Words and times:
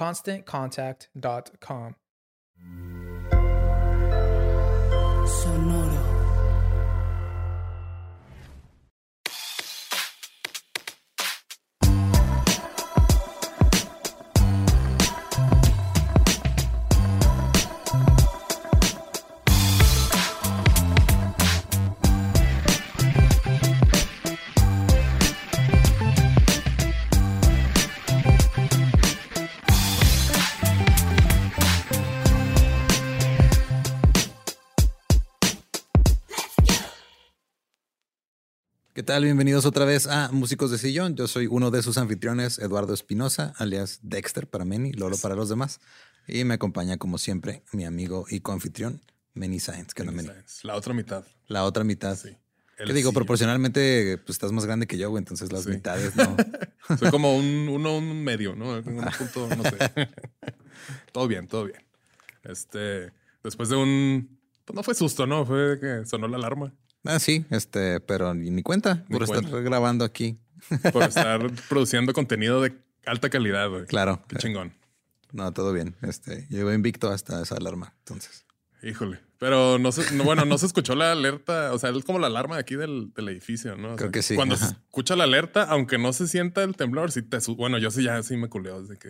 ConstantContact.com. 0.00 1.94
tal? 39.10 39.24
Bienvenidos 39.24 39.66
otra 39.66 39.84
vez 39.84 40.06
a 40.06 40.30
Músicos 40.30 40.70
de 40.70 40.78
Sillón. 40.78 41.16
Yo 41.16 41.26
soy 41.26 41.48
uno 41.48 41.72
de 41.72 41.82
sus 41.82 41.98
anfitriones, 41.98 42.60
Eduardo 42.60 42.94
Espinosa, 42.94 43.52
alias 43.56 43.98
Dexter 44.04 44.46
para 44.46 44.64
Meni, 44.64 44.92
Lolo 44.92 45.18
para 45.18 45.34
los 45.34 45.48
demás. 45.48 45.80
Y 46.28 46.44
me 46.44 46.54
acompaña, 46.54 46.96
como 46.96 47.18
siempre, 47.18 47.64
mi 47.72 47.84
amigo 47.84 48.26
y 48.30 48.38
coanfitrión, 48.38 49.02
Meni 49.34 49.58
Science. 49.58 49.94
Que 49.96 50.04
Many 50.04 50.28
La 50.62 50.76
otra 50.76 50.94
mitad. 50.94 51.24
La 51.48 51.64
otra 51.64 51.82
mitad. 51.82 52.16
Sí. 52.16 52.36
¿Qué 52.76 52.92
digo? 52.92 53.12
Proporcionalmente, 53.12 54.16
pues 54.18 54.36
estás 54.36 54.52
más 54.52 54.64
grande 54.64 54.86
que 54.86 54.96
yo, 54.96 55.10
güey. 55.10 55.22
Entonces 55.22 55.50
las 55.50 55.66
mitades 55.66 56.14
no. 56.14 56.36
Soy 56.96 57.10
como 57.10 57.36
un 57.36 57.68
uno, 57.68 57.98
un 57.98 58.22
medio, 58.22 58.54
¿no? 58.54 58.74
Un 58.74 59.04
punto, 59.18 59.48
no 59.56 59.64
sé. 59.64 60.08
todo 61.10 61.26
bien, 61.26 61.48
todo 61.48 61.64
bien. 61.64 61.82
Este, 62.44 63.10
después 63.42 63.70
de 63.70 63.74
un. 63.74 64.38
Pues 64.64 64.76
no 64.76 64.84
fue 64.84 64.94
susto, 64.94 65.26
¿no? 65.26 65.44
Fue 65.44 65.80
que 65.80 66.06
sonó 66.06 66.28
la 66.28 66.36
alarma. 66.36 66.72
Ah, 67.04 67.18
sí, 67.18 67.44
este, 67.50 68.00
pero 68.00 68.34
ni, 68.34 68.62
cuenta 68.62 69.04
por 69.10 69.22
estar 69.22 69.44
grabando 69.62 70.04
aquí. 70.04 70.38
Por 70.92 71.04
estar 71.04 71.40
produciendo 71.70 72.12
contenido 72.12 72.60
de 72.60 72.74
alta 73.06 73.30
calidad, 73.30 73.70
güey. 73.70 73.86
Claro. 73.86 74.22
Qué 74.28 74.36
chingón. 74.36 74.74
No, 75.32 75.52
todo 75.52 75.72
bien. 75.72 75.96
Este, 76.02 76.46
llevo 76.50 76.70
invicto 76.72 77.10
hasta 77.10 77.42
esa 77.42 77.56
alarma, 77.56 77.94
entonces. 78.00 78.44
Híjole. 78.82 79.20
Pero 79.38 79.78
no 79.78 79.90
se, 79.90 80.02
bueno, 80.22 80.44
no 80.44 80.58
se 80.58 80.66
escuchó 80.66 80.94
la 80.94 81.12
alerta. 81.12 81.72
O 81.72 81.78
sea, 81.78 81.90
es 81.90 82.04
como 82.04 82.18
la 82.18 82.26
alarma 82.26 82.56
de 82.56 82.60
aquí 82.60 82.76
del, 82.76 83.12
edificio, 83.16 83.76
¿no? 83.76 83.96
Creo 83.96 84.10
que 84.10 84.22
sí. 84.22 84.34
Cuando 84.34 84.56
se 84.56 84.66
escucha 84.66 85.16
la 85.16 85.24
alerta, 85.24 85.64
aunque 85.64 85.96
no 85.96 86.12
se 86.12 86.28
sienta 86.28 86.62
el 86.62 86.76
temblor, 86.76 87.10
sí 87.10 87.22
te 87.22 87.38
bueno, 87.56 87.78
yo 87.78 87.90
sí 87.90 88.02
ya 88.02 88.22
sí 88.22 88.36
me 88.36 88.48
culeo 88.48 88.82
desde 88.82 88.98
que. 88.98 89.08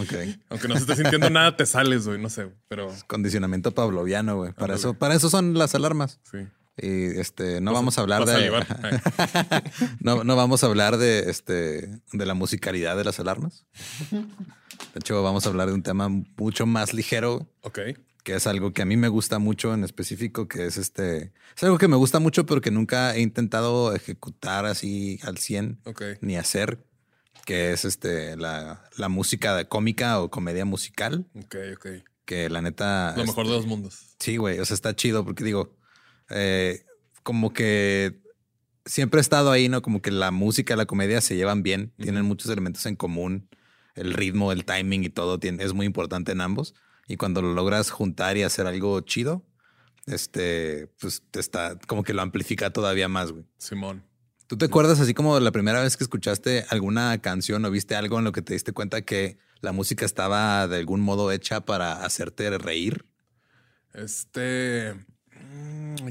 Ok. 0.00 0.12
Aunque 0.50 0.68
no 0.68 0.74
se 0.74 0.80
esté 0.80 0.96
sintiendo 0.96 1.30
nada, 1.30 1.56
te 1.56 1.64
sales, 1.64 2.06
güey. 2.06 2.20
No 2.20 2.28
sé, 2.28 2.52
pero. 2.68 2.92
condicionamiento 3.06 3.72
pavloviano, 3.72 4.36
güey. 4.36 4.52
Para 4.52 4.74
eso, 4.74 4.94
para 4.94 5.14
eso 5.14 5.30
son 5.30 5.54
las 5.54 5.74
alarmas. 5.74 6.20
Sí. 6.30 6.38
Y 6.76 7.18
este, 7.18 7.60
no 7.60 7.72
vamos 7.72 7.98
a 7.98 8.00
hablar 8.00 8.24
de. 8.24 8.50
no, 10.00 10.24
no 10.24 10.36
vamos 10.36 10.64
a 10.64 10.66
hablar 10.66 10.96
de 10.96 11.30
este 11.30 12.00
de 12.12 12.26
la 12.26 12.34
musicalidad 12.34 12.96
de 12.96 13.04
las 13.04 13.20
alarmas. 13.20 13.66
De 14.10 14.98
hecho, 14.98 15.22
vamos 15.22 15.44
a 15.44 15.50
hablar 15.50 15.68
de 15.68 15.74
un 15.74 15.82
tema 15.82 16.08
mucho 16.08 16.64
más 16.64 16.94
ligero. 16.94 17.46
Ok. 17.60 17.78
Que 18.24 18.36
es 18.36 18.46
algo 18.46 18.72
que 18.72 18.82
a 18.82 18.84
mí 18.86 18.96
me 18.96 19.08
gusta 19.08 19.38
mucho 19.38 19.74
en 19.74 19.84
específico, 19.84 20.48
que 20.48 20.64
es 20.64 20.78
este. 20.78 21.32
Es 21.54 21.62
algo 21.62 21.76
que 21.76 21.88
me 21.88 21.96
gusta 21.96 22.20
mucho, 22.20 22.46
pero 22.46 22.62
que 22.62 22.70
nunca 22.70 23.14
he 23.14 23.20
intentado 23.20 23.94
ejecutar 23.94 24.64
así 24.64 25.18
al 25.24 25.38
100 25.38 25.80
ni 26.20 26.36
hacer. 26.36 26.78
Que 27.44 27.72
es 27.72 27.84
este 27.84 28.36
la, 28.36 28.88
la 28.96 29.08
música 29.08 29.64
cómica 29.66 30.20
o 30.20 30.30
comedia 30.30 30.64
musical. 30.64 31.26
Ok, 31.34 31.56
ok. 31.76 31.86
Que 32.24 32.48
la 32.48 32.62
neta. 32.62 33.14
Lo 33.16 33.26
mejor 33.26 33.46
de 33.46 33.52
los 33.52 33.66
mundos. 33.66 34.14
Sí, 34.20 34.38
güey. 34.38 34.58
O 34.60 34.64
sea, 34.64 34.74
está 34.74 34.94
chido 34.96 35.24
porque 35.24 35.44
digo 35.44 35.81
eh, 36.32 36.84
como 37.22 37.52
que 37.52 38.20
siempre 38.84 39.18
he 39.18 39.22
estado 39.22 39.50
ahí, 39.50 39.68
¿no? 39.68 39.82
Como 39.82 40.02
que 40.02 40.10
la 40.10 40.30
música 40.30 40.74
y 40.74 40.76
la 40.76 40.86
comedia 40.86 41.20
se 41.20 41.36
llevan 41.36 41.62
bien, 41.62 41.92
tienen 41.98 42.24
muchos 42.24 42.50
elementos 42.50 42.84
en 42.86 42.96
común, 42.96 43.48
el 43.94 44.12
ritmo, 44.14 44.52
el 44.52 44.64
timing 44.64 45.04
y 45.04 45.10
todo 45.10 45.38
tiene, 45.38 45.62
es 45.64 45.72
muy 45.72 45.86
importante 45.86 46.32
en 46.32 46.40
ambos. 46.40 46.74
Y 47.08 47.16
cuando 47.16 47.42
lo 47.42 47.52
logras 47.52 47.90
juntar 47.90 48.36
y 48.36 48.42
hacer 48.42 48.66
algo 48.66 49.00
chido, 49.00 49.44
este, 50.06 50.88
pues 51.00 51.22
te 51.30 51.40
está 51.40 51.78
como 51.86 52.02
que 52.02 52.14
lo 52.14 52.22
amplifica 52.22 52.70
todavía 52.70 53.08
más, 53.08 53.32
güey. 53.32 53.44
Simón. 53.58 54.04
¿Tú 54.46 54.58
te 54.58 54.66
acuerdas 54.66 55.00
así 55.00 55.14
como 55.14 55.38
la 55.40 55.50
primera 55.50 55.82
vez 55.82 55.96
que 55.96 56.04
escuchaste 56.04 56.66
alguna 56.68 57.16
canción 57.22 57.64
o 57.64 57.70
viste 57.70 57.94
algo 57.94 58.18
en 58.18 58.24
lo 58.24 58.32
que 58.32 58.42
te 58.42 58.52
diste 58.52 58.72
cuenta 58.72 59.02
que 59.02 59.38
la 59.60 59.72
música 59.72 60.04
estaba 60.04 60.66
de 60.68 60.76
algún 60.76 61.00
modo 61.00 61.32
hecha 61.32 61.64
para 61.64 62.04
hacerte 62.04 62.58
reír? 62.58 63.06
Este, 63.94 64.94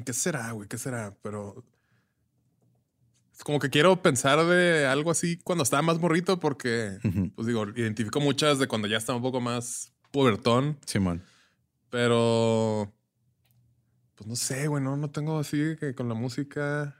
¿Qué 0.05 0.13
será, 0.13 0.51
güey? 0.51 0.67
¿Qué 0.67 0.77
será? 0.77 1.15
Pero 1.21 1.63
como 3.43 3.59
que 3.59 3.69
quiero 3.69 4.01
pensar 4.01 4.45
de 4.45 4.85
algo 4.85 5.11
así 5.11 5.37
cuando 5.37 5.63
estaba 5.63 5.81
más 5.81 5.99
morrito, 5.99 6.39
porque, 6.39 6.97
pues 7.35 7.47
digo, 7.47 7.67
identifico 7.75 8.19
muchas 8.19 8.59
de 8.59 8.67
cuando 8.67 8.87
ya 8.87 8.97
estaba 8.97 9.17
un 9.17 9.23
poco 9.23 9.41
más 9.41 9.93
pubertón. 10.11 10.77
Simón. 10.85 11.23
Pero, 11.89 12.93
pues 14.15 14.27
no 14.27 14.35
sé, 14.35 14.67
güey, 14.67 14.83
no, 14.83 14.95
no 14.95 15.09
tengo 15.09 15.39
así 15.39 15.75
que 15.79 15.93
con 15.95 16.07
la 16.07 16.15
música. 16.15 16.95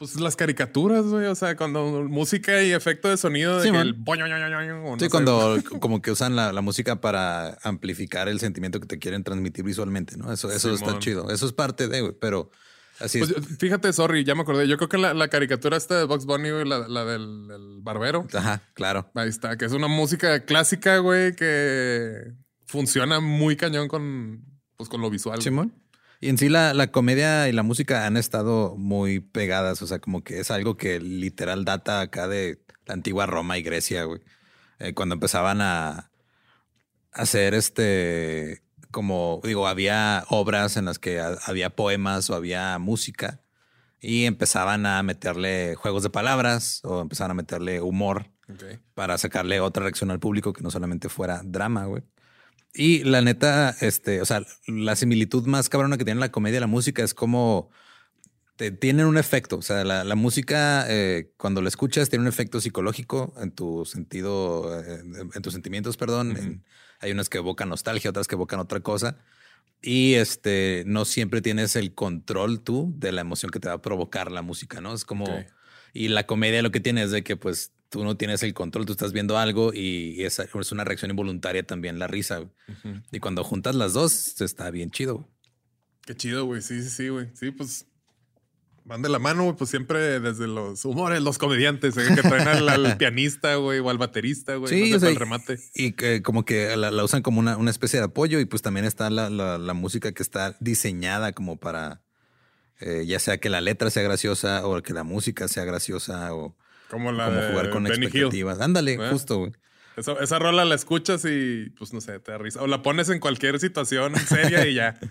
Pues 0.00 0.18
las 0.18 0.34
caricaturas, 0.34 1.04
güey. 1.04 1.26
O 1.26 1.34
sea, 1.34 1.56
cuando 1.58 2.04
música 2.08 2.62
y 2.62 2.72
efecto 2.72 3.08
de 3.10 3.18
sonido 3.18 3.58
de 3.58 3.64
Sí, 3.66 3.70
que 3.70 3.78
el 3.78 3.92
boño, 3.92 4.24
o 4.24 4.28
no 4.28 4.94
Sí, 4.98 5.04
sé. 5.04 5.10
cuando 5.10 5.58
como 5.78 6.00
que 6.00 6.10
usan 6.10 6.34
la, 6.36 6.54
la 6.54 6.62
música 6.62 7.02
para 7.02 7.58
amplificar 7.62 8.26
el 8.26 8.40
sentimiento 8.40 8.80
que 8.80 8.86
te 8.86 8.98
quieren 8.98 9.22
transmitir 9.24 9.62
visualmente, 9.62 10.16
¿no? 10.16 10.32
Eso, 10.32 10.50
eso 10.50 10.72
está 10.72 10.98
chido. 11.00 11.30
Eso 11.30 11.44
es 11.44 11.52
parte 11.52 11.86
de, 11.86 12.00
güey, 12.00 12.12
pero 12.18 12.50
así 12.98 13.18
Pues, 13.18 13.30
es. 13.30 13.58
fíjate, 13.58 13.92
sorry, 13.92 14.24
ya 14.24 14.34
me 14.34 14.40
acordé. 14.40 14.66
Yo 14.66 14.78
creo 14.78 14.88
que 14.88 14.96
la, 14.96 15.12
la 15.12 15.28
caricatura 15.28 15.76
esta 15.76 15.98
de 15.98 16.04
Box 16.04 16.24
Bunny, 16.24 16.48
güey, 16.50 16.64
la, 16.66 16.88
la 16.88 17.04
del, 17.04 17.46
del 17.46 17.80
barbero. 17.82 18.26
Ajá, 18.32 18.62
claro. 18.72 19.10
Ahí 19.14 19.28
está, 19.28 19.58
que 19.58 19.66
es 19.66 19.72
una 19.72 19.88
música 19.88 20.46
clásica, 20.46 20.96
güey, 20.96 21.36
que 21.36 22.32
funciona 22.66 23.20
muy 23.20 23.54
cañón 23.56 23.86
con, 23.86 24.44
pues, 24.78 24.88
con 24.88 25.02
lo 25.02 25.10
visual. 25.10 25.42
Simón. 25.42 25.74
Y 26.20 26.28
en 26.28 26.36
sí 26.38 26.48
la, 26.50 26.74
la 26.74 26.90
comedia 26.92 27.48
y 27.48 27.52
la 27.52 27.62
música 27.62 28.06
han 28.06 28.16
estado 28.18 28.76
muy 28.76 29.20
pegadas, 29.20 29.80
o 29.82 29.86
sea, 29.86 30.00
como 30.00 30.22
que 30.22 30.38
es 30.40 30.50
algo 30.50 30.76
que 30.76 31.00
literal 31.00 31.64
data 31.64 32.00
acá 32.00 32.28
de 32.28 32.62
la 32.86 32.94
antigua 32.94 33.24
Roma 33.26 33.56
y 33.56 33.62
Grecia, 33.62 34.04
güey. 34.04 34.20
Eh, 34.78 34.92
cuando 34.94 35.14
empezaban 35.14 35.60
a 35.62 36.10
hacer 37.12 37.54
este, 37.54 38.62
como 38.90 39.40
digo, 39.44 39.66
había 39.66 40.24
obras 40.28 40.76
en 40.76 40.84
las 40.86 40.98
que 40.98 41.20
ha- 41.20 41.38
había 41.46 41.70
poemas 41.70 42.28
o 42.30 42.34
había 42.34 42.78
música 42.78 43.40
y 44.00 44.24
empezaban 44.24 44.86
a 44.86 45.02
meterle 45.02 45.74
juegos 45.74 46.02
de 46.02 46.10
palabras 46.10 46.80
o 46.84 47.00
empezaban 47.02 47.30
a 47.32 47.34
meterle 47.34 47.80
humor 47.80 48.30
para 48.94 49.16
sacarle 49.18 49.60
otra 49.60 49.84
reacción 49.84 50.10
al 50.10 50.18
público 50.20 50.52
que 50.52 50.62
no 50.62 50.70
solamente 50.70 51.08
fuera 51.08 51.40
drama, 51.44 51.84
güey. 51.86 52.02
Y 52.72 53.02
la 53.04 53.20
neta, 53.20 53.74
este, 53.80 54.20
o 54.20 54.24
sea, 54.24 54.42
la 54.66 54.94
similitud 54.96 55.46
más 55.46 55.68
cabrona 55.68 55.98
que 55.98 56.04
tiene 56.04 56.20
la 56.20 56.30
comedia 56.30 56.58
y 56.58 56.60
la 56.60 56.66
música 56.68 57.02
es 57.02 57.14
como 57.14 57.70
te, 58.56 58.70
tienen 58.70 59.06
un 59.06 59.18
efecto. 59.18 59.56
O 59.56 59.62
sea, 59.62 59.84
la, 59.84 60.04
la 60.04 60.14
música, 60.14 60.84
eh, 60.88 61.32
cuando 61.36 61.62
la 61.62 61.68
escuchas, 61.68 62.10
tiene 62.10 62.22
un 62.22 62.28
efecto 62.28 62.60
psicológico 62.60 63.34
en 63.40 63.50
tu 63.50 63.84
sentido, 63.86 64.80
eh, 64.82 65.00
en, 65.00 65.30
en 65.34 65.42
tus 65.42 65.52
sentimientos, 65.52 65.96
perdón. 65.96 66.36
En- 66.36 66.64
hay 67.02 67.12
unas 67.12 67.30
que 67.30 67.38
evocan 67.38 67.70
nostalgia, 67.70 68.10
otras 68.10 68.28
que 68.28 68.34
evocan 68.34 68.60
otra 68.60 68.80
cosa. 68.80 69.16
Y 69.80 70.14
este, 70.14 70.84
no 70.86 71.06
siempre 71.06 71.40
tienes 71.40 71.74
el 71.74 71.94
control 71.94 72.60
tú 72.60 72.92
de 72.98 73.10
la 73.10 73.22
emoción 73.22 73.50
que 73.50 73.58
te 73.58 73.68
va 73.68 73.74
a 73.74 73.80
provocar 73.82 74.30
la 74.30 74.42
música, 74.42 74.82
¿no? 74.82 74.92
Es 74.92 75.06
como, 75.06 75.24
y 75.94 76.08
la 76.08 76.26
comedia 76.26 76.60
lo 76.60 76.70
que 76.70 76.80
tiene 76.80 77.02
es 77.02 77.10
de 77.10 77.24
que 77.24 77.36
pues 77.36 77.72
tú 77.90 78.02
no 78.04 78.16
tienes 78.16 78.42
el 78.42 78.54
control, 78.54 78.86
tú 78.86 78.92
estás 78.92 79.12
viendo 79.12 79.36
algo 79.36 79.74
y 79.74 80.22
es, 80.24 80.38
es 80.38 80.72
una 80.72 80.84
reacción 80.84 81.10
involuntaria 81.10 81.62
también 81.64 81.98
la 81.98 82.06
risa. 82.06 82.42
Y 83.12 83.18
cuando 83.20 83.44
juntas 83.44 83.74
las 83.74 83.92
dos, 83.92 84.40
está 84.40 84.70
bien 84.70 84.90
chido. 84.90 85.28
Qué 86.06 86.14
chido, 86.16 86.44
güey. 86.46 86.62
Sí, 86.62 86.82
sí, 86.82 86.88
sí, 86.88 87.08
güey. 87.08 87.28
Sí, 87.34 87.50
pues 87.50 87.86
van 88.84 89.02
de 89.02 89.08
la 89.08 89.18
mano, 89.18 89.44
güey. 89.44 89.56
Pues 89.56 89.70
siempre 89.70 90.18
desde 90.20 90.46
los 90.46 90.84
humores, 90.84 91.20
los 91.20 91.36
comediantes, 91.38 91.96
eh, 91.96 92.06
que 92.14 92.22
traen 92.22 92.48
al, 92.48 92.68
al 92.68 92.96
pianista, 92.98 93.54
güey, 93.56 93.78
o 93.80 93.90
al 93.90 93.98
baterista, 93.98 94.54
güey. 94.56 94.68
Sí, 94.72 94.94
o 94.94 94.98
sea, 95.00 95.10
el 95.10 95.16
remate. 95.16 95.58
Y 95.74 95.92
que 95.92 96.22
como 96.22 96.44
que 96.44 96.76
la, 96.76 96.90
la 96.90 97.04
usan 97.04 97.22
como 97.22 97.38
una, 97.40 97.56
una 97.56 97.70
especie 97.70 97.98
de 97.98 98.06
apoyo 98.06 98.40
y 98.40 98.44
pues 98.46 98.62
también 98.62 98.86
está 98.86 99.10
la, 99.10 99.28
la- 99.30 99.58
la 99.58 99.74
música 99.74 100.12
que 100.12 100.22
está 100.22 100.56
diseñada 100.60 101.32
como 101.32 101.58
para, 101.58 102.02
eh, 102.80 103.04
ya 103.06 103.18
sea 103.18 103.38
que 103.38 103.50
la 103.50 103.60
letra 103.60 103.90
sea 103.90 104.02
graciosa 104.02 104.66
o 104.66 104.80
que 104.82 104.94
la 104.94 105.04
música 105.04 105.46
sea 105.48 105.64
graciosa 105.64 106.32
o 106.34 106.56
Como 106.90 107.12
la 107.12 107.26
como 107.26 107.40
de 107.40 107.48
jugar 107.50 107.70
con 107.70 107.84
Benny 107.84 107.96
Hill. 107.96 108.04
expectativas. 108.06 108.60
Ándale, 108.60 108.94
¿Eh? 108.94 109.08
justo, 109.10 109.38
güey. 109.38 109.52
Esa, 109.96 110.12
esa 110.14 110.38
rola 110.38 110.64
la 110.64 110.74
escuchas 110.74 111.24
y, 111.24 111.70
pues, 111.78 111.92
no 111.92 112.00
sé, 112.00 112.18
te 112.20 112.32
da 112.32 112.38
risa. 112.38 112.62
O 112.62 112.66
la 112.66 112.82
pones 112.82 113.08
en 113.10 113.20
cualquier 113.20 113.58
situación 113.60 114.14
seria 114.16 114.66
y 114.66 114.74
ya. 114.74 114.98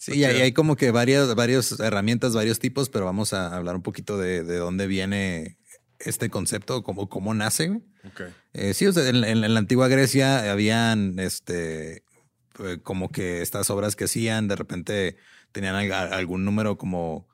Sí, 0.00 0.12
y 0.18 0.22
hay, 0.24 0.40
hay 0.42 0.52
como 0.52 0.76
que 0.76 0.92
varias, 0.92 1.34
varias 1.34 1.80
herramientas, 1.80 2.32
varios 2.32 2.60
tipos, 2.60 2.88
pero 2.88 3.04
vamos 3.04 3.32
a 3.32 3.56
hablar 3.56 3.74
un 3.74 3.82
poquito 3.82 4.16
de, 4.16 4.44
de 4.44 4.56
dónde 4.56 4.86
viene 4.86 5.58
este 5.98 6.30
concepto, 6.30 6.84
cómo, 6.84 7.08
cómo 7.08 7.34
nace. 7.34 7.66
güey. 7.66 7.80
Ok. 8.06 8.20
Eh, 8.52 8.74
sí, 8.74 8.86
o 8.86 8.92
sea, 8.92 9.08
en, 9.08 9.24
en- 9.24 9.42
en 9.42 9.54
la 9.54 9.58
antigua 9.58 9.88
Grecia 9.88 10.52
habían 10.52 11.18
este 11.18 12.04
eh, 12.60 12.78
como 12.84 13.10
que 13.10 13.42
estas 13.42 13.70
obras 13.70 13.96
que 13.96 14.04
hacían, 14.04 14.46
de 14.46 14.54
repente 14.54 15.16
tenían 15.50 15.74
al- 15.74 15.92
algún 16.12 16.44
número 16.44 16.78
como 16.78 17.26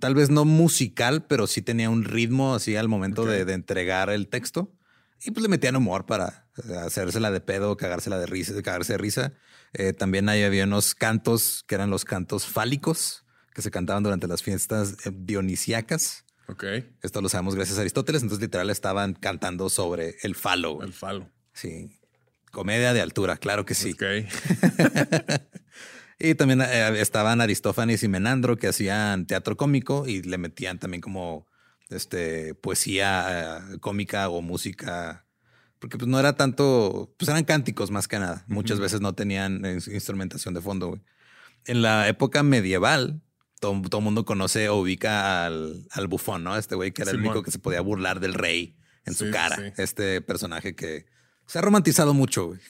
tal 0.00 0.14
vez 0.14 0.30
no 0.30 0.44
musical, 0.44 1.24
pero 1.26 1.46
sí 1.46 1.62
tenía 1.62 1.90
un 1.90 2.04
ritmo 2.04 2.54
así 2.54 2.76
al 2.76 2.88
momento 2.88 3.24
de, 3.24 3.44
de 3.44 3.52
entregar 3.52 4.10
el 4.10 4.28
texto. 4.28 4.72
Y 5.24 5.30
pues 5.30 5.42
le 5.42 5.48
metían 5.48 5.76
humor 5.76 6.06
para 6.06 6.48
eh, 6.68 6.76
hacérsela 6.76 7.30
de 7.30 7.40
pedo, 7.40 7.76
cagársela 7.76 8.18
de 8.18 8.26
risa, 8.26 8.60
cagarse 8.62 8.94
de 8.94 8.98
risa. 8.98 9.32
Eh, 9.72 9.92
también 9.92 10.28
ahí 10.28 10.42
había 10.42 10.64
unos 10.64 10.94
cantos 10.94 11.64
que 11.66 11.74
eran 11.76 11.90
los 11.90 12.04
cantos 12.04 12.46
fálicos 12.46 13.24
que 13.54 13.62
se 13.62 13.70
cantaban 13.70 14.02
durante 14.02 14.26
las 14.26 14.42
fiestas 14.42 14.96
eh, 15.06 15.10
dionisíacas. 15.14 16.24
Ok. 16.48 16.64
Esto 17.02 17.20
lo 17.20 17.28
sabemos 17.28 17.54
gracias 17.54 17.78
a 17.78 17.82
Aristóteles. 17.82 18.22
Entonces, 18.22 18.42
literal, 18.42 18.70
estaban 18.70 19.14
cantando 19.14 19.70
sobre 19.70 20.16
el 20.22 20.34
falo. 20.34 20.82
El 20.82 20.92
falo. 20.92 21.30
Sí. 21.52 22.00
Comedia 22.50 22.92
de 22.92 23.00
altura, 23.00 23.36
claro 23.36 23.64
que 23.64 23.74
sí. 23.74 23.92
Ok. 23.92 24.02
Y 26.24 26.36
también 26.36 26.60
eh, 26.60 27.00
estaban 27.00 27.40
Aristófanes 27.40 28.02
y 28.04 28.08
Menandro 28.08 28.56
que 28.56 28.68
hacían 28.68 29.26
teatro 29.26 29.56
cómico 29.56 30.06
y 30.06 30.22
le 30.22 30.38
metían 30.38 30.78
también 30.78 31.00
como 31.00 31.48
este 31.90 32.54
poesía 32.54 33.58
eh, 33.72 33.78
cómica 33.80 34.28
o 34.28 34.40
música. 34.40 35.26
Porque 35.80 35.98
pues 35.98 36.08
no 36.08 36.20
era 36.20 36.34
tanto, 36.36 37.12
pues 37.18 37.28
eran 37.28 37.42
cánticos 37.42 37.90
más 37.90 38.06
que 38.06 38.20
nada. 38.20 38.44
Muchas 38.46 38.78
veces 38.78 39.00
no 39.00 39.14
tenían 39.14 39.64
instrumentación 39.66 40.54
de 40.54 40.60
fondo. 40.60 41.00
En 41.64 41.82
la 41.82 42.06
época 42.06 42.44
medieval, 42.44 43.20
todo 43.58 43.72
el 43.72 44.04
mundo 44.04 44.24
conoce 44.24 44.68
o 44.68 44.76
ubica 44.76 45.44
al, 45.44 45.88
al 45.90 46.06
bufón, 46.06 46.44
¿no? 46.44 46.56
Este 46.56 46.76
güey 46.76 46.92
que 46.92 47.02
era 47.02 47.10
el 47.10 47.18
único 47.18 47.42
que 47.42 47.50
se 47.50 47.58
podía 47.58 47.80
burlar 47.80 48.20
del 48.20 48.34
rey 48.34 48.76
en 49.06 49.14
Sí, 49.14 49.24
su 49.26 49.32
cara. 49.32 49.56
sí. 49.56 49.62
Este 49.76 50.20
personaje 50.20 50.76
que 50.76 51.06
se 51.46 51.58
ha 51.58 51.62
romantizado 51.62 52.14
mucho, 52.14 52.46
güey. 52.46 52.60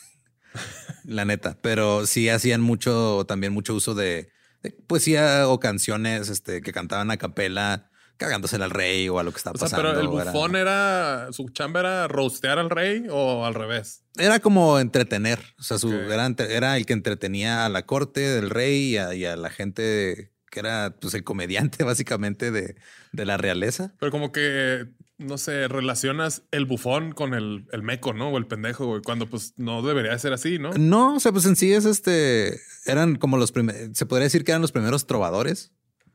La 1.04 1.24
neta. 1.24 1.58
Pero 1.60 2.06
sí 2.06 2.28
hacían 2.28 2.60
mucho, 2.60 3.24
también 3.26 3.52
mucho 3.52 3.74
uso 3.74 3.94
de, 3.94 4.30
de 4.62 4.70
poesía 4.86 5.48
o 5.48 5.60
canciones 5.60 6.28
este, 6.28 6.60
que 6.60 6.72
cantaban 6.72 7.10
a 7.10 7.16
capela, 7.16 7.90
cagándosela 8.16 8.66
al 8.66 8.70
rey 8.70 9.08
o 9.08 9.18
a 9.18 9.22
lo 9.22 9.32
que 9.32 9.38
estaba 9.38 9.54
O 9.54 9.58
sea, 9.58 9.66
pasando. 9.66 9.88
pero 9.90 10.00
el 10.00 10.08
bufón 10.08 10.54
era, 10.56 11.28
su 11.32 11.48
chamba 11.48 11.80
era 11.80 12.08
roastear 12.08 12.58
al 12.58 12.70
rey 12.70 13.06
o 13.10 13.44
al 13.44 13.54
revés. 13.54 14.04
Era 14.16 14.40
como 14.40 14.78
entretener. 14.78 15.40
O 15.58 15.62
sea, 15.62 15.78
su, 15.78 15.92
era, 15.92 16.76
el 16.76 16.86
que 16.86 16.92
entretenía 16.92 17.64
a 17.64 17.68
la 17.68 17.84
corte 17.86 18.20
del 18.20 18.50
rey 18.50 18.92
y 18.92 18.96
a, 18.98 19.14
y 19.14 19.24
a 19.24 19.36
la 19.36 19.50
gente 19.50 20.31
que 20.52 20.60
era 20.60 20.94
pues 21.00 21.14
el 21.14 21.24
comediante 21.24 21.82
básicamente 21.84 22.52
de, 22.52 22.76
de 23.10 23.24
la 23.24 23.38
realeza. 23.38 23.94
Pero 23.98 24.12
como 24.12 24.30
que, 24.30 24.86
no 25.16 25.38
sé, 25.38 25.66
relacionas 25.66 26.42
el 26.50 26.66
bufón 26.66 27.12
con 27.12 27.32
el, 27.32 27.66
el 27.72 27.82
meco, 27.82 28.12
¿no? 28.12 28.28
O 28.28 28.36
el 28.36 28.46
pendejo, 28.46 28.86
güey. 28.86 29.00
Cuando 29.02 29.28
pues 29.28 29.54
no 29.56 29.82
debería 29.82 30.12
de 30.12 30.18
ser 30.18 30.34
así, 30.34 30.58
¿no? 30.58 30.72
No, 30.74 31.16
o 31.16 31.20
sea, 31.20 31.32
pues 31.32 31.46
en 31.46 31.56
sí 31.56 31.72
es 31.72 31.86
este, 31.86 32.60
eran 32.84 33.16
como 33.16 33.38
los 33.38 33.50
primeros, 33.50 33.96
se 33.96 34.04
podría 34.04 34.24
decir 34.24 34.44
que 34.44 34.52
eran 34.52 34.60
los 34.60 34.72
primeros 34.72 35.06
trovadores. 35.06 35.72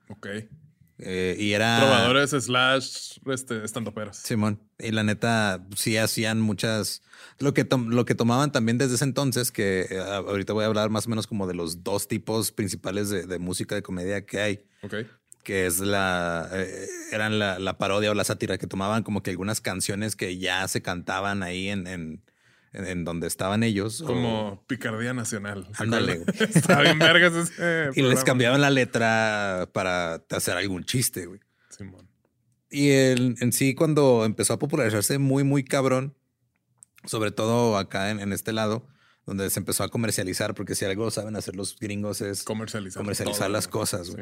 Ok. 0.09 0.27
Eh, 0.99 1.35
y 1.39 1.53
era... 1.53 1.77
Trovadores 1.79 2.31
slash 2.31 3.17
este, 3.27 3.63
estandoperos. 3.63 4.17
Simón. 4.17 4.59
Y 4.79 4.91
la 4.91 5.03
neta, 5.03 5.65
sí 5.75 5.97
hacían 5.97 6.39
muchas. 6.41 7.01
Lo 7.39 7.53
que, 7.53 7.63
tom- 7.65 7.89
lo 7.89 8.05
que 8.05 8.15
tomaban 8.15 8.51
también 8.51 8.77
desde 8.77 8.95
ese 8.95 9.03
entonces, 9.03 9.51
que 9.51 9.87
eh, 9.89 9.99
ahorita 9.99 10.53
voy 10.53 10.63
a 10.63 10.67
hablar 10.67 10.89
más 10.89 11.07
o 11.07 11.09
menos 11.09 11.27
como 11.27 11.47
de 11.47 11.53
los 11.53 11.83
dos 11.83 12.07
tipos 12.07 12.51
principales 12.51 13.09
de, 13.09 13.25
de 13.27 13.39
música 13.39 13.75
de 13.75 13.83
comedia 13.83 14.25
que 14.25 14.39
hay, 14.39 14.59
Ok. 14.83 14.95
que 15.43 15.65
es 15.67 15.79
la. 15.79 16.49
eh, 16.51 16.87
eran 17.11 17.39
la, 17.39 17.59
la 17.59 17.77
parodia 17.77 18.11
o 18.11 18.13
la 18.13 18.23
sátira, 18.23 18.57
que 18.57 18.67
tomaban 18.67 19.03
como 19.03 19.23
que 19.23 19.29
algunas 19.31 19.61
canciones 19.61 20.15
que 20.15 20.37
ya 20.37 20.67
se 20.67 20.81
cantaban 20.81 21.43
ahí 21.43 21.69
en, 21.69 21.87
en, 21.87 22.23
en- 22.85 23.03
donde 23.05 23.27
estaban 23.27 23.63
ellos. 23.63 24.01
o- 24.01 24.05
Como 24.05 24.63
picardía 24.67 25.13
nacional. 25.13 25.67
Ándale. 25.77 26.23
Está 26.39 26.81
bien 26.81 26.99
vergas 26.99 27.33
ese 27.33 27.89
y 27.95 28.01
les 28.03 28.23
cambiaban 28.23 28.61
la 28.61 28.69
letra 28.69 29.69
para 29.73 30.23
hacer 30.31 30.55
algún 30.57 30.83
chiste, 30.85 31.25
güey. 31.25 31.39
Simón. 31.69 32.07
Y 32.69 32.89
el- 32.89 33.35
en 33.41 33.51
sí, 33.53 33.75
cuando 33.75 34.25
empezó 34.25 34.53
a 34.53 34.59
popularizarse 34.59 35.17
muy, 35.17 35.43
muy 35.43 35.63
cabrón, 35.63 36.15
sobre 37.05 37.31
todo 37.31 37.77
acá 37.77 38.11
en, 38.11 38.19
en 38.19 38.33
este 38.33 38.51
lado, 38.53 38.87
donde 39.25 39.49
se 39.49 39.59
empezó 39.59 39.83
a 39.83 39.89
comercializar, 39.89 40.53
porque 40.53 40.75
si 40.75 40.85
algo 40.85 41.09
saben 41.11 41.35
hacer 41.35 41.55
los 41.55 41.77
gringos 41.79 42.21
es 42.21 42.43
Comercializar. 42.43 43.01
comercializar 43.01 43.47
todo, 43.47 43.53
las 43.53 43.67
cosas. 43.67 44.07
Sí. 44.07 44.15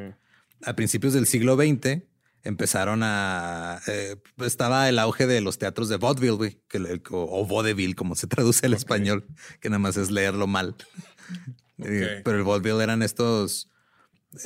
A 0.63 0.75
principios 0.75 1.13
del 1.13 1.25
siglo 1.27 1.55
XX 1.55 2.03
empezaron 2.45 3.01
a... 3.03 3.81
eh, 3.87 4.15
estaba 4.45 4.87
el 4.87 4.97
auge 4.99 5.27
de 5.27 5.41
los 5.41 5.57
teatros 5.57 5.89
de 5.89 5.97
vaudeville, 5.97 6.37
güey, 6.37 6.61
que 6.69 6.77
o, 7.11 7.41
o 7.41 7.45
vaudeville, 7.45 7.95
como 7.95 8.15
se 8.15 8.27
traduce 8.27 8.65
al 8.65 8.73
Ok. 8.73 8.77
español, 8.79 9.27
que 9.59 9.69
nada 9.69 9.79
más 9.79 9.97
es 9.97 10.11
leerlo 10.11 10.47
mal. 10.47 10.75
Eh, 11.79 12.15
Ok. 12.19 12.21
Pero 12.23 12.37
el 12.37 12.43
vaudeville 12.43 12.81
eran 12.81 13.01
estos... 13.03 13.69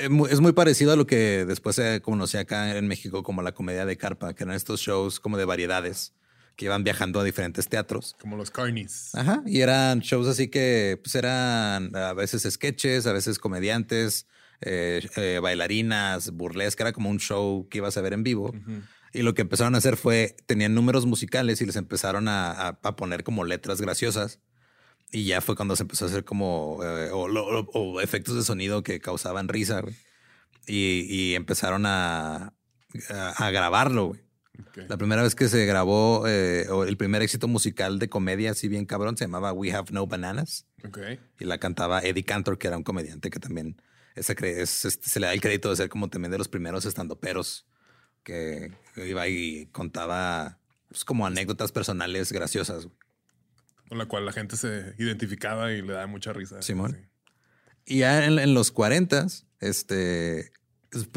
eh, 0.00 0.08
Es 0.30 0.40
muy 0.40 0.52
parecido 0.52 0.92
a 0.92 0.96
lo 0.96 1.06
que 1.06 1.44
después 1.46 1.76
se 1.76 2.00
conocía 2.02 2.40
acá 2.40 2.76
en 2.76 2.88
México 2.88 3.22
como 3.22 3.40
la 3.42 3.52
comedia 3.52 3.86
de 3.86 3.96
carpa, 3.96 4.34
que 4.34 4.42
eran 4.42 4.56
estos 4.56 4.80
shows 4.80 5.20
como 5.20 5.38
de 5.38 5.44
variedades 5.44 6.12
que 6.56 6.64
iban 6.64 6.82
viajando 6.82 7.20
a 7.20 7.24
diferentes 7.24 7.68
teatros. 7.68 8.16
Como 8.20 8.36
los 8.36 8.50
carnies. 8.50 9.14
Ajá. 9.14 9.42
Y 9.46 9.60
eran 9.60 10.00
shows 10.00 10.26
así 10.26 10.48
que 10.48 10.98
pues 11.02 11.14
eran 11.14 11.94
a 11.94 12.12
veces 12.14 12.42
sketches, 12.52 13.06
a 13.06 13.12
veces 13.12 13.38
comediantes, 13.38 14.26
eh, 14.62 15.06
eh, 15.16 15.38
bailarinas, 15.42 16.30
burlesque, 16.32 16.82
era 16.82 16.92
como 16.92 17.10
un 17.10 17.18
show 17.18 17.68
que 17.68 17.78
ibas 17.78 17.96
a 17.96 18.00
ver 18.00 18.12
en 18.12 18.22
vivo. 18.22 18.52
Y 19.12 19.22
lo 19.22 19.34
que 19.34 19.42
empezaron 19.42 19.74
a 19.74 19.78
hacer 19.78 19.96
fue, 19.96 20.36
tenían 20.46 20.74
números 20.74 21.06
musicales 21.06 21.60
y 21.60 21.66
les 21.66 21.76
empezaron 21.76 22.26
a, 22.28 22.78
poner 22.96 23.24
como 23.24 23.44
letras 23.44 23.80
graciosas. 23.80 24.40
Y 25.12 25.24
ya 25.24 25.40
fue 25.40 25.56
cuando 25.56 25.74
se 25.74 25.82
empezó 25.82 26.04
a 26.04 26.08
hacer 26.08 26.24
como, 26.24 26.78
eh, 26.84 27.10
o, 27.12 28.00
efectos 28.00 28.36
de 28.36 28.44
sonido 28.44 28.82
que 28.82 29.00
causaban 29.00 29.48
risa, 29.48 29.82
Y, 30.66 31.34
empezaron 31.34 31.84
a, 31.86 32.54
a, 33.08 33.50
grabarlo, 33.50 34.08
güey. 34.08 34.20
La 34.88 34.96
primera 34.96 35.22
vez 35.22 35.34
que 35.34 35.48
se 35.48 35.64
grabó, 35.66 36.26
eh, 36.26 36.66
el 36.86 36.96
primer 36.96 37.22
éxito 37.22 37.48
musical 37.48 37.98
de 37.98 38.08
comedia, 38.08 38.52
así 38.52 38.68
bien 38.68 38.86
cabrón, 38.86 39.16
se 39.16 39.24
llamaba 39.24 39.52
We 39.52 39.72
Have 39.72 39.88
No 39.90 40.06
Bananas. 40.06 40.66
Y 41.38 41.44
la 41.44 41.58
cantaba 41.58 42.00
Eddie 42.00 42.24
Cantor, 42.24 42.58
que 42.58 42.68
era 42.68 42.76
un 42.76 42.84
comediante 42.84 43.30
que 43.30 43.40
también 43.40 43.80
ese, 44.20 44.90
se 44.90 45.20
le 45.20 45.26
da 45.26 45.32
el 45.32 45.40
crédito 45.40 45.70
de 45.70 45.76
ser 45.76 45.88
como 45.88 46.08
también 46.08 46.30
de 46.32 46.38
los 46.38 46.48
primeros 46.48 46.84
estandoperos 46.84 47.66
que 48.22 48.72
iba 48.96 49.26
y 49.28 49.66
contaba 49.72 50.58
pues, 50.88 51.04
como 51.04 51.26
anécdotas 51.26 51.72
personales 51.72 52.32
graciosas. 52.32 52.88
Con 53.88 53.98
la 53.98 54.06
cual 54.06 54.26
la 54.26 54.32
gente 54.32 54.56
se 54.56 54.94
identificaba 54.98 55.72
y 55.72 55.82
le 55.82 55.94
da 55.94 56.06
mucha 56.06 56.32
risa. 56.32 56.62
Simón. 56.62 57.08
Y 57.84 57.98
ya 57.98 58.24
en, 58.26 58.54
los 58.54 58.70
40, 58.70 59.26
este 59.58 60.52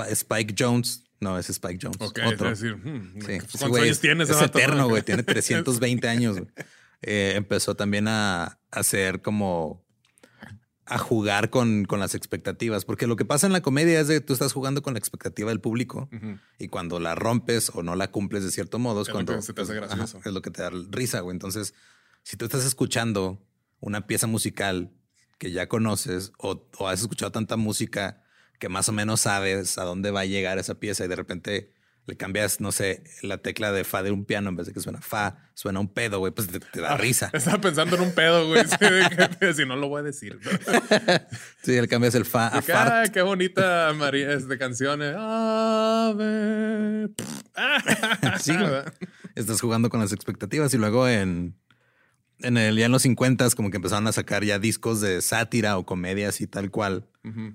Spike 0.10 0.56
Jones, 0.58 1.04
no, 1.20 1.38
es 1.38 1.50
Spike 1.50 1.80
Jones. 1.82 1.98
Ok, 2.00 2.20
otro. 2.26 2.50
decir, 2.50 2.76
hmm, 2.78 3.20
¿cuántos 3.60 3.82
años 3.82 4.00
tienes? 4.00 4.30
Es 4.30 4.42
eterno, 4.42 4.90
güey, 4.90 5.04
tiene 5.04 5.24
320 5.24 6.08
años. 6.08 6.42
Eh, 7.02 7.34
empezó 7.36 7.76
también 7.76 8.08
a 8.08 8.60
hacer 8.72 9.22
como 9.22 9.83
a 10.86 10.98
jugar 10.98 11.50
con, 11.50 11.86
con, 11.86 12.00
las 12.00 12.14
expectativas, 12.14 12.84
porque 12.84 13.08
lo 13.08 13.16
que 13.16 13.24
pasa 13.24 13.48
en 13.48 13.54
la 13.54 13.62
comedia 13.62 14.00
es 14.02 14.08
que 14.08 14.20
tú 14.20 14.34
estás 14.34 14.52
jugando 14.52 14.82
con 14.82 14.94
la 14.94 15.00
expectativa 15.00 15.50
del 15.50 15.62
público 15.62 16.10
y 16.60 16.68
cuando 16.68 17.00
la 17.00 17.16
rompes 17.16 17.72
o 17.74 17.84
no 17.84 17.96
la 17.96 18.12
cumples 18.12 18.44
de 18.44 18.52
cierto 18.52 18.80
modo 18.80 19.02
es, 19.02 19.10
cuando 19.10 19.32
que 19.32 19.38
te 19.38 19.40
hace 19.40 19.54
pues, 19.54 19.70
gracioso. 19.70 20.20
es 20.24 20.34
lo 20.34 20.42
que 20.42 20.52
te 20.52 20.62
da 20.62 20.72
risa, 20.90 21.22
güey. 21.22 21.34
Entonces, 21.34 21.74
si 22.24 22.36
tú 22.36 22.46
estás 22.46 22.66
escuchando 22.66 23.42
una 23.80 24.08
pieza 24.08 24.28
musical 24.28 24.92
que 25.38 25.52
ya 25.52 25.68
conoces 25.68 26.34
o, 26.38 26.68
o 26.78 26.88
has 26.88 27.02
escuchado 27.02 27.32
tanta 27.32 27.56
música 27.56 28.22
que 28.60 28.70
más 28.70 28.90
o 28.90 28.92
menos 28.92 29.22
sabes 29.22 29.78
a 29.78 29.84
dónde 29.84 30.12
va 30.12 30.22
a 30.22 30.26
llegar 30.26 30.58
esa 30.58 30.76
pieza 30.76 31.06
y 31.06 31.08
de 31.08 31.16
repente 31.16 31.74
le 32.06 32.18
cambias, 32.18 32.60
no 32.60 32.74
sé, 32.74 33.04
la 33.22 33.38
tecla 33.38 33.72
de 33.72 33.86
fa 33.86 34.04
de 34.04 34.12
un 34.12 34.26
piano 34.26 34.50
en 34.50 34.58
vez 34.58 34.68
de 34.68 34.74
que 34.74 34.82
suena 34.82 35.02
fa, 35.02 35.38
suena 35.54 35.80
un 35.80 35.88
pedo, 35.88 36.20
güey, 36.20 36.34
pues 36.34 36.50
te, 36.50 36.60
da 36.82 36.94
ah, 36.94 36.98
risa. 36.98 37.30
Estaba 37.34 37.62
pensando 37.62 37.96
en 37.96 38.02
un 38.02 38.12
pedo, 38.14 38.46
güey. 38.48 38.64
si 39.56 39.66
no 39.66 39.78
lo 39.78 39.88
voy 39.88 40.02
a 40.02 40.04
decir. 40.04 40.38
sí, 41.62 41.80
le 41.80 41.88
cambias 41.88 42.16
el 42.16 42.26
fa 42.26 42.48
a 42.48 42.62
fa. 42.62 43.04
qué 43.12 43.22
bonita 43.22 43.94
María 43.96 44.34
es 44.34 44.50
de 44.50 44.58
canciones. 44.58 45.16
Ave. 45.18 47.10
sí, 48.40 48.54
Estás 49.36 49.62
jugando 49.62 49.90
con 49.90 50.02
las 50.02 50.12
expectativas 50.12 50.74
y 50.74 50.78
luego 50.78 51.08
en, 51.08 51.56
en 52.40 52.58
el, 52.58 52.76
ya 52.76 52.88
en 52.88 52.92
los 52.92 53.04
50 53.04 53.50
como 53.52 53.70
que 53.72 53.78
empezaron 53.78 54.08
a 54.08 54.12
sacar 54.12 54.44
ya 54.44 54.60
discos 54.60 55.00
de 55.00 55.22
sátira 55.22 55.78
o 55.78 55.86
comedias 55.86 56.42
y 56.42 56.48
tal 56.48 56.70
cual 56.70 57.08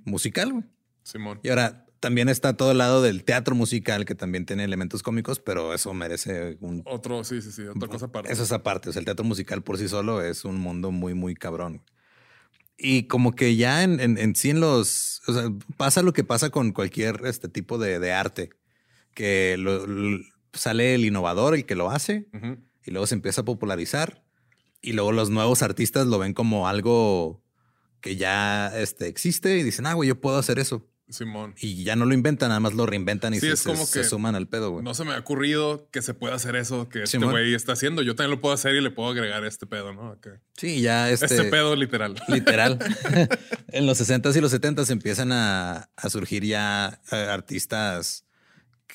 musical, 0.04 0.52
güey. 0.52 0.64
Simón. 1.02 1.40
Y 1.42 1.48
ahora 1.50 1.87
también 2.00 2.28
está 2.28 2.56
todo 2.56 2.72
el 2.72 2.78
lado 2.78 3.02
del 3.02 3.24
teatro 3.24 3.54
musical, 3.54 4.04
que 4.04 4.14
también 4.14 4.46
tiene 4.46 4.64
elementos 4.64 5.02
cómicos, 5.02 5.40
pero 5.40 5.74
eso 5.74 5.92
merece 5.94 6.56
un... 6.60 6.82
Otro, 6.84 7.24
sí, 7.24 7.42
sí, 7.42 7.50
sí, 7.50 7.62
otra 7.62 7.88
cosa 7.88 8.06
aparte. 8.06 8.32
Eso 8.32 8.42
es 8.42 8.52
aparte. 8.52 8.90
O 8.90 8.92
sea, 8.92 9.00
el 9.00 9.06
teatro 9.06 9.24
musical 9.24 9.62
por 9.62 9.78
sí 9.78 9.88
solo 9.88 10.22
es 10.22 10.44
un 10.44 10.56
mundo 10.56 10.90
muy, 10.90 11.14
muy 11.14 11.34
cabrón. 11.34 11.82
Y 12.76 13.04
como 13.04 13.34
que 13.34 13.56
ya 13.56 13.82
en, 13.82 14.00
en, 14.00 14.34
sí 14.36 14.50
en 14.50 14.60
los... 14.60 15.22
O 15.26 15.32
sea, 15.32 15.50
pasa 15.76 16.02
lo 16.02 16.12
que 16.12 16.24
pasa 16.24 16.50
con 16.50 16.72
cualquier 16.72 17.22
este 17.24 17.48
tipo 17.48 17.78
de, 17.78 17.98
de 17.98 18.12
arte, 18.12 18.50
que 19.14 19.56
sale 20.52 20.94
el 20.94 21.04
innovador, 21.04 21.54
el 21.54 21.66
que 21.66 21.74
lo 21.74 21.90
hace, 21.90 22.28
y 22.84 22.90
luego 22.92 23.06
se 23.06 23.16
empieza 23.16 23.40
a 23.40 23.44
popularizar, 23.44 24.22
y 24.80 24.92
luego 24.92 25.10
los 25.10 25.30
nuevos 25.30 25.62
artistas 25.62 26.06
lo 26.06 26.20
ven 26.20 26.34
como 26.34 26.68
algo 26.68 27.42
que 28.00 28.14
ya 28.14 28.72
este, 28.78 29.08
existe 29.08 29.58
y 29.58 29.64
dicen, 29.64 29.86
ah, 29.86 29.94
güey, 29.94 30.08
yo 30.08 30.20
puedo 30.20 30.38
hacer 30.38 30.60
eso. 30.60 30.86
Simón. 31.10 31.54
Y 31.58 31.84
ya 31.84 31.96
no 31.96 32.04
lo 32.04 32.14
inventan, 32.14 32.48
nada 32.48 32.60
más 32.60 32.74
lo 32.74 32.84
reinventan 32.86 33.32
y 33.34 33.40
se, 33.40 33.56
se, 33.56 34.04
suman 34.04 34.34
al 34.34 34.46
pedo, 34.46 34.70
güey. 34.70 34.84
No 34.84 34.94
se 34.94 35.04
me 35.04 35.14
ha 35.14 35.18
ocurrido 35.18 35.88
que 35.90 36.02
se 36.02 36.14
pueda 36.14 36.34
hacer 36.34 36.56
eso 36.56 36.88
que 36.88 37.04
este 37.04 37.18
güey 37.18 37.54
está 37.54 37.72
haciendo. 37.72 38.02
Yo 38.02 38.14
también 38.14 38.32
lo 38.32 38.40
puedo 38.40 38.54
hacer 38.54 38.74
y 38.74 38.80
le 38.80 38.90
puedo 38.90 39.10
agregar 39.10 39.44
este 39.44 39.66
pedo, 39.66 39.92
¿no? 39.92 40.18
Sí, 40.56 40.80
ya 40.80 41.10
este... 41.10 41.26
Este 41.26 41.44
pedo 41.44 41.76
literal. 41.76 42.14
Literal. 42.28 42.78
en 43.68 43.86
los 43.86 44.00
60s 44.00 44.36
y 44.36 44.40
los 44.40 44.52
70s 44.52 44.90
empiezan 44.90 45.32
a, 45.32 45.88
surgir 46.08 46.44
ya 46.44 47.00
eh, 47.10 47.16
artistas 47.16 48.24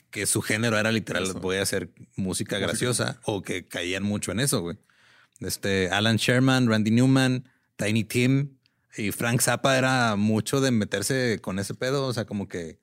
que 0.10 0.26
su 0.28 0.42
género 0.42 0.78
era 0.78 0.92
literal, 0.92 1.34
voy 1.34 1.58
a 1.58 1.64
hacer 1.64 1.90
música 2.16 2.60
graciosa 2.60 3.20
o 3.24 3.42
que 3.42 3.68
caían 3.68 4.04
mucho 4.04 4.32
en 4.32 4.40
eso, 4.40 4.62
güey. 4.62 4.78
Este, 5.40 5.90
Alan 5.90 6.18
Sherman, 6.18 6.68
Randy 6.70 6.92
Newman, 6.92 7.50
Tiny 7.76 8.04
Tim, 8.04 8.53
y 8.96 9.12
Frank 9.12 9.42
Zappa 9.42 9.78
era 9.78 10.16
mucho 10.16 10.62
de 10.62 10.72
meterse 10.72 11.40
con 11.42 11.60
ese 11.60 11.74
pedo. 11.74 12.06
O 12.06 12.14
sea, 12.14 12.26
como 12.26 12.48
que 12.48 12.80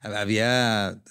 había 0.00 1.02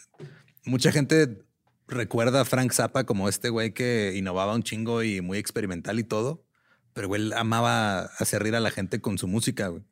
mucha 0.65 0.91
gente 0.91 1.43
recuerda 1.87 2.41
a 2.41 2.45
Frank 2.45 2.71
Zappa 2.71 3.05
como 3.05 3.29
este 3.29 3.49
güey 3.49 3.73
que 3.73 4.13
innovaba 4.15 4.55
un 4.55 4.63
chingo 4.63 5.03
y 5.03 5.21
muy 5.21 5.37
experimental 5.37 5.99
y 5.99 6.03
todo. 6.03 6.45
Pero 6.93 7.07
güey, 7.07 7.23
él 7.23 7.33
amaba 7.33 8.01
hacer 8.19 8.43
reír 8.43 8.55
a 8.55 8.59
la 8.59 8.69
gente 8.69 9.01
con 9.01 9.17
su 9.17 9.27
música, 9.27 9.69
güey. 9.69 9.83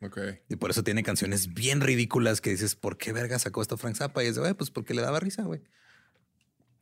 Y 0.49 0.57
por 0.57 0.69
eso 0.69 0.83
tiene 0.83 1.01
canciones 1.01 1.53
bien 1.53 1.81
ridículas 1.81 2.41
que 2.41 2.51
dices, 2.51 2.75
¿por 2.75 2.97
qué 2.97 3.11
verga 3.11 3.39
sacó 3.39 3.63
esto 3.63 3.77
Frank 3.77 3.95
Zappa? 3.95 4.23
Y 4.23 4.27
es, 4.27 4.37
güey, 4.37 4.53
pues 4.53 4.69
porque 4.69 4.93
le 4.93 5.01
daba 5.01 5.19
risa, 5.19 5.43
güey. 5.43 5.61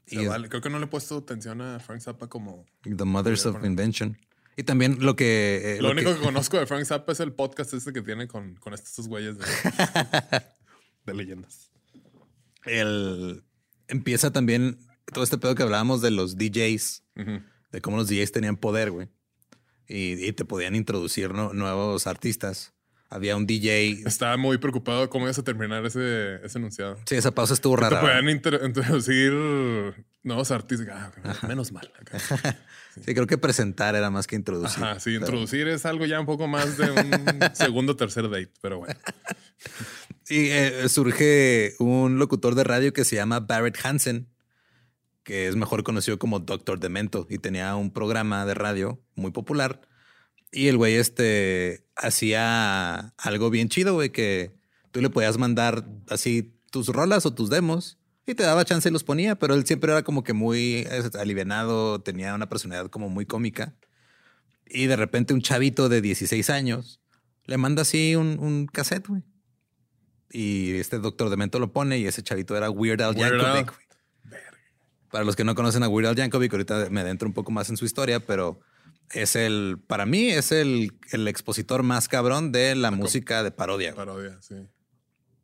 Creo 0.06 0.62
que 0.62 0.70
no 0.70 0.80
le 0.80 0.86
he 0.86 0.90
puesto 0.90 1.18
atención 1.18 1.62
a 1.62 1.80
Frank 1.80 2.02
Zappa 2.02 2.28
como... 2.28 2.66
The 2.82 3.06
Mothers 3.06 3.46
of 3.46 3.64
Invention. 3.64 4.18
Y 4.60 4.64
también 4.64 4.98
lo 5.00 5.16
que. 5.16 5.78
Eh, 5.78 5.82
lo, 5.82 5.92
único 5.92 6.14
que... 6.14 6.20
conozco 6.22 6.60
de 6.60 6.66
Frank 6.66 6.84
Zappa 6.84 7.14
es 7.14 7.22
el 7.22 7.32
podcast 7.32 7.74
este 7.74 7.94
que 7.94 8.02
tiene 8.02 8.28
con, 8.28 8.56
con 8.56 8.74
estos 8.74 9.08
güeyes 9.08 9.38
de, 9.38 9.46
de 11.06 11.14
leyendas. 11.14 11.72
El, 12.66 13.46
empieza 13.88 14.34
también 14.34 14.78
todo 15.14 15.24
este 15.24 15.38
pedo 15.38 15.56
que 15.56 15.64
hablábamos 15.64 16.02
de 16.02 16.12
los 16.12 16.38
DJs, 16.38 17.06
de 17.72 17.82
cómo 17.82 17.96
los 17.96 18.10
DJs 18.10 18.34
tenían 18.34 18.58
poder, 18.58 18.92
güey. 18.92 19.08
Y, 19.88 20.34
te 20.34 20.44
podían 20.44 20.76
introducir 20.76 21.34
nuevos 21.34 22.06
artistas. 22.06 22.74
Había 23.10 23.38
un 23.38 23.48
DJ. 23.48 24.04
Estaba 24.06 24.36
muy 24.36 24.58
preocupado 24.58 25.04
de 25.04 25.08
cómo 25.08 25.24
ibas 25.24 25.40
a 25.40 25.44
terminar 25.46 25.86
ese, 25.86 26.36
ese 26.44 26.58
enunciado. 26.58 26.98
Sí, 27.06 27.16
esa 27.16 27.32
pausa 27.32 27.54
estuvo 27.54 27.78
rara. 27.78 28.02
Te 28.02 28.06
podían 28.06 28.30
introducir 28.30 29.32
nuevos 30.30 30.52
artistas. 30.52 30.88
Ah, 30.90 31.48
menos 31.48 31.72
mal. 31.72 31.92
Sí. 33.06 33.14
creo 33.14 33.28
que 33.28 33.38
presentar 33.38 33.96
era 33.96 34.10
más 34.10 34.28
que 34.28 34.36
introducir. 34.36 34.84
Ajá, 34.84 35.00
sí, 35.00 35.16
introducir 35.16 35.70
es 35.70 35.86
algo 35.86 36.06
ya 36.06 36.20
un 36.20 36.26
poco 36.26 36.48
más 36.48 36.76
de 36.76 36.92
un 36.92 37.40
segundo 37.54 37.94
o 37.94 37.96
tercer 37.96 38.30
date, 38.30 38.52
pero 38.62 38.80
bueno. 38.80 39.00
Y 40.28 40.48
eh, 40.50 40.90
surge 40.90 41.76
un 41.80 42.20
locutor 42.20 42.56
de 42.56 42.66
radio 42.66 42.92
que 42.92 43.06
se 43.06 43.16
llama 43.16 43.40
Barrett 43.40 43.78
Hansen, 43.86 44.28
que 45.24 45.48
es 45.48 45.56
mejor 45.56 45.84
conocido 45.84 46.20
como 46.20 46.40
Doctor 46.40 46.80
Demento 46.80 47.26
y 47.30 47.38
tenía 47.38 47.74
un 47.76 47.92
programa 47.92 48.46
de 48.46 48.56
radio 48.56 49.00
muy 49.16 49.32
popular. 49.32 49.80
Y 50.52 50.68
el 50.68 50.76
güey 50.76 50.96
este 50.96 51.86
hacía 51.96 53.14
algo 53.18 53.50
bien 53.50 53.70
chido, 53.70 53.94
güey, 53.94 54.10
que 54.10 54.52
tú 54.92 55.00
le 55.00 55.10
podías 55.10 55.38
mandar 55.38 55.86
así 56.10 56.60
tus 56.70 56.88
rolas 56.88 57.26
o 57.26 57.34
tus 57.34 57.50
demos 57.50 57.99
y 58.32 58.36
te 58.36 58.44
daba 58.44 58.66
chance 58.66 58.88
y 58.88 58.92
los 58.92 59.04
ponía, 59.04 59.36
pero 59.36 59.54
él 59.56 59.66
siempre 59.66 59.92
era 59.92 60.04
como 60.04 60.24
que 60.24 60.34
muy 60.34 60.88
alivianado, 61.20 62.02
tenía 62.02 62.34
una 62.36 62.50
personalidad 62.50 62.90
como 62.90 63.10
muy 63.10 63.26
cómica. 63.26 63.76
Y 64.66 64.86
de 64.86 64.96
repente 64.96 65.34
un 65.34 65.42
chavito 65.42 65.90
de 65.90 66.02
16 66.02 66.50
años 66.50 67.02
le 67.46 67.58
manda 67.58 67.82
así 67.82 68.16
un, 68.16 68.38
un 68.40 68.68
cassette, 68.68 69.08
güey. 69.08 69.24
Y 70.32 70.76
este 70.76 71.00
doctor 71.00 71.30
Demento 71.30 71.58
lo 71.60 71.74
pone 71.74 71.98
y 71.98 72.06
ese 72.06 72.22
chavito 72.22 72.56
era 72.56 72.70
Weird 72.70 73.02
Al 73.02 73.16
Yankovic. 73.16 73.74
Para 75.10 75.24
los 75.24 75.36
que 75.36 75.44
no 75.44 75.56
conocen 75.56 75.82
a 75.82 75.88
Weird 75.88 76.10
Al 76.10 76.16
Yankovic, 76.16 76.52
ahorita 76.52 76.90
me 76.92 77.02
adentro 77.02 77.28
un 77.28 77.34
poco 77.34 77.52
más 77.52 77.70
en 77.72 77.78
su 77.78 77.86
historia, 77.86 78.20
pero 78.20 78.60
es 79.12 79.36
el, 79.36 79.80
para 79.88 80.06
mí, 80.06 80.30
es 80.30 80.52
el, 80.52 80.92
el 81.12 81.28
expositor 81.28 81.82
más 81.82 82.08
cabrón 82.08 82.52
de 82.52 82.76
la 82.76 82.92
música 82.92 83.42
de 83.42 83.50
parodia. 83.50 83.96
Parodia, 83.96 84.40
sí. 84.42 84.56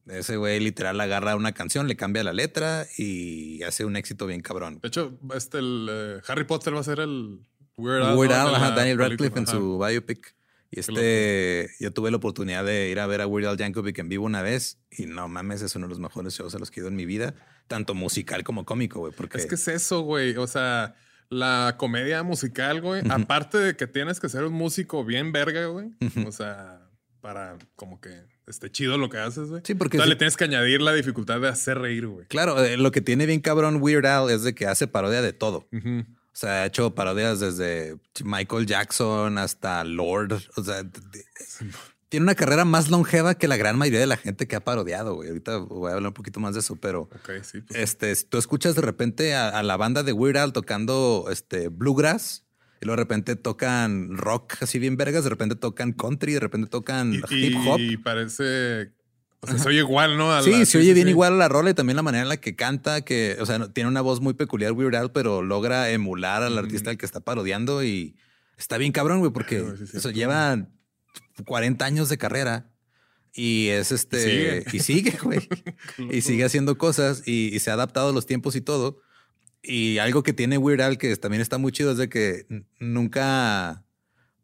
Ese 0.08 0.38
güey 0.38 0.60
literal 0.60 1.00
agarra 1.02 1.36
una 1.36 1.54
canción, 1.54 1.88
le 1.88 1.96
cambia 1.96 2.24
la 2.24 2.34
letra 2.34 2.86
y 2.98 3.64
hace 3.64 3.86
un 3.86 3.96
éxito 3.96 4.28
bien 4.28 4.42
cabrón. 4.42 4.80
De 4.82 4.88
hecho, 4.88 5.18
este, 5.34 5.58
el, 5.58 5.88
eh, 5.90 6.22
Harry 6.28 6.44
Potter 6.44 6.76
va 6.76 6.82
a 6.82 6.84
ser 6.84 7.00
el 7.00 7.40
Weird 7.78 8.04
Al. 8.04 8.18
Weird 8.18 8.34
Al, 8.34 8.76
Daniel 8.76 8.98
Radcliffe 9.00 9.40
en 9.40 9.48
su 9.48 9.80
biopic. 9.80 10.36
Y 10.70 10.80
este, 10.80 11.70
yo 11.80 11.92
tuve 11.92 12.12
la 12.12 12.18
oportunidad 12.18 12.66
de 12.66 12.90
ir 12.90 13.00
a 13.00 13.08
ver 13.08 13.22
a 13.22 13.28
Weird 13.28 13.48
Al 13.48 13.58
Yankovic 13.58 13.98
en 14.00 14.10
vivo 14.10 14.26
una 14.26 14.42
vez 14.42 14.80
y 14.92 15.06
no 15.06 15.28
mames, 15.28 15.62
es 15.62 15.76
uno 15.76 15.88
de 15.88 15.92
los 15.92 16.00
mejores 16.00 16.34
shows 16.34 16.54
a 16.54 16.60
los 16.60 16.70
que 16.70 16.80
he 16.80 16.82
ido 16.82 16.90
en 16.90 16.96
mi 16.96 17.06
vida, 17.06 17.34
tanto 17.68 17.94
musical 17.94 18.44
como 18.44 18.66
cómico, 18.66 19.00
güey. 19.00 19.14
Porque... 19.14 19.38
Es 19.38 19.46
que 19.46 19.56
es 19.56 19.68
eso, 19.68 20.02
güey. 20.02 20.36
O 20.36 20.48
sea, 20.48 20.96
la 21.30 21.76
comedia 21.78 22.22
musical, 22.24 22.82
güey, 22.82 23.02
aparte 23.10 23.58
de 23.58 23.76
que 23.76 23.88
tienes 23.88 24.20
que 24.20 24.30
ser 24.30 24.44
un 24.44 24.54
músico 24.54 25.04
bien 25.04 25.32
verga, 25.32 25.66
güey. 25.68 25.92
O 26.28 26.32
sea, 26.32 26.90
para 27.22 27.58
como 27.76 28.00
que 28.00 28.35
esté 28.48 28.72
chido 28.72 28.98
lo 28.98 29.10
que 29.10 29.18
haces, 29.18 29.50
güey. 29.50 29.62
Sí, 29.66 29.75
porque 29.75 30.00
sí- 30.00 30.08
le 30.08 30.16
tienes 30.16 30.38
que 30.38 30.44
añadir 30.44 30.82
la 30.82 30.94
dificultad 30.94 31.40
de 31.42 31.48
hacer 31.48 31.80
reír, 31.80 32.08
güey. 32.08 32.25
Claro, 32.28 32.64
eh, 32.64 32.78
lo 32.78 32.92
que 32.92 33.02
tiene 33.02 33.25
bien 33.25 33.42
cabrón 33.42 33.78
Weird 33.82 34.06
Al 34.06 34.30
es 34.30 34.44
de 34.44 34.54
que 34.56 34.68
hace 34.68 34.88
parodia 34.88 35.22
de 35.22 35.34
todo. 35.34 35.68
O 35.74 36.38
sea, 36.38 36.64
ha 36.64 36.66
hecho 36.66 36.94
parodias 36.96 37.40
desde 37.40 37.98
Michael 38.24 38.66
Jackson 38.66 39.38
hasta 39.38 39.84
Lord. 39.86 40.34
O 40.58 40.64
sea, 40.64 40.84
tiene 42.10 42.24
una 42.25 42.36
carrera 42.36 42.66
más 42.66 42.90
longeva 42.90 43.36
que 43.36 43.48
la 43.48 43.58
gran 43.58 43.78
mayoría 43.78 44.02
de 44.02 44.06
la 44.08 44.18
gente 44.18 44.48
que 44.48 44.56
ha 44.56 44.64
parodiado, 44.64 45.16
güey. 45.16 45.30
Ahorita 45.30 45.58
voy 45.58 45.92
a 45.92 45.96
hablar 45.96 46.10
un 46.10 46.14
poquito 46.14 46.40
más 46.40 46.54
de 46.54 46.60
eso, 46.60 46.75
pero 46.75 47.04
Ok, 47.04 47.32
sí. 47.42 47.62
pues, 47.62 47.80
este, 47.80 48.16
tú 48.30 48.38
escuchas 48.38 48.75
de 48.75 48.82
repente 48.82 49.34
a, 49.34 49.50
a 49.50 49.64
la 49.64 49.75
banda 49.78 50.04
de 50.04 50.14
Weird 50.14 50.38
Al 50.38 50.54
tocando 50.54 51.28
este 51.32 51.70
bluegrass 51.70 52.45
y 52.86 52.88
luego 52.88 52.98
de 52.98 53.04
repente 53.04 53.36
tocan 53.36 54.15
rock 54.15 54.58
así 54.62 54.77
bien 54.77 54.96
vergas, 54.96 55.24
de 55.24 55.32
repente 55.32 55.56
tocan 55.56 55.92
country, 55.92 56.34
de 56.34 56.39
repente 56.39 56.70
tocan 56.70 57.15
y, 57.15 57.18
hip 57.36 57.58
hop. 57.65 57.80
y 57.80 57.98
parece. 57.98 58.92
O 59.39 59.48
sea, 59.48 59.58
se 59.58 59.70
oye 59.70 59.80
igual, 59.80 60.18
¿no? 60.18 60.32
A 60.32 60.44
Sí, 60.44 60.68
se 60.68 60.77
oye 60.77 60.89
sí, 60.89 60.94
bien 60.94 61.08
sí. 61.08 61.10
igual 61.10 61.39
la 61.39 61.50
rola 61.50 61.72
y 61.72 61.74
también 61.74 61.96
la 61.96 62.04
manera 62.04 62.22
en 62.22 62.30
la 62.30 62.38
que 62.38 62.56
canta, 62.56 63.01
que, 63.01 63.38
o 63.39 63.46
sea, 63.48 63.74
tiene 63.74 63.89
una 63.89 64.01
voz 64.01 64.22
muy 64.22 64.36
peculiar 64.36 64.74
Weird 64.74 64.94
Al, 64.94 65.12
pero 65.12 65.42
logra 65.42 65.89
emular 65.89 66.44
al 66.44 66.60
artista 66.60 66.92
al 66.92 66.98
que 67.00 67.08
está 67.08 67.22
parodiando 67.22 67.84
y 67.84 68.15
está 68.56 68.77
bien 68.77 68.92
cabrón, 68.92 69.18
güey, 69.18 69.32
porque 69.32 69.65
eso 69.92 70.12
lleva 70.12 70.68
40 71.44 71.84
años 71.86 72.08
de 72.08 72.20
carrera 72.20 72.70
y 73.34 73.70
es 73.70 73.92
este, 73.92 74.20
sigue. 74.20 74.65
y 74.74 74.80
sigue, 74.80 75.18
güey, 75.24 75.50
y 76.12 76.22
sigue 76.22 76.44
haciendo 76.44 76.77
cosas 76.77 77.24
y, 77.25 77.50
y 77.51 77.60
se 77.62 77.72
ha 77.72 77.74
adaptado 77.74 78.10
a 78.10 78.13
los 78.13 78.27
tiempos 78.27 78.56
y 78.56 78.62
todo. 78.62 79.01
Y 79.67 79.98
algo 79.98 80.24
que 80.24 80.34
tiene 80.34 80.57
Weird 80.57 80.81
Al 80.81 80.98
que 80.98 81.15
también 81.17 81.41
está 81.41 81.57
muy 81.57 81.72
chido 81.72 81.91
es 81.91 81.98
de 81.98 82.10
que 82.10 82.45
nunca 82.79 83.84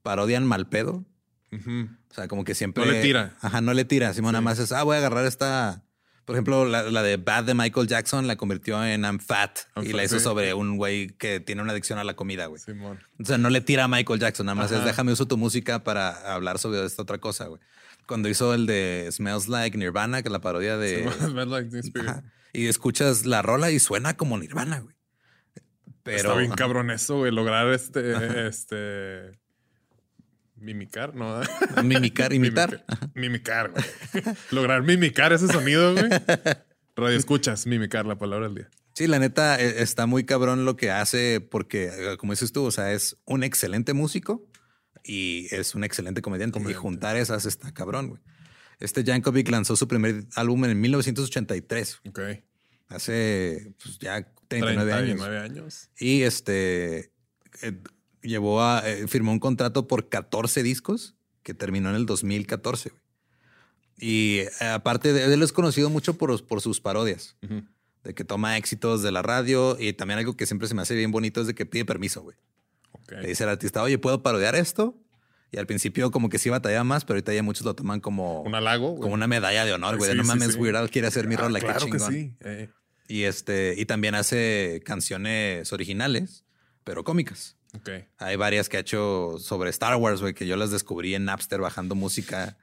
parodian 0.01 0.45
mal 0.45 0.67
pedo. 0.67 1.05
O 1.51 2.13
sea, 2.13 2.27
como 2.27 2.43
que 2.43 2.55
siempre. 2.55 2.85
No 2.85 2.91
le 2.91 3.01
tira. 3.01 3.35
Ajá, 3.41 3.61
no 3.61 3.73
le 3.73 3.85
tira. 3.85 4.13
Simón 4.13 4.33
nada 4.33 4.41
más 4.41 4.59
es, 4.59 4.71
ah, 4.71 4.83
voy 4.83 4.95
a 4.95 4.99
agarrar 4.99 5.25
esta. 5.25 5.83
Por 6.25 6.35
ejemplo, 6.35 6.65
la, 6.65 6.83
la 6.83 7.03
de 7.03 7.17
Bad 7.17 7.45
de 7.45 7.53
Michael 7.53 7.87
Jackson 7.87 8.27
la 8.27 8.35
convirtió 8.35 8.85
en 8.85 9.01
I'm 9.01 9.19
Fat 9.19 9.59
I'm 9.75 9.83
y 9.83 9.87
Fat, 9.87 9.95
la 9.95 10.03
hizo 10.03 10.19
sí. 10.19 10.23
sobre 10.23 10.53
un 10.53 10.77
güey 10.77 11.09
que 11.17 11.39
tiene 11.39 11.61
una 11.61 11.71
adicción 11.73 11.99
a 11.99 12.03
la 12.03 12.13
comida, 12.13 12.45
güey. 12.45 12.61
Simón. 12.61 12.99
O 13.19 13.25
sea, 13.25 13.37
no 13.37 13.49
le 13.49 13.59
tira 13.59 13.85
a 13.85 13.87
Michael 13.87 14.19
Jackson, 14.19 14.45
nada 14.45 14.55
más 14.55 14.71
es 14.71 14.85
déjame 14.85 15.11
uso 15.11 15.27
tu 15.27 15.37
música 15.37 15.83
para 15.83 16.33
hablar 16.33 16.59
sobre 16.59 16.85
esta 16.85 17.01
otra 17.01 17.17
cosa, 17.17 17.47
güey. 17.47 17.59
Cuando 18.07 18.29
hizo 18.29 18.53
el 18.53 18.65
de 18.65 19.09
Smells 19.11 19.47
Like 19.47 19.77
Nirvana, 19.77 20.21
que 20.21 20.29
es 20.29 20.31
la 20.31 20.41
parodia 20.41 20.77
de. 20.77 21.03
Bad 21.33 21.47
Like 21.47 21.79
Spirit. 21.79 22.09
Ajá. 22.09 22.23
Y 22.53 22.67
escuchas 22.67 23.25
la 23.25 23.41
rola 23.41 23.71
y 23.71 23.79
suena 23.79 24.15
como 24.15 24.37
Nirvana, 24.37 24.79
güey. 24.79 24.95
Pero. 26.03 26.17
Está 26.17 26.35
bien 26.35 26.51
cabrón 26.55 26.91
eso, 26.91 27.17
güey. 27.17 27.31
Lograr 27.31 27.71
este. 27.73 28.47
este. 28.47 29.31
Mimicar, 30.55 31.15
¿no? 31.15 31.41
Mimicar, 31.83 32.33
imitar. 32.33 32.85
Mimicar, 33.15 33.71
güey. 33.71 33.83
Lograr 34.51 34.83
mimicar 34.83 35.33
ese 35.33 35.47
sonido, 35.47 35.93
güey. 35.93 36.09
Radio 36.95 37.17
escuchas, 37.17 37.65
mimicar 37.65 38.05
la 38.05 38.17
palabra 38.17 38.47
del 38.47 38.55
día. 38.55 38.69
Sí, 38.93 39.07
la 39.07 39.17
neta 39.17 39.59
eh, 39.59 39.81
está 39.81 40.05
muy 40.05 40.25
cabrón 40.25 40.65
lo 40.65 40.75
que 40.75 40.91
hace 40.91 41.41
porque, 41.41 41.85
eh, 41.85 42.17
como 42.17 42.33
dices 42.33 42.51
tú, 42.51 42.63
o 42.65 42.71
sea, 42.71 42.91
es 42.91 43.17
un 43.25 43.43
excelente 43.43 43.93
músico 43.93 44.45
y 45.03 45.47
es 45.49 45.73
un 45.73 45.83
excelente 45.83 46.21
comediante. 46.21 46.59
Y 46.69 46.73
juntar 46.73 47.15
esas 47.15 47.45
está 47.45 47.73
cabrón, 47.73 48.09
güey. 48.09 48.21
Este 48.79 49.03
Jankovic 49.03 49.49
lanzó 49.49 49.75
su 49.75 49.87
primer 49.87 50.25
álbum 50.35 50.65
en 50.65 50.79
1983, 50.79 52.01
Ok. 52.09 52.19
Hace 52.91 53.73
pues, 53.81 53.99
ya 53.99 54.27
39 54.47 54.93
años. 54.93 55.17
39 55.17 55.39
años. 55.39 55.89
Y 55.97 56.21
este 56.23 57.11
eh, 57.61 57.73
llevó 58.21 58.61
a, 58.61 58.87
eh, 58.87 59.07
firmó 59.07 59.31
un 59.31 59.39
contrato 59.39 59.87
por 59.87 60.09
14 60.09 60.63
discos 60.63 61.15
que 61.43 61.53
terminó 61.53 61.89
en 61.89 61.95
el 61.95 62.05
2014. 62.05 62.89
güey. 62.89 63.01
Y 63.97 64.39
eh, 64.39 64.49
aparte 64.73 65.13
de 65.13 65.31
él 65.33 65.43
es 65.43 65.51
conocido 65.51 65.89
mucho 65.89 66.17
por, 66.17 66.45
por 66.45 66.61
sus 66.61 66.81
parodias 66.81 67.37
de 68.03 68.15
que 68.15 68.23
toma 68.23 68.57
éxitos 68.57 69.03
de 69.03 69.11
la 69.11 69.21
radio 69.21 69.77
y 69.79 69.93
también 69.93 70.19
algo 70.19 70.35
que 70.35 70.47
siempre 70.47 70.67
se 70.67 70.73
me 70.73 70.81
hace 70.81 70.95
bien 70.95 71.11
bonito 71.11 71.41
es 71.41 71.47
de 71.47 71.53
que 71.53 71.67
pide 71.67 71.85
permiso, 71.85 72.21
güey. 72.23 72.35
Ok. 72.93 73.11
Le 73.21 73.27
dice 73.27 73.43
al 73.43 73.51
artista, 73.51 73.83
oye, 73.83 73.99
¿puedo 73.99 74.23
parodiar 74.23 74.55
esto? 74.55 74.97
Y 75.51 75.57
al 75.57 75.67
principio 75.67 76.09
como 76.11 76.29
que 76.29 76.39
sí 76.39 76.49
batallaba 76.49 76.83
más, 76.83 77.05
pero 77.05 77.15
ahorita 77.17 77.33
ya 77.33 77.43
muchos 77.43 77.63
lo 77.65 77.75
toman 77.75 77.99
como, 77.99 78.41
Un 78.41 78.55
halago, 78.55 78.91
güey. 78.91 79.01
como 79.01 79.13
una 79.13 79.27
medalla 79.27 79.65
de 79.65 79.73
honor, 79.73 79.97
güey. 79.97 80.07
de 80.09 80.13
Sí, 80.13 80.17
no 80.17 80.23
sí, 80.23 80.29
mames, 80.29 80.53
sí. 80.53 80.59
Weird 80.59 80.77
Al 80.77 80.89
quiere 80.89 81.07
hacer 81.09 81.27
mi 81.27 81.35
Ah, 81.35 81.39
rola, 81.41 81.59
qué 81.59 81.65
claro 81.65 81.87
que 81.87 81.99
sí. 81.99 82.33
Eh, 82.39 82.69
Y 83.11 83.23
este, 83.23 83.73
y 83.77 83.85
también 83.85 84.15
hace 84.15 84.81
canciones 84.85 85.73
originales, 85.73 86.45
pero 86.85 87.03
cómicas. 87.03 87.57
ok. 87.75 87.89
Hay 88.17 88.35
varias 88.37 88.69
que 88.69 88.77
ha 88.77 88.79
hecho 88.79 89.35
sobre 89.39 89.69
Star 89.69 89.95
Wars, 89.97 90.21
güey, 90.21 90.33
que 90.33 90.47
yo 90.47 90.55
las 90.55 90.71
descubrí 90.71 91.13
en 91.15 91.25
Napster 91.25 91.59
bajando 91.59 91.93
música. 91.95 92.57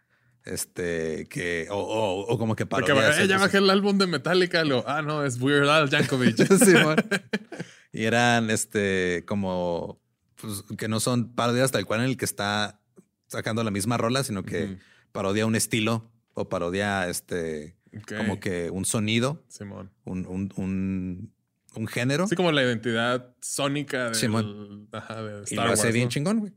Este, 0.45 1.27
que, 1.29 1.67
o, 1.71 1.77
o- 1.77 2.21
o 2.33 2.39
como 2.39 2.57
que 2.57 2.65
Porque 2.65 2.95
parodias. 2.95 3.19
eh, 3.19 3.29
ya 3.29 3.37
bajé 3.39 3.59
el 3.59 3.69
álbum 3.69 3.99
de 3.99 4.07
Metallica. 4.07 4.65
y 4.65 4.69
Lo, 4.69 4.85
ah, 4.89 5.03
no, 5.03 5.23
es 5.25 5.39
Weird 5.39 5.69
Al 5.69 5.91
Yankovic. 5.91 6.37
Simón. 6.65 6.97
y 7.93 8.05
eran 8.05 8.49
este 8.51 9.25
como 9.27 10.01
pues, 10.37 10.65
que 10.79 10.89
no 10.89 11.01
son 11.01 11.35
parodias 11.35 11.71
tal 11.73 11.85
cual 11.85 12.01
en 12.01 12.07
el 12.07 12.17
que 12.17 12.25
está 12.25 12.81
sacando 13.27 13.63
la 13.65 13.71
misma 13.71 13.99
rola, 13.99 14.25
sino 14.25 14.43
que 14.45 14.79
parodia 15.13 15.45
un 15.45 15.57
estilo 15.57 16.11
o 16.33 16.49
parodia 16.49 17.09
este 17.09 17.77
Como 18.07 18.41
que 18.41 18.71
un 18.71 18.85
sonido, 18.85 19.43
Simón. 19.49 19.91
un, 20.05 20.27
un, 20.27 20.53
un, 20.57 21.33
un 21.75 21.87
género. 21.87 22.25
Así 22.25 22.37
como 22.37 22.53
la 22.53 22.63
identidad 22.63 23.35
sónica 23.41 24.07
del, 24.07 24.15
Simón. 24.15 24.89
ajá, 24.93 25.23
de 25.23 25.41
y 25.41 25.45
Star 25.55 25.67
lo 25.67 25.73
hace 25.73 25.85
Wars, 25.85 25.95
bien 25.95 26.07
¿no? 26.07 26.11
chingón, 26.11 26.39
güey. 26.41 26.53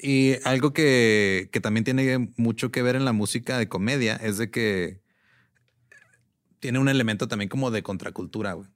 Y 0.00 0.34
algo 0.44 0.72
que, 0.72 1.48
que 1.52 1.60
también 1.60 1.82
tiene 1.84 2.32
mucho 2.36 2.70
que 2.70 2.82
ver 2.82 2.94
en 2.96 3.04
la 3.04 3.12
música 3.12 3.58
de 3.58 3.68
comedia 3.68 4.14
es 4.16 4.38
de 4.38 4.50
que 4.50 5.00
tiene 6.60 6.78
un 6.78 6.88
elemento 6.88 7.28
también 7.28 7.48
como 7.48 7.70
de 7.70 7.82
contracultura, 7.82 8.52
güey. 8.54 8.68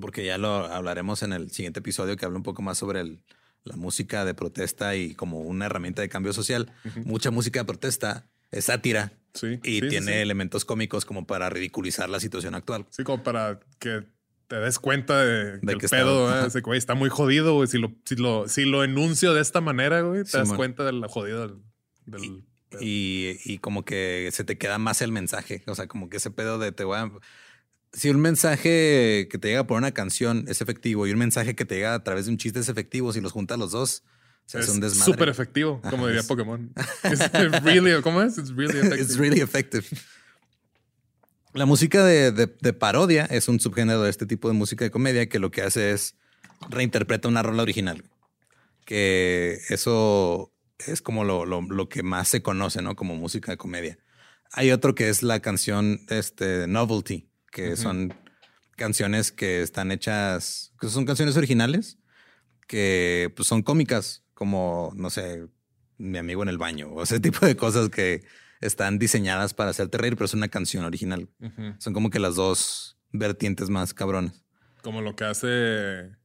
Porque 0.00 0.24
ya 0.24 0.38
lo 0.38 0.66
hablaremos 0.66 1.22
en 1.22 1.32
el 1.32 1.50
siguiente 1.50 1.80
episodio 1.80 2.16
que 2.16 2.24
habla 2.24 2.36
un 2.36 2.42
poco 2.44 2.62
más 2.62 2.78
sobre 2.78 3.00
el- 3.00 3.22
la 3.64 3.76
música 3.76 4.24
de 4.24 4.32
protesta 4.34 4.96
y 4.96 5.14
como 5.14 5.40
una 5.40 5.66
herramienta 5.66 6.00
de 6.00 6.08
cambio 6.08 6.32
social. 6.32 6.72
Mucha 7.04 7.30
música 7.30 7.60
de 7.60 7.64
protesta 7.66 8.26
es 8.50 8.66
sátira 8.66 9.12
Sí. 9.34 9.60
y 9.62 9.80
sí, 9.80 9.88
tiene 9.88 10.12
sí. 10.12 10.18
elementos 10.18 10.64
cómicos 10.64 11.04
como 11.04 11.26
para 11.26 11.48
ridiculizar 11.50 12.08
la 12.10 12.20
situación 12.20 12.54
actual. 12.54 12.86
Sí, 12.90 13.04
como 13.04 13.22
para 13.22 13.60
que 13.78 14.04
te 14.48 14.56
des 14.56 14.78
cuenta 14.78 15.24
de, 15.24 15.60
que 15.60 15.72
el 15.72 15.78
está- 15.84 15.96
pedo, 15.98 16.42
¿eh? 16.42 16.46
Ese 16.48 16.60
güey 16.60 16.78
está 16.78 16.94
muy 16.94 17.08
jodido, 17.08 17.54
güey. 17.54 17.68
Si 17.68 17.78
lo, 17.78 17.92
si, 18.04 18.16
lo, 18.16 18.48
si 18.48 18.64
lo 18.64 18.82
enuncio 18.82 19.32
de 19.34 19.40
esta 19.40 19.60
manera, 19.60 20.00
güey, 20.00 20.24
te 20.24 20.38
das 20.38 20.52
cuenta 20.52 20.84
de 20.84 20.92
la 20.92 21.06
jodida 21.08 21.46
del, 21.46 21.56
del 22.06 22.42
pedo. 22.68 22.80
Y, 22.82 23.36
y 23.44 23.58
como 23.58 23.84
que 23.84 24.28
se 24.32 24.42
te 24.44 24.58
queda 24.58 24.78
más 24.78 25.02
el 25.02 25.12
mensaje. 25.12 25.62
O 25.66 25.74
sea, 25.74 25.86
como 25.86 26.08
que 26.08 26.16
ese 26.16 26.30
pedo 26.30 26.58
de 26.58 26.72
te 26.72 26.84
voy 26.84 26.98
a... 26.98 27.10
Si 27.92 28.08
un 28.10 28.20
mensaje 28.20 29.26
que 29.30 29.38
te 29.40 29.48
llega 29.48 29.66
por 29.66 29.76
una 29.76 29.90
canción 29.92 30.44
es 30.46 30.60
efectivo 30.60 31.06
y 31.06 31.12
un 31.12 31.18
mensaje 31.18 31.56
que 31.56 31.64
te 31.64 31.74
llega 31.76 31.94
a 31.94 32.04
través 32.04 32.26
de 32.26 32.30
un 32.32 32.38
chiste 32.38 32.60
es 32.60 32.68
efectivo, 32.68 33.12
si 33.12 33.20
los 33.20 33.32
juntas 33.32 33.58
los 33.58 33.72
dos, 33.72 34.04
es 34.54 34.68
un 34.68 34.80
desmadre. 34.80 35.12
súper 35.12 35.28
efectivo, 35.28 35.80
como 35.82 35.96
Ajá, 35.98 36.06
diría 36.06 36.20
es- 36.20 36.26
Pokémon. 36.26 36.72
Es 37.04 37.32
really, 37.62 38.00
¿Cómo 38.02 38.22
es? 38.22 38.38
It's 38.38 38.54
really 38.54 38.78
effective. 38.78 39.00
It's 39.02 39.16
really 39.18 39.40
effective. 39.40 39.86
La 41.52 41.66
música 41.66 42.04
de, 42.04 42.30
de- 42.32 42.54
de 42.60 42.72
parodia 42.72 43.24
es 43.26 43.48
un 43.48 43.58
subgénero 43.60 44.02
de 44.02 44.10
este 44.10 44.26
tipo 44.26 44.48
de 44.48 44.54
música 44.54 44.84
de 44.84 44.90
comedia 44.90 45.28
que 45.28 45.38
lo 45.38 45.50
que 45.50 45.62
hace 45.62 45.90
es 45.92 46.14
reinterpreta 46.68 47.28
una 47.28 47.42
rola 47.42 47.62
original. 47.62 48.04
Que 48.84 49.58
eso 49.68 50.52
es 50.78 51.02
como 51.02 51.24
lo, 51.24 51.44
lo- 51.46 51.62
lo 51.62 51.88
que 51.88 52.02
más 52.02 52.28
se 52.28 52.42
conoce, 52.42 52.82
¿no? 52.82 52.96
Como 52.96 53.16
música 53.16 53.52
de 53.52 53.56
comedia. 53.58 53.98
Hay 54.52 54.70
otro 54.72 54.94
que 54.94 55.08
es 55.08 55.22
la 55.22 55.40
canción 55.40 56.00
este, 56.08 56.66
Novelty, 56.66 57.28
que 57.52 57.76
son 57.76 58.14
canciones 58.76 59.30
que 59.30 59.62
están 59.62 59.92
hechas, 59.92 60.72
que 60.80 60.88
son 60.88 61.04
canciones 61.04 61.36
originales, 61.36 61.98
que 62.66 63.32
pues, 63.36 63.46
son 63.48 63.62
cómicas, 63.62 64.19
como, 64.40 64.90
no 64.96 65.10
sé, 65.10 65.46
mi 65.98 66.16
amigo 66.16 66.42
en 66.42 66.48
el 66.48 66.56
baño, 66.56 66.88
o 66.88 67.02
ese 67.02 67.20
tipo 67.20 67.44
de 67.44 67.56
cosas 67.56 67.90
que 67.90 68.24
están 68.62 68.98
diseñadas 68.98 69.52
para 69.52 69.68
hacerte 69.68 69.98
reír, 69.98 70.14
pero 70.16 70.24
es 70.24 70.32
una 70.32 70.48
canción 70.48 70.82
original. 70.86 71.28
Son 71.78 71.92
como 71.92 72.08
que 72.08 72.18
las 72.18 72.36
dos 72.36 72.96
vertientes 73.12 73.68
más 73.68 73.92
cabrones. 73.92 74.42
Como 74.82 75.02
lo 75.02 75.14
que 75.14 75.24
hace 75.24 76.16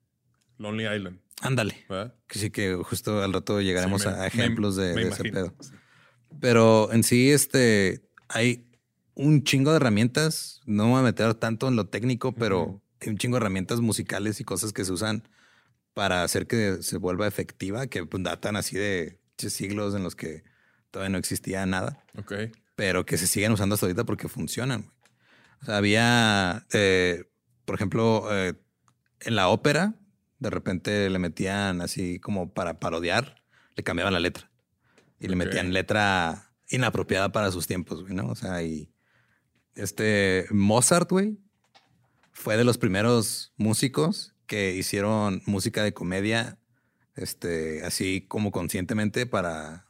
Lonely 0.58 0.86
Island, 0.96 1.20
Ándale. 1.42 1.86
Que 2.28 2.40
sí 2.40 2.52
que 2.52 2.76
justo 2.76 3.22
al 3.22 3.34
rato 3.34 3.60
llegaremos 3.60 4.04
Sí, 4.04 4.08
me- 4.08 4.14
a 4.14 4.18
me- 4.20 4.28
ejemplos 4.28 4.78
de, 4.78 4.96
me 4.96 5.04
de 5.04 5.10
ese 5.10 5.24
pedo. 5.26 5.54
Pero 6.40 6.90
en 6.94 7.04
sí, 7.04 7.32
este, 7.32 8.02
hay 8.30 8.66
un 9.16 9.44
chingo 9.44 9.72
de 9.72 9.78
herramientas. 9.78 10.62
No 10.66 10.86
me 10.86 10.92
voy 10.92 11.00
a 11.02 11.04
meter 11.04 11.34
tanto 11.36 11.68
en 11.68 11.76
lo 11.76 11.88
técnico, 11.88 12.32
pero 12.34 12.82
hay 13.02 13.10
un 13.10 13.18
chingo 13.18 13.36
de 13.36 13.42
herramientas 13.42 13.82
musicales 13.82 14.40
y 14.40 14.46
cosas 14.46 14.72
que 14.72 14.86
se 14.86 14.94
usan 14.94 15.28
para 15.96 16.22
hacer 16.24 16.46
que 16.46 16.84
se 16.84 16.98
vuelva 16.98 17.26
efectiva, 17.26 17.88
que 17.88 18.06
pues, 18.06 18.22
datan 18.22 18.56
así 18.58 18.76
de 18.76 19.20
siglos 19.38 19.96
en 19.96 20.04
los 20.04 20.16
que 20.16 20.44
todavía 20.92 21.10
no 21.10 21.18
existía 21.18 21.66
nada, 21.66 22.04
Ok. 22.18 22.34
pero 22.76 23.06
que 23.08 23.18
se 23.18 23.26
siguen 23.26 23.52
usando 23.54 23.74
hasta 23.74 23.88
ahorita 23.88 24.04
porque 24.04 24.28
funcionan. 24.28 24.82
güey. 24.84 24.94
O 25.62 25.66
sea, 25.66 25.78
había, 25.78 26.68
eh, 26.74 27.24
por 27.66 27.76
ejemplo, 27.76 28.28
eh, 28.32 28.54
en 29.22 29.36
la 29.36 29.48
ópera, 29.48 29.96
de 30.40 30.50
repente 30.50 31.10
le 31.10 31.18
metían 31.18 31.82
así 31.82 32.20
como 32.20 32.54
para 32.54 32.80
parodiar, 32.80 33.42
le 33.76 33.84
cambiaban 33.84 34.14
la 34.14 34.20
letra 34.20 34.52
y 35.20 35.28
le 35.30 35.36
metían 35.38 35.72
letra 35.74 36.52
inapropiada 36.70 37.32
para 37.32 37.52
sus 37.52 37.68
tiempos, 37.68 38.02
güey, 38.02 38.14
¿no? 38.14 38.28
O 38.28 38.36
sea, 38.36 38.62
y 38.64 38.92
este 39.76 40.46
Mozart, 40.52 41.10
güey, 41.10 41.40
fue 42.34 42.58
de 42.58 42.66
los 42.66 42.78
primeros 42.78 43.54
músicos 43.56 44.35
que 44.48 44.74
hicieron 44.74 45.42
música 45.46 45.84
de 45.84 45.94
comedia, 45.94 46.58
este, 47.16 47.84
así 47.86 48.26
como 48.28 48.52
conscientemente 48.52 49.26
para, 49.26 49.86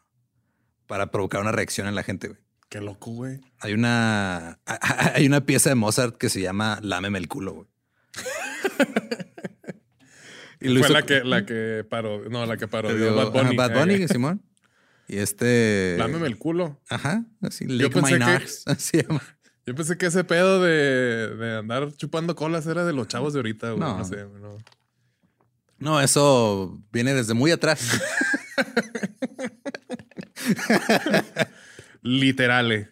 para 0.87 1.11
provocar 1.11 1.41
una 1.41 1.51
reacción 1.51 1.87
en 1.87 1.95
la 1.95 2.03
gente, 2.03 2.29
güey. 2.29 2.39
Qué 2.69 2.81
loco, 2.81 3.11
güey. 3.11 3.41
Hay 3.59 3.73
una, 3.73 4.59
hay 5.13 5.25
una 5.25 5.45
pieza 5.45 5.69
de 5.69 5.75
Mozart 5.75 6.17
que 6.17 6.29
se 6.29 6.41
llama 6.41 6.79
Lámeme 6.81 7.19
el 7.19 7.27
culo, 7.27 7.53
güey. 7.53 7.67
y 10.61 10.77
Fue 10.77 10.89
la 10.89 11.03
que, 11.03 11.23
la 11.23 11.45
que 11.45 11.85
paró, 11.87 12.27
no, 12.29 12.45
la 12.45 12.57
que 12.57 12.67
paró. 12.67 12.89
Bad 12.89 13.31
Bunny. 13.31 13.55
Bad 13.55 13.79
Bunny, 13.79 14.07
Simón. 14.07 14.41
Y 15.07 15.17
este. 15.17 15.95
Lámeme 15.97 16.27
el 16.27 16.37
culo. 16.37 16.81
Ajá, 16.89 17.25
así, 17.41 17.65
Lick 17.65 17.95
my 17.95 18.13
así 18.65 19.03
llama. 19.03 19.21
Yo 19.65 19.73
pensé 19.73 19.97
que 19.97 20.05
ese 20.05 20.23
pedo 20.23 20.61
de, 20.61 21.35
de, 21.35 21.57
andar 21.57 21.91
chupando 21.93 22.35
colas 22.35 22.67
era 22.67 22.85
de 22.85 22.93
los 22.93 23.07
chavos 23.07 23.33
de 23.33 23.39
ahorita, 23.39 23.71
güey. 23.71 23.79
No, 23.79 23.97
no 23.97 24.05
sé, 24.05 24.25
no. 24.39 24.57
No, 25.77 26.01
eso 26.01 26.81
viene 26.91 27.13
desde 27.13 27.33
muy 27.33 27.51
atrás. 27.51 27.99
Literales. 32.01 32.89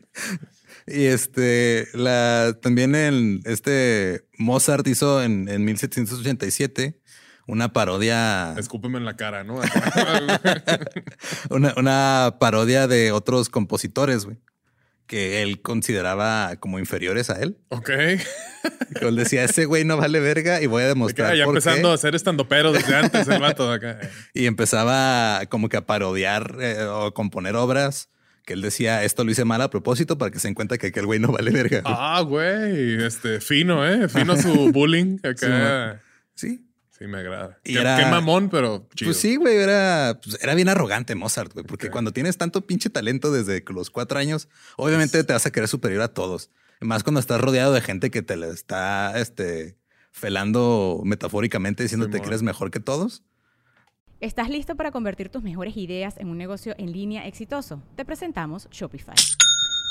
Y 0.87 1.05
este, 1.05 1.87
la, 1.93 2.57
también 2.61 2.95
en 2.95 3.41
este 3.45 4.27
Mozart 4.37 4.85
hizo 4.87 5.23
en, 5.23 5.47
en 5.47 5.63
1787 5.63 6.99
una 7.47 7.73
parodia. 7.73 8.53
Escúpeme 8.57 8.97
en 8.97 9.05
la 9.05 9.15
cara, 9.15 9.43
¿no? 9.43 9.55
una, 11.49 11.73
una, 11.77 12.37
parodia 12.39 12.87
de 12.87 13.11
otros 13.11 13.49
compositores, 13.49 14.25
güey, 14.25 14.37
que 15.07 15.41
él 15.41 15.61
consideraba 15.61 16.55
como 16.57 16.79
inferiores 16.79 17.29
a 17.29 17.41
él. 17.41 17.57
Ok. 17.69 17.89
Él 19.01 19.15
decía, 19.15 19.43
ese 19.43 19.65
güey 19.65 19.83
no 19.83 19.97
vale 19.97 20.19
verga 20.19 20.61
y 20.61 20.67
voy 20.67 20.83
a 20.83 20.87
demostrar. 20.87 21.35
ya 21.35 21.43
empezando 21.43 21.91
a 21.91 21.95
hacer 21.95 22.15
estandopero 22.15 22.71
desde 22.71 22.95
antes 22.95 23.27
el 23.27 23.39
vato 23.39 23.71
acá. 23.71 23.99
Y 24.33 24.45
empezaba 24.45 25.41
como 25.49 25.69
que 25.69 25.77
a 25.77 25.85
parodiar 25.85 26.57
eh, 26.61 26.83
o 26.83 27.13
componer 27.13 27.55
obras 27.55 28.09
que 28.45 28.53
él 28.53 28.61
decía, 28.61 29.03
esto 29.03 29.23
lo 29.23 29.31
hice 29.31 29.45
mal 29.45 29.61
a 29.61 29.69
propósito 29.69 30.17
para 30.17 30.29
que 30.31 30.39
se 30.39 30.47
den 30.49 30.55
cuenta 30.55 30.77
que 30.77 30.87
aquel 30.87 31.05
güey 31.05 31.19
no 31.19 31.31
vale 31.31 31.51
verga. 31.51 31.81
Ah, 31.85 32.21
güey, 32.21 33.01
este, 33.03 33.39
fino, 33.39 33.87
¿eh? 33.87 34.09
Fino 34.09 34.35
su 34.35 34.71
bullying 34.73 35.17
acá. 35.23 36.01
Sí. 36.35 36.47
Sí, 36.57 36.65
me 37.07 37.19
agrada. 37.19 37.59
Y 37.63 37.73
qué, 37.73 37.81
era, 37.81 38.07
mamón, 38.09 38.49
pero 38.49 38.87
chido. 38.95 39.09
Pues 39.09 39.17
sí, 39.17 39.35
güey, 39.35 39.57
era, 39.57 40.19
pues 40.23 40.37
era 40.41 40.55
bien 40.55 40.69
arrogante 40.69 41.15
Mozart, 41.15 41.53
güey, 41.53 41.65
porque 41.65 41.89
cuando 41.89 42.11
tienes 42.11 42.37
tanto 42.37 42.65
pinche 42.65 42.89
talento 42.89 43.31
desde 43.31 43.63
los 43.67 43.89
cuatro 43.89 44.19
años, 44.19 44.49
obviamente 44.77 45.23
te 45.23 45.33
vas 45.33 45.45
a 45.45 45.51
querer 45.51 45.67
superior 45.67 46.01
a 46.01 46.09
todos. 46.09 46.49
Más 46.81 47.03
cuando 47.03 47.19
estás 47.19 47.39
rodeado 47.39 47.73
de 47.73 47.81
gente 47.81 48.11
que 48.11 48.21
te 48.21 48.35
le 48.35 48.49
está, 48.49 49.19
este, 49.19 49.77
felando 50.11 51.01
metafóricamente, 51.05 51.83
diciéndote 51.83 52.21
que 52.21 52.27
eres 52.27 52.43
mejor 52.43 52.71
que 52.71 52.79
todos. 52.79 53.23
¿Estás 54.19 54.49
listo 54.49 54.75
para 54.75 54.91
convertir 54.91 55.29
tus 55.29 55.43
mejores 55.43 55.75
ideas 55.75 56.17
en 56.17 56.29
un 56.29 56.37
negocio 56.37 56.75
en 56.77 56.93
línea 56.93 57.27
exitoso? 57.27 57.83
Te 57.95 58.05
presentamos 58.05 58.69
Shopify. 58.71 59.15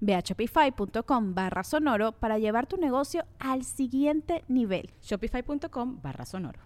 Ve 0.00 0.14
a 0.14 0.20
shopify.com 0.20 1.34
barra 1.34 1.64
sonoro 1.64 2.12
para 2.12 2.38
llevar 2.38 2.66
tu 2.66 2.76
negocio 2.76 3.24
al 3.38 3.64
siguiente 3.64 4.44
nivel. 4.48 4.90
Shopify.com 5.02 6.00
barra 6.02 6.26
sonoro. 6.26 6.60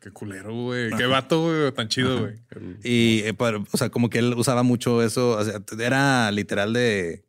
Qué 0.00 0.10
culero, 0.10 0.52
güey. 0.52 0.90
Qué 0.96 1.06
vato, 1.06 1.42
güey. 1.44 1.72
Tan 1.72 1.88
chido, 1.88 2.20
güey. 2.20 2.34
Y, 2.82 3.20
eh, 3.20 3.36
o 3.38 3.76
sea, 3.76 3.90
como 3.90 4.10
que 4.10 4.18
él 4.18 4.34
usaba 4.36 4.64
mucho 4.64 5.00
eso. 5.02 5.38
O 5.38 5.44
sea, 5.44 5.62
era 5.78 6.32
literal 6.32 6.72
de 6.72 7.24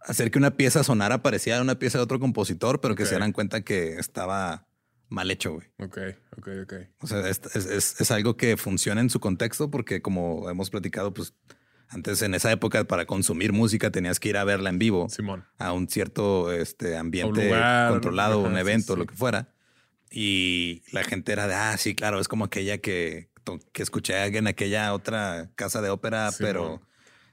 hacer 0.00 0.30
que 0.30 0.38
una 0.38 0.56
pieza 0.56 0.82
sonara 0.82 1.22
parecía 1.22 1.60
una 1.60 1.78
pieza 1.78 1.98
de 1.98 2.04
otro 2.04 2.18
compositor, 2.18 2.80
pero 2.80 2.94
que 2.94 3.04
se 3.04 3.10
dieran 3.10 3.32
cuenta 3.32 3.60
que 3.60 3.96
estaba 3.98 4.66
mal 5.08 5.30
hecho, 5.30 5.52
güey. 5.52 5.66
Ok, 5.78 5.98
ok, 6.38 6.48
ok. 6.62 6.72
O 7.00 7.06
sea, 7.06 7.28
es, 7.28 7.40
es, 7.54 8.00
es, 8.00 8.10
algo 8.10 8.36
que 8.36 8.56
funciona 8.56 9.00
en 9.00 9.10
su 9.10 9.20
contexto 9.20 9.70
porque 9.70 10.00
como 10.00 10.48
hemos 10.48 10.70
platicado, 10.70 11.12
pues 11.12 11.34
antes, 11.88 12.22
en 12.22 12.34
esa 12.34 12.50
época, 12.50 12.84
para 12.84 13.06
consumir 13.06 13.52
música 13.52 13.90
tenías 13.90 14.18
que 14.18 14.28
ir 14.28 14.36
a 14.36 14.44
verla 14.44 14.70
en 14.70 14.78
vivo. 14.78 15.08
Simón. 15.08 15.44
A 15.58 15.72
un 15.72 15.88
cierto 15.88 16.52
este, 16.52 16.96
ambiente 16.96 17.50
controlado, 17.88 18.40
un 18.40 18.58
evento, 18.58 18.96
lo 18.96 19.06
que 19.06 19.14
fuera. 19.14 19.52
Y 20.10 20.82
la 20.92 21.04
gente 21.04 21.32
era 21.32 21.46
de, 21.46 21.54
ah, 21.54 21.76
sí, 21.76 21.94
claro, 21.94 22.20
es 22.20 22.28
como 22.28 22.44
aquella 22.44 22.78
que, 22.78 23.30
que 23.72 23.82
escuché 23.82 24.24
en 24.24 24.46
aquella 24.46 24.92
otra 24.94 25.50
casa 25.54 25.80
de 25.80 25.90
ópera, 25.90 26.30
pero 26.38 26.82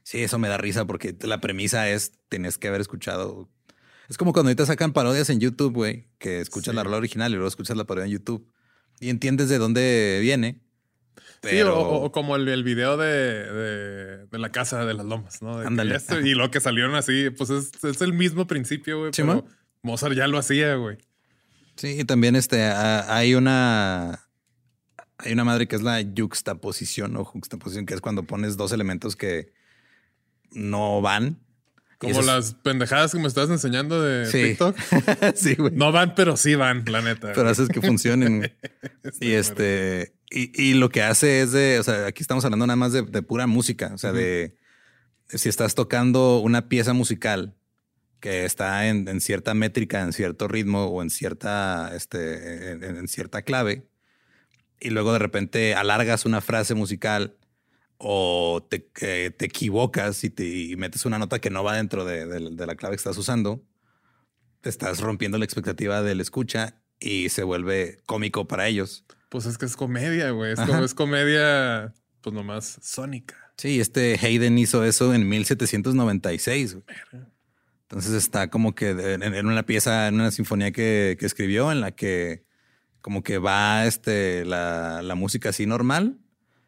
sí, 0.04 0.22
eso 0.22 0.38
me 0.40 0.48
da 0.48 0.58
risa 0.58 0.86
porque 0.86 1.16
la 1.22 1.40
premisa 1.40 1.90
es, 1.90 2.14
tienes 2.30 2.58
que 2.58 2.68
haber 2.68 2.82
escuchado. 2.82 3.50
Es 4.10 4.18
como 4.18 4.34
cuando 4.34 4.50
ahorita 4.50 4.66
sacan 4.66 4.94
parodias 4.94 5.30
en 5.30 5.40
YouTube, 5.40 5.74
güey, 5.74 6.10
que 6.18 6.42
escuchas 6.42 6.76
la 6.76 6.84
rola 6.84 6.98
original 6.98 7.32
y 7.32 7.36
luego 7.36 7.48
escuchas 7.48 7.78
la 7.78 7.86
parodia 7.86 8.06
en 8.06 8.12
YouTube 8.12 8.52
y 9.00 9.10
entiendes 9.10 9.50
de 9.50 9.58
dónde 9.58 10.20
viene 10.22 10.63
Sí, 11.44 11.62
o, 11.62 12.10
como 12.12 12.38
el, 12.38 12.48
el 12.48 12.64
video 12.64 12.96
de, 12.96 14.26
de, 14.28 14.40
la 14.40 14.50
casa 14.50 14.86
de 14.86 14.94
las 14.94 15.06
lomas, 15.06 15.42
¿no? 15.42 15.62
y 15.62 16.34
lo 16.36 16.50
que 16.50 16.62
salieron 16.62 16.96
así, 16.96 17.30
pues 17.32 17.50
es, 17.50 18.02
el 18.02 18.14
mismo 18.14 18.48
principio, 18.48 19.00
güey. 19.00 19.12
pero 19.16 19.46
Mozart 19.82 20.16
ya 20.16 20.28
lo 20.28 20.38
hacía, 20.38 20.76
güey. 20.76 20.98
Sí, 21.76 22.00
y 22.00 22.06
también 22.06 22.36
este, 22.36 22.64
hay 22.64 23.36
una. 23.36 24.28
Hay 25.18 25.32
una 25.32 25.44
madre 25.44 25.68
que 25.68 25.76
es 25.76 25.82
la 25.82 26.04
juxtaposición 26.18 27.16
o 27.18 27.24
juxtaposición, 27.24 27.86
que 27.86 27.94
es 27.94 28.02
cuando 28.02 28.24
pones 28.24 28.58
dos 28.58 28.72
elementos 28.72 29.16
que 29.16 29.54
no 30.52 31.02
van. 31.02 31.40
Como 32.04 32.22
las 32.22 32.54
pendejadas 32.54 33.12
que 33.12 33.20
me 33.20 33.28
estás 33.28 33.50
enseñando 33.50 34.02
de 34.02 34.30
TikTok. 34.30 34.78
sí, 35.36 35.56
güey. 35.56 35.74
No 35.74 35.92
van, 35.92 36.16
pero 36.16 36.38
sí 36.38 36.56
van, 36.56 36.84
la 36.88 37.02
neta. 37.02 37.34
Pero 37.34 37.50
haces 37.50 37.70
que 37.70 37.82
funcionen. 37.82 38.54
y 39.22 39.32
este. 39.32 40.14
Y, 40.36 40.74
lo 40.74 40.90
que 40.90 41.04
hace 41.04 41.42
es 41.42 41.52
de, 41.52 41.78
o 41.80 41.84
sea, 41.84 42.08
aquí 42.08 42.24
estamos 42.24 42.44
hablando 42.44 42.66
nada 42.66 42.76
más 42.76 42.92
de, 42.92 43.04
pura 43.22 43.46
música, 43.46 43.92
o 43.94 44.00
sea, 44.00 44.12
de 44.12 44.56
si 45.28 45.48
estás 45.48 45.76
tocando 45.76 46.40
una 46.40 46.70
pieza 46.70 46.94
musical 46.94 47.56
que 48.20 48.46
está 48.46 48.88
en, 48.88 49.22
cierta 49.22 49.54
métrica, 49.54 50.02
en 50.02 50.12
cierto 50.12 50.48
ritmo 50.48 50.86
o 50.86 51.04
en 51.04 51.12
cierta, 51.12 51.92
este, 51.96 52.72
en, 52.72 53.08
cierta 53.08 53.44
clave, 53.44 53.86
y 54.80 54.90
luego 54.90 55.14
de 55.14 55.20
repente 55.20 55.76
alargas 55.76 56.26
una 56.26 56.42
frase 56.42 56.74
musical 56.74 57.36
o 57.98 58.66
te, 58.70 58.80
te 58.80 59.46
equivocas 59.46 60.24
y, 60.24 60.30
te, 60.30 60.76
metes 60.78 61.06
una 61.06 61.20
nota 61.20 61.40
que 61.40 61.50
no 61.50 61.64
va 61.64 61.78
dentro 61.78 62.06
de, 62.06 62.26
de 62.26 62.66
la 62.66 62.76
clave 62.76 62.96
que 62.96 63.00
estás 63.00 63.18
usando, 63.18 63.64
te 64.62 64.70
estás 64.70 65.02
rompiendo 65.02 65.38
la 65.38 65.46
expectativa 65.46 66.02
del 66.02 66.22
escucha 66.22 66.82
y 67.00 67.30
se 67.30 67.44
vuelve 67.44 68.00
cómico 68.06 68.48
para 68.48 68.68
ellos. 68.68 69.06
Pues 69.30 69.46
es 69.46 69.58
que 69.58 69.66
es 69.66 69.76
comedia, 69.76 70.30
güey. 70.32 70.54
Es, 70.54 70.60
como, 70.60 70.84
es 70.84 70.94
comedia, 70.94 71.94
pues 72.22 72.34
nomás 72.34 72.78
sónica. 72.82 73.36
Sí, 73.58 73.80
este 73.80 74.18
Hayden 74.22 74.58
hizo 74.58 74.84
eso 74.84 75.14
en 75.14 75.28
1796. 75.28 76.78
Entonces 77.82 78.14
está 78.14 78.50
como 78.50 78.74
que 78.74 78.92
en, 78.92 79.48
una 79.48 79.64
pieza, 79.64 80.08
en 80.08 80.16
una 80.16 80.32
sinfonía 80.32 80.72
que, 80.72 81.18
escribió, 81.20 81.72
en 81.72 81.82
la 81.82 81.92
que 81.92 82.44
como 83.02 83.22
que 83.22 83.38
va 83.38 83.86
este, 83.86 84.46
la, 84.46 85.14
música 85.16 85.50
así 85.50 85.66
normal, 85.66 86.20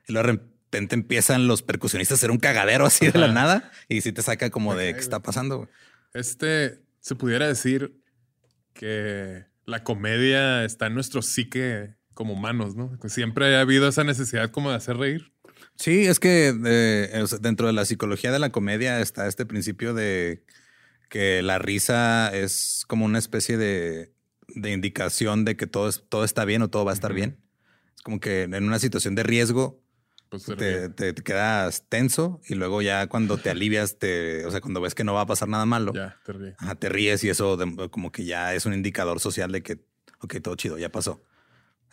y 0.08 0.14
de 0.14 0.40
repente 0.66 0.96
empiezan 0.96 1.48
los 1.48 1.62
percusionistas 1.62 2.18
a 2.18 2.20
hacer 2.20 2.32
un 2.32 2.38
cagadero 2.38 2.86
así 2.86 3.08
de 3.10 3.18
la 3.20 3.32
nada, 3.32 3.72
y 3.88 4.02
sí 4.02 4.12
te 4.12 4.22
saca 4.22 4.50
como 4.50 4.76
de 4.76 4.94
qué 4.94 5.00
está 5.00 5.22
pasando. 5.22 5.70
Este, 6.14 6.82
se 7.00 7.16
pudiera 7.16 7.48
decir 7.48 7.96
que 8.74 9.46
la 9.66 9.84
comedia 9.84 10.64
está 10.66 10.88
en 10.88 10.94
nuestro 10.96 11.22
psique 11.22 11.96
como 12.14 12.34
humanos, 12.34 12.76
¿no? 12.76 12.98
Siempre 13.08 13.56
ha 13.56 13.62
habido 13.62 13.88
esa 13.88 14.04
necesidad 14.04 14.52
como 14.52 14.70
de 14.70 14.78
hacer 14.78 14.98
reír. 14.98 15.32
Sí, 15.76 16.06
es 16.06 16.20
que 16.20 16.54
eh, 16.66 17.24
sea, 17.28 17.38
dentro 17.40 17.68
de 17.68 17.74
la 17.74 17.86
psicología 17.86 18.32
de 18.32 18.40
la 18.40 18.52
comedia 18.52 19.02
está 19.02 19.28
este 19.28 19.46
principio 19.46 19.94
de 19.94 20.44
que 21.10 21.42
la 21.42 21.60
risa 21.60 22.34
es 22.34 22.84
como 22.88 23.06
una 23.06 23.20
especie 23.20 23.58
de, 23.58 24.14
de 24.48 24.72
indicación 24.72 25.44
de 25.46 25.58
que 25.58 25.68
todo, 25.68 25.90
es- 25.90 26.04
todo 26.10 26.24
está 26.24 26.46
bien 26.46 26.62
o 26.62 26.70
todo 26.70 26.86
va 26.86 26.92
a 26.92 26.94
estar 26.94 27.14
bien. 27.14 27.38
Es 27.96 28.02
como 28.02 28.20
que 28.20 28.44
en 28.44 28.64
una 28.64 28.80
situación 28.80 29.16
de 29.16 29.24
riesgo 29.24 29.82
Te, 30.58 30.90
te- 30.90 31.14
te 31.14 31.24
quedas 31.24 31.86
tenso 31.90 32.42
y 32.48 32.56
luego 32.56 32.82
ya 32.82 33.08
cuando 33.08 33.38
te 33.38 33.50
alivias, 33.50 33.98
te, 34.00 34.46
o 34.46 34.52
sea, 34.52 34.62
cuando 34.62 34.82
ves 34.82 34.96
que 34.96 35.04
no 35.04 35.14
va 35.14 35.22
a 35.22 35.26
pasar 35.26 35.48
nada 35.48 35.66
malo, 35.66 35.94
Ya, 35.94 36.18
te 36.26 36.34
ríe. 36.34 36.56
ajá, 36.58 36.76
te 36.76 36.90
ríes 36.90 37.24
y 37.24 37.30
eso 37.30 37.58
de- 37.58 37.90
como 37.90 38.12
que 38.12 38.26
ya 38.26 38.54
es 38.54 38.66
un 38.66 38.74
indicador 38.74 39.20
social 39.20 39.52
de 39.52 39.62
que, 39.64 39.86
ok, 40.22 40.36
todo 40.42 40.56
chido, 40.56 40.78
ya 40.78 40.90
pasó. 40.92 41.24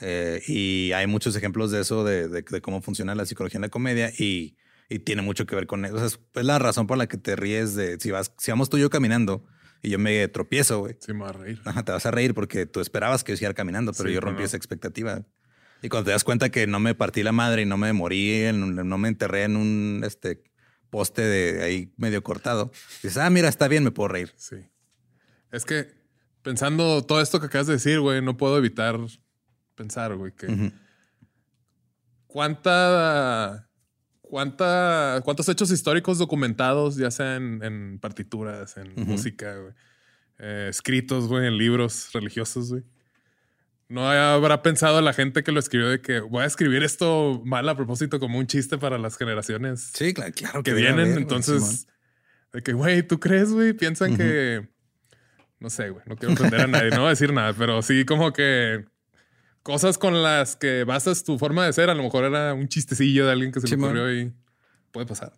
Eh, 0.01 0.43
y 0.49 0.93
hay 0.93 1.07
muchos 1.07 1.37
ejemplos 1.37 1.71
de 1.71 1.81
eso, 1.83 2.05
de, 2.05 2.29
de- 2.29 2.43
de 2.43 2.61
cómo 2.61 2.83
funciona 2.83 3.15
la 3.15 3.25
psicología 3.27 3.59
en 3.59 3.63
la 3.63 3.69
comedia 3.69 4.11
y, 4.19 4.57
y 4.89 4.99
tiene 5.01 5.23
mucho 5.23 5.47
que 5.47 5.55
ver 5.55 5.67
con 5.67 5.85
eso. 5.85 5.95
O 5.95 5.99
sea, 5.99 6.07
es, 6.09 6.19
es 6.35 6.45
la 6.45 6.59
razón 6.59 6.87
por 6.87 6.99
la 6.99 7.07
que 7.07 7.17
te 7.19 7.37
ríes 7.37 7.75
de 7.75 7.99
si 8.01 8.11
vas, 8.11 8.33
si 8.39 8.51
vamos 8.51 8.69
tú 8.69 8.79
y 8.79 8.81
yo 8.81 8.91
caminando 8.91 9.45
y 9.83 9.91
yo 9.91 9.99
me 9.99 10.27
tropiezo, 10.29 10.81
güey. 10.81 10.97
Sí, 11.01 11.13
me 11.13 11.21
va 11.21 11.29
a 11.31 11.33
reír. 11.33 11.61
Ajá, 11.65 11.85
te 11.85 11.93
vas 11.93 12.05
a 12.07 12.11
reír 12.11 12.35
porque 12.35 12.67
tú 12.67 12.81
esperabas 12.81 13.23
que 13.25 13.33
yo 13.33 13.37
siguiera 13.37 13.55
caminando, 13.55 13.93
pero 13.93 14.09
Sí, 14.09 14.15
yo 14.15 14.21
rompí 14.21 14.41
no. 14.43 14.47
esa 14.47 14.57
expectativa. 14.57 15.25
Y 15.83 15.89
cuando 15.89 16.07
te 16.07 16.11
das 16.13 16.25
cuenta 16.25 16.49
que 16.51 16.67
no 16.67 16.79
me 16.81 16.95
partí 16.95 17.23
la 17.23 17.33
madre 17.33 17.63
y 17.63 17.67
no 17.67 17.77
me 17.77 17.93
morí, 17.93 18.33
en 18.45 18.63
un- 18.63 18.89
no 18.89 18.99
me 18.99 19.09
enterré 19.09 19.43
en 19.45 19.57
un 19.57 20.03
este, 20.05 20.43
poste 20.91 21.23
de 21.23 21.63
ahí 21.65 21.93
medio 21.97 22.23
cortado, 22.23 22.71
dices, 23.03 23.17
ah, 23.19 23.29
mira, 23.31 23.49
está 23.49 23.67
bien, 23.69 23.83
me 23.85 23.91
puedo 23.91 24.09
reír. 24.09 24.33
Sí. 24.37 24.57
Es 25.51 25.65
que 25.65 25.89
pensando 26.43 27.03
todo 27.05 27.21
esto 27.21 27.41
que 27.41 27.47
acabas 27.47 27.67
de 27.67 27.73
decir, 27.75 27.99
güey, 28.01 28.23
no 28.23 28.37
puedo 28.37 28.57
evitar 28.59 28.99
pensar, 29.75 30.15
güey, 30.17 30.33
que 30.33 30.73
cuánta, 32.27 33.69
cuánta, 34.21 35.21
cuántos 35.25 35.49
hechos 35.49 35.71
históricos 35.71 36.19
documentados, 36.19 36.97
ya 36.97 37.11
sea 37.11 37.37
en, 37.37 37.63
en 37.63 37.99
partituras, 37.99 38.77
en 38.77 38.95
música, 39.07 39.57
güey, 39.57 39.75
eh, 40.39 40.67
escritos, 40.71 41.29
güey, 41.29 41.47
en 41.47 41.57
libros 41.59 42.11
religiosos, 42.13 42.71
güey. 42.71 42.83
No 43.93 44.09
habrá 44.09 44.63
pensado 44.63 45.01
la 45.03 45.13
gente 45.13 45.43
que 45.43 45.53
lo 45.53 45.61
escribió 45.61 45.89
de 45.91 46.01
que 46.01 46.21
voy 46.21 46.43
a 46.45 46.47
escribir 46.47 46.83
esto 46.83 47.43
mal 47.45 47.69
a 47.69 47.77
propósito 47.77 48.19
como 48.19 48.39
un 48.39 48.47
chiste 48.47 48.79
para 48.79 48.97
las 48.97 49.17
generaciones 49.19 49.91
Sí, 49.93 50.15
claro, 50.15 50.33
claro 50.35 50.63
que 50.63 50.71
debe 50.73 50.83
vienen. 50.83 51.11
güey, 51.11 51.23
entonces, 51.23 51.87
de 52.53 52.63
que, 52.63 52.73
güey, 52.73 53.03
¿tú 53.07 53.21
crees, 53.21 53.51
güey? 53.53 53.75
Piensan 53.75 54.17
que. 54.17 54.67
No 55.61 55.69
sé, 55.71 55.91
güey, 55.91 56.03
no 56.07 56.17
quiero 56.17 56.35
ofender 56.35 56.63
a 56.63 56.67
nadie, 56.67 56.91
no 56.91 56.99
voy 57.01 57.07
a 57.09 57.11
decir 57.11 57.33
nada, 57.33 57.53
pero 57.53 57.83
sí, 57.83 58.05
como 58.05 58.33
que 58.33 58.85
cosas 59.63 59.99
con 59.99 60.23
las 60.23 60.57
que 60.57 60.85
basas 60.85 61.23
tu 61.23 61.39
forma 61.39 61.65
de 61.67 61.73
ser. 61.73 61.91
A 61.91 61.95
lo 61.95 62.03
mejor 62.03 62.25
era 62.25 62.55
un 62.55 62.69
chistecillo 62.69 63.27
de 63.27 63.33
alguien 63.33 63.53
que 63.53 63.61
se 63.61 63.67
le 63.67 63.71
Simón. 63.71 63.91
ocurrió 63.91 64.13
y 64.23 64.33
puede 64.91 65.07
pasar. 65.07 65.33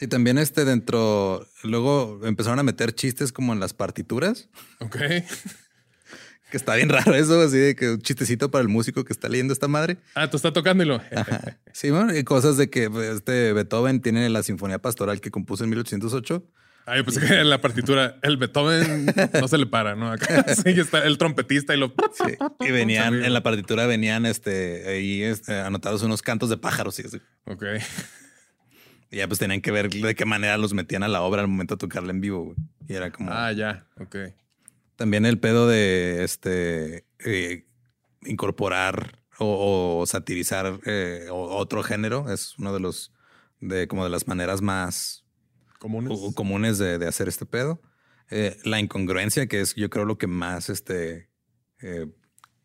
Y 0.00 0.06
también 0.08 0.36
este 0.38 0.64
dentro, 0.64 1.46
luego 1.62 2.20
empezaron 2.24 2.58
a 2.58 2.62
meter 2.62 2.92
chistes 2.94 3.32
como 3.32 3.52
en 3.52 3.60
las 3.60 3.72
partituras, 3.72 4.48
Ok. 4.80 4.96
Que 6.50 6.56
está 6.56 6.74
bien 6.74 6.88
raro 6.90 7.14
eso, 7.14 7.40
así 7.40 7.56
de 7.56 7.74
que 7.76 7.90
un 7.90 8.00
chistecito 8.00 8.50
para 8.50 8.62
el 8.62 8.68
músico 8.68 9.04
que 9.04 9.12
está 9.12 9.28
leyendo 9.28 9.52
esta 9.52 9.68
madre. 9.68 9.98
Ah, 10.14 10.28
tú 10.28 10.36
estás 10.36 10.52
tocando 10.52 10.82
y 10.84 10.86
lo. 10.86 11.00
Sí, 11.72 11.90
bueno, 11.90 12.14
y 12.16 12.24
cosas 12.24 12.56
de 12.56 12.68
que 12.68 12.90
pues, 12.90 13.16
este 13.16 13.52
Beethoven 13.52 14.00
tiene 14.00 14.28
la 14.28 14.42
sinfonía 14.42 14.78
pastoral 14.78 15.20
que 15.20 15.30
compuso 15.30 15.64
en 15.64 15.70
1808 15.70 16.44
Ah, 16.86 16.96
yo 16.96 17.04
pensé 17.04 17.20
que 17.20 17.38
en 17.38 17.48
la 17.50 17.60
partitura 17.60 18.16
el 18.22 18.36
Beethoven 18.36 19.06
no 19.38 19.46
se 19.46 19.58
le 19.58 19.66
para, 19.66 19.94
¿no? 19.94 20.10
Acá 20.10 20.44
sí 20.54 20.70
está 20.70 21.04
el 21.04 21.18
trompetista 21.18 21.74
y 21.74 21.78
lo. 21.78 21.94
Sí, 22.12 22.36
y 22.58 22.70
venían, 22.72 23.22
en 23.22 23.32
la 23.32 23.42
partitura 23.42 23.86
venían 23.86 24.26
este, 24.26 24.88
ahí 24.88 25.22
este, 25.22 25.60
anotados 25.60 26.02
unos 26.02 26.22
cantos 26.22 26.48
de 26.50 26.56
pájaros 26.56 26.98
y 26.98 27.06
así. 27.06 27.20
Ok. 27.44 27.64
Y 29.12 29.18
ya 29.18 29.28
pues 29.28 29.38
tenían 29.38 29.60
que 29.60 29.70
ver 29.70 29.90
de 29.90 30.14
qué 30.14 30.24
manera 30.24 30.56
los 30.56 30.72
metían 30.72 31.02
a 31.02 31.08
la 31.08 31.20
obra 31.22 31.42
al 31.42 31.48
momento 31.48 31.74
de 31.74 31.78
tocarla 31.78 32.10
en 32.10 32.20
vivo. 32.20 32.44
güey. 32.46 32.56
Y 32.88 32.94
era 32.94 33.10
como 33.10 33.30
Ah, 33.32 33.52
ya. 33.52 33.86
Ok. 34.00 34.16
También 35.00 35.24
el 35.24 35.40
pedo 35.40 35.66
de 35.66 36.24
este 36.24 37.06
eh, 37.20 37.64
incorporar 38.20 39.22
o, 39.38 40.00
o 40.02 40.06
satirizar 40.06 40.78
eh, 40.84 41.28
otro 41.30 41.82
género. 41.82 42.30
Es 42.30 42.58
uno 42.58 42.74
de 42.74 42.80
los 42.80 43.10
de 43.60 43.88
como 43.88 44.04
de 44.04 44.10
las 44.10 44.28
maneras 44.28 44.60
más 44.60 45.24
Comunes. 45.78 46.12
o- 46.14 46.34
comunes 46.34 46.76
de, 46.76 46.98
de 46.98 47.06
hacer 47.08 47.28
este 47.28 47.46
pedo. 47.46 47.80
Eh, 48.30 48.58
la 48.64 48.78
incongruencia, 48.78 49.46
que 49.46 49.62
es 49.62 49.74
yo 49.74 49.88
creo 49.88 50.04
lo 50.04 50.18
que 50.18 50.26
más 50.26 50.68
este, 50.68 51.30
eh, 51.80 52.06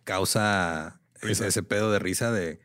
causa 0.03 0.99
ese, 1.21 1.47
ese 1.47 1.63
pedo 1.63 1.89
de 1.89 1.99
risa 1.99 2.33
de 2.33 2.59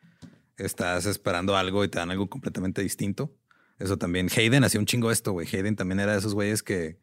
estás 0.56 1.06
esperando 1.06 1.56
algo 1.56 1.84
y 1.84 1.88
te 1.88 1.98
dan 2.00 2.10
algo 2.10 2.28
completamente 2.28 2.82
distinto. 2.82 3.36
Eso 3.78 3.98
también. 3.98 4.28
Hayden 4.36 4.64
hacía 4.64 4.80
un 4.80 4.86
chingo 4.86 5.12
esto, 5.12 5.30
güey. 5.30 5.46
Hayden 5.46 5.76
también 5.76 6.00
era 6.00 6.12
de 6.12 6.18
esos 6.18 6.34
güeyes 6.34 6.64
que, 6.64 6.98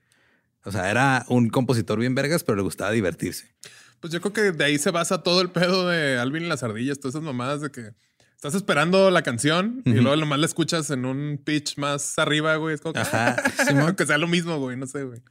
o 0.68 0.72
sea, 0.72 0.92
era 0.92 1.26
un 1.30 1.50
compositor 1.50 1.98
bien 2.00 2.14
vergas, 2.16 2.44
pero 2.44 2.56
le 2.58 2.62
gustaba 2.64 2.92
divertirse. 2.92 3.56
Pues 4.00 4.14
yo 4.14 4.22
creo 4.22 4.34
que 4.34 4.52
de 4.52 4.64
ahí 4.66 4.78
se 4.78 4.92
basa 4.92 5.24
todo 5.24 5.42
el 5.42 5.50
pedo 5.50 5.88
de 5.88 6.18
Alvin 6.20 6.44
y 6.44 6.48
las 6.48 6.62
ardillas, 6.64 7.00
todas 7.00 7.16
esas 7.16 7.24
mamadas 7.24 7.62
de 7.62 7.72
que 7.72 7.92
estás 8.36 8.54
esperando 8.54 9.10
la 9.10 9.24
canción 9.24 9.82
y 9.86 9.94
luego 9.94 10.16
nomás 10.18 10.38
la 10.40 10.46
escuchas 10.46 10.92
en 10.92 11.06
un 11.06 11.42
pitch 11.44 11.78
más 11.78 12.20
arriba, 12.20 12.56
güey. 12.58 12.76
Es 12.76 12.82
como 12.82 12.94
que, 12.94 13.00
Ajá, 13.00 13.36
que 13.98 14.06
sea 14.06 14.18
lo 14.20 14.28
mismo, 14.28 14.60
güey. 14.60 14.78
No 14.78 14.86
sé, 14.86 15.04
güey. 15.04 15.22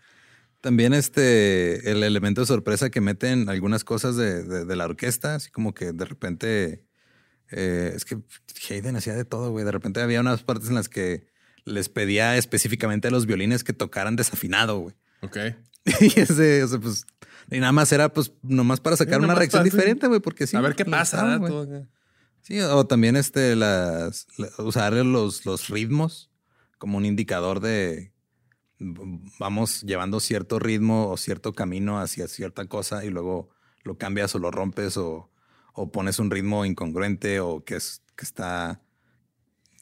También 0.62 0.94
este, 0.94 1.92
el 1.92 2.02
elemento 2.02 2.40
de 2.40 2.46
sorpresa 2.48 2.90
que 2.90 3.00
meten 3.00 3.48
algunas 3.48 3.84
cosas 3.84 4.16
de, 4.16 4.42
de- 4.42 4.64
de 4.64 4.76
la 4.76 4.86
orquesta, 4.86 5.36
así 5.36 5.50
como 5.50 5.72
que 5.74 5.92
de 5.92 6.04
repente, 6.04 6.84
eh, 7.52 7.92
es 7.94 8.04
que 8.04 8.18
Hayden 8.68 8.96
hacía 8.96 9.14
de 9.14 9.24
todo, 9.24 9.50
güey. 9.52 9.64
De 9.64 9.70
repente 9.70 10.00
había 10.00 10.20
unas 10.20 10.42
partes 10.42 10.68
en 10.70 10.74
las 10.74 10.88
que 10.88 11.28
les 11.64 11.88
pedía 11.88 12.36
específicamente 12.36 13.06
a 13.06 13.10
los 13.12 13.26
violines 13.26 13.62
que 13.62 13.72
tocaran 13.74 14.16
desafinado, 14.16 14.78
güey. 14.80 14.96
Ok. 15.26 15.36
Y 16.00 16.18
ese, 16.20 16.64
o 16.64 16.68
sea, 16.68 16.78
pues, 16.80 17.06
y 17.50 17.60
nada 17.60 17.70
más 17.72 17.92
era 17.92 18.12
pues 18.12 18.32
nomás 18.42 18.80
para 18.80 18.96
sacar 18.96 19.20
Sí, 19.20 19.24
una 19.24 19.34
reacción 19.36 19.62
diferente, 19.62 20.08
güey, 20.08 20.18
porque 20.20 20.46
sí. 20.48 20.56
a 20.56 20.60
ver 20.60 20.74
qué 20.74 20.84
pasa. 20.84 21.38
Sí, 22.42 22.60
o 22.60 22.86
también 22.86 23.14
este, 23.16 23.54
las, 23.56 24.26
la- 24.36 24.50
usar 24.64 24.92
los, 24.94 25.44
los 25.46 25.68
ritmos 25.68 26.30
como 26.78 26.96
un 26.98 27.04
indicador 27.06 27.60
de 27.60 28.12
vamos 28.78 29.82
llevando 29.82 30.20
cierto 30.20 30.58
ritmo 30.58 31.08
o 31.10 31.16
cierto 31.16 31.54
camino 31.54 31.98
hacia 32.00 32.28
cierta 32.28 32.66
cosa 32.66 33.04
y 33.04 33.10
luego 33.10 33.48
lo 33.84 33.96
cambias 33.96 34.34
o 34.34 34.38
lo 34.38 34.50
rompes 34.50 34.96
o, 34.96 35.30
o 35.72 35.90
pones 35.92 36.18
un 36.18 36.30
ritmo 36.30 36.64
incongruente 36.64 37.40
o 37.40 37.64
que, 37.64 37.76
es, 37.76 38.02
que 38.16 38.24
está, 38.24 38.80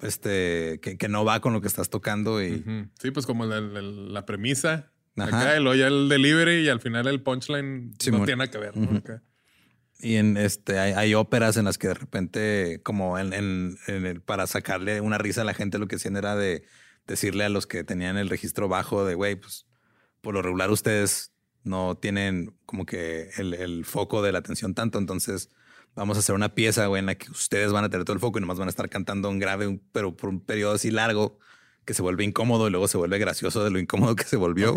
este, 0.01 0.81
que, 0.81 0.97
que 0.99 1.09
no 1.09 1.25
va 1.25 1.41
con 1.41 1.53
lo 1.53 1.61
que 1.61 1.69
estás 1.69 1.91
tocando 1.91 2.43
y. 2.43 2.65
Sí, 3.01 3.11
pues 3.11 3.27
como 3.27 3.47
la, 3.47 3.61
la- 3.61 3.81
la 3.83 4.27
premisa. 4.27 4.91
Ajá. 5.17 5.41
Acá, 5.41 5.57
y 5.57 5.63
luego 5.63 5.75
ya 5.77 5.87
el 5.87 6.09
delivery 6.09 6.65
y 6.65 6.69
al 6.69 6.81
final 6.81 7.07
el 7.07 7.23
punchline 7.23 7.91
no 8.11 8.25
tiene 8.25 8.37
nada 8.37 8.51
que 8.51 8.59
ver. 8.59 8.77
¿no? 8.77 8.85
Ujú. 8.89 8.97
Acá. 8.97 9.23
Y 10.01 10.17
en 10.17 10.37
este 10.37 10.79
hay, 10.79 10.93
hay 10.93 11.15
óperas 11.15 11.57
en 11.57 11.65
las 11.67 11.79
que 11.79 11.89
de 11.89 11.95
repente, 11.95 12.81
como 12.83 13.19
en, 13.19 13.33
en- 13.33 13.79
en 13.87 14.07
el- 14.07 14.21
para 14.21 14.47
sacarle 14.47 15.01
una 15.01 15.19
risa 15.19 15.43
a 15.43 15.45
la 15.45 15.55
gente, 15.55 15.79
lo 15.79 15.87
que 15.87 15.97
hacían 15.97 16.17
era 16.17 16.35
de 16.37 16.65
decirle 17.07 17.45
a 17.45 17.49
los 17.49 17.67
que 17.67 17.85
tenían 17.85 18.17
el 18.17 18.29
registro 18.29 18.69
bajo 18.69 19.05
de 19.05 19.15
güey, 19.15 19.37
pues 19.37 19.67
por 20.21 20.35
lo 20.35 20.43
regular 20.43 20.71
ustedes 20.71 21.33
no 21.63 21.97
tienen 21.97 22.55
como 22.67 22.85
que 22.87 23.31
el, 23.37 23.55
el 23.55 23.85
foco 23.85 24.21
de 24.23 24.33
la 24.33 24.39
atención 24.39 24.75
tanto. 24.75 24.99
Entonces 24.99 25.49
vamos 25.95 26.17
a 26.17 26.21
hacer 26.21 26.35
una 26.35 26.55
pieza, 26.55 26.87
güey, 26.87 26.99
en 27.01 27.07
la 27.07 27.15
que 27.15 27.31
ustedes 27.31 27.73
van 27.73 27.85
a 27.85 27.89
tener 27.89 28.05
todo 28.05 28.15
el 28.15 28.21
foco 28.21 28.39
y 28.39 28.41
nomás 28.41 28.59
van 28.59 28.69
a 28.69 28.71
estar 28.71 28.89
cantando 28.91 29.31
un 29.31 29.39
grave, 29.39 29.81
pero 29.93 30.17
por 30.17 30.29
un 30.29 30.41
periodo 30.45 30.75
así 30.75 30.91
largo 30.91 31.39
que 31.85 31.95
se 31.95 32.03
vuelve 32.03 32.25
incómodo 32.25 32.69
y 32.69 32.71
luego 32.71 32.89
se 32.89 32.99
vuelve 32.99 33.19
gracioso 33.19 33.65
de 33.65 33.71
lo 33.71 33.79
incómodo 33.79 34.17
que 34.17 34.25
se 34.25 34.37
volvió. 34.37 34.75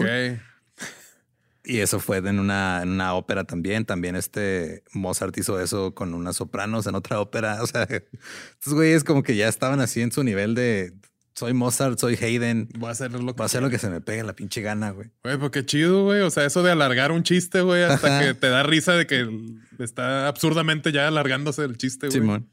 Y 1.63 1.79
eso 1.79 1.99
fue 1.99 2.17
en 2.17 2.39
una, 2.39 2.81
en 2.81 2.89
una 2.89 3.13
ópera 3.13 3.43
también. 3.43 3.83
También 3.83 4.15
este 4.15 4.83
Mozart 4.93 5.37
hizo 5.37 5.59
eso 5.59 5.93
con 5.93 6.13
unas 6.13 6.37
sopranos 6.37 6.87
en 6.87 6.95
otra 6.95 7.19
ópera. 7.19 7.61
O 7.61 7.67
sea, 7.67 7.83
estos 7.83 8.73
güeyes 8.73 9.03
como 9.03 9.21
que 9.21 9.35
ya 9.35 9.49
estaban 9.49 9.81
así 9.81 10.01
en 10.01 10.13
su 10.13 10.23
nivel 10.23 10.55
de 10.55 10.93
soy 11.37 11.53
Mozart, 11.53 11.99
soy 11.99 12.15
Hayden. 12.15 12.69
Voy 12.79 12.87
a 12.87 12.91
hacer 12.93 13.11
lo 13.11 13.19
que 13.19 13.25
Voy 13.25 13.41
a 13.41 13.45
hacer 13.45 13.61
lo 13.61 13.69
que 13.69 13.77
se 13.77 13.89
me 13.89 14.01
pegue 14.01 14.23
la 14.23 14.33
pinche 14.33 14.61
gana, 14.61 14.91
güey. 14.91 15.11
Güey, 15.23 15.37
pues 15.37 15.51
qué 15.51 15.65
chido, 15.65 16.05
güey. 16.05 16.21
O 16.21 16.31
sea, 16.31 16.45
eso 16.45 16.63
de 16.63 16.71
alargar 16.71 17.11
un 17.11 17.23
chiste, 17.23 17.61
güey, 17.61 17.83
hasta 17.83 18.21
que 18.21 18.33
te 18.33 18.47
da 18.47 18.63
risa 18.63 18.93
de 18.93 19.05
que 19.05 19.29
está 19.77 20.29
absurdamente 20.29 20.91
ya 20.91 21.07
alargándose 21.07 21.63
el 21.63 21.77
chiste, 21.77 22.07
güey. 22.07 22.19
Simón. 22.19 22.49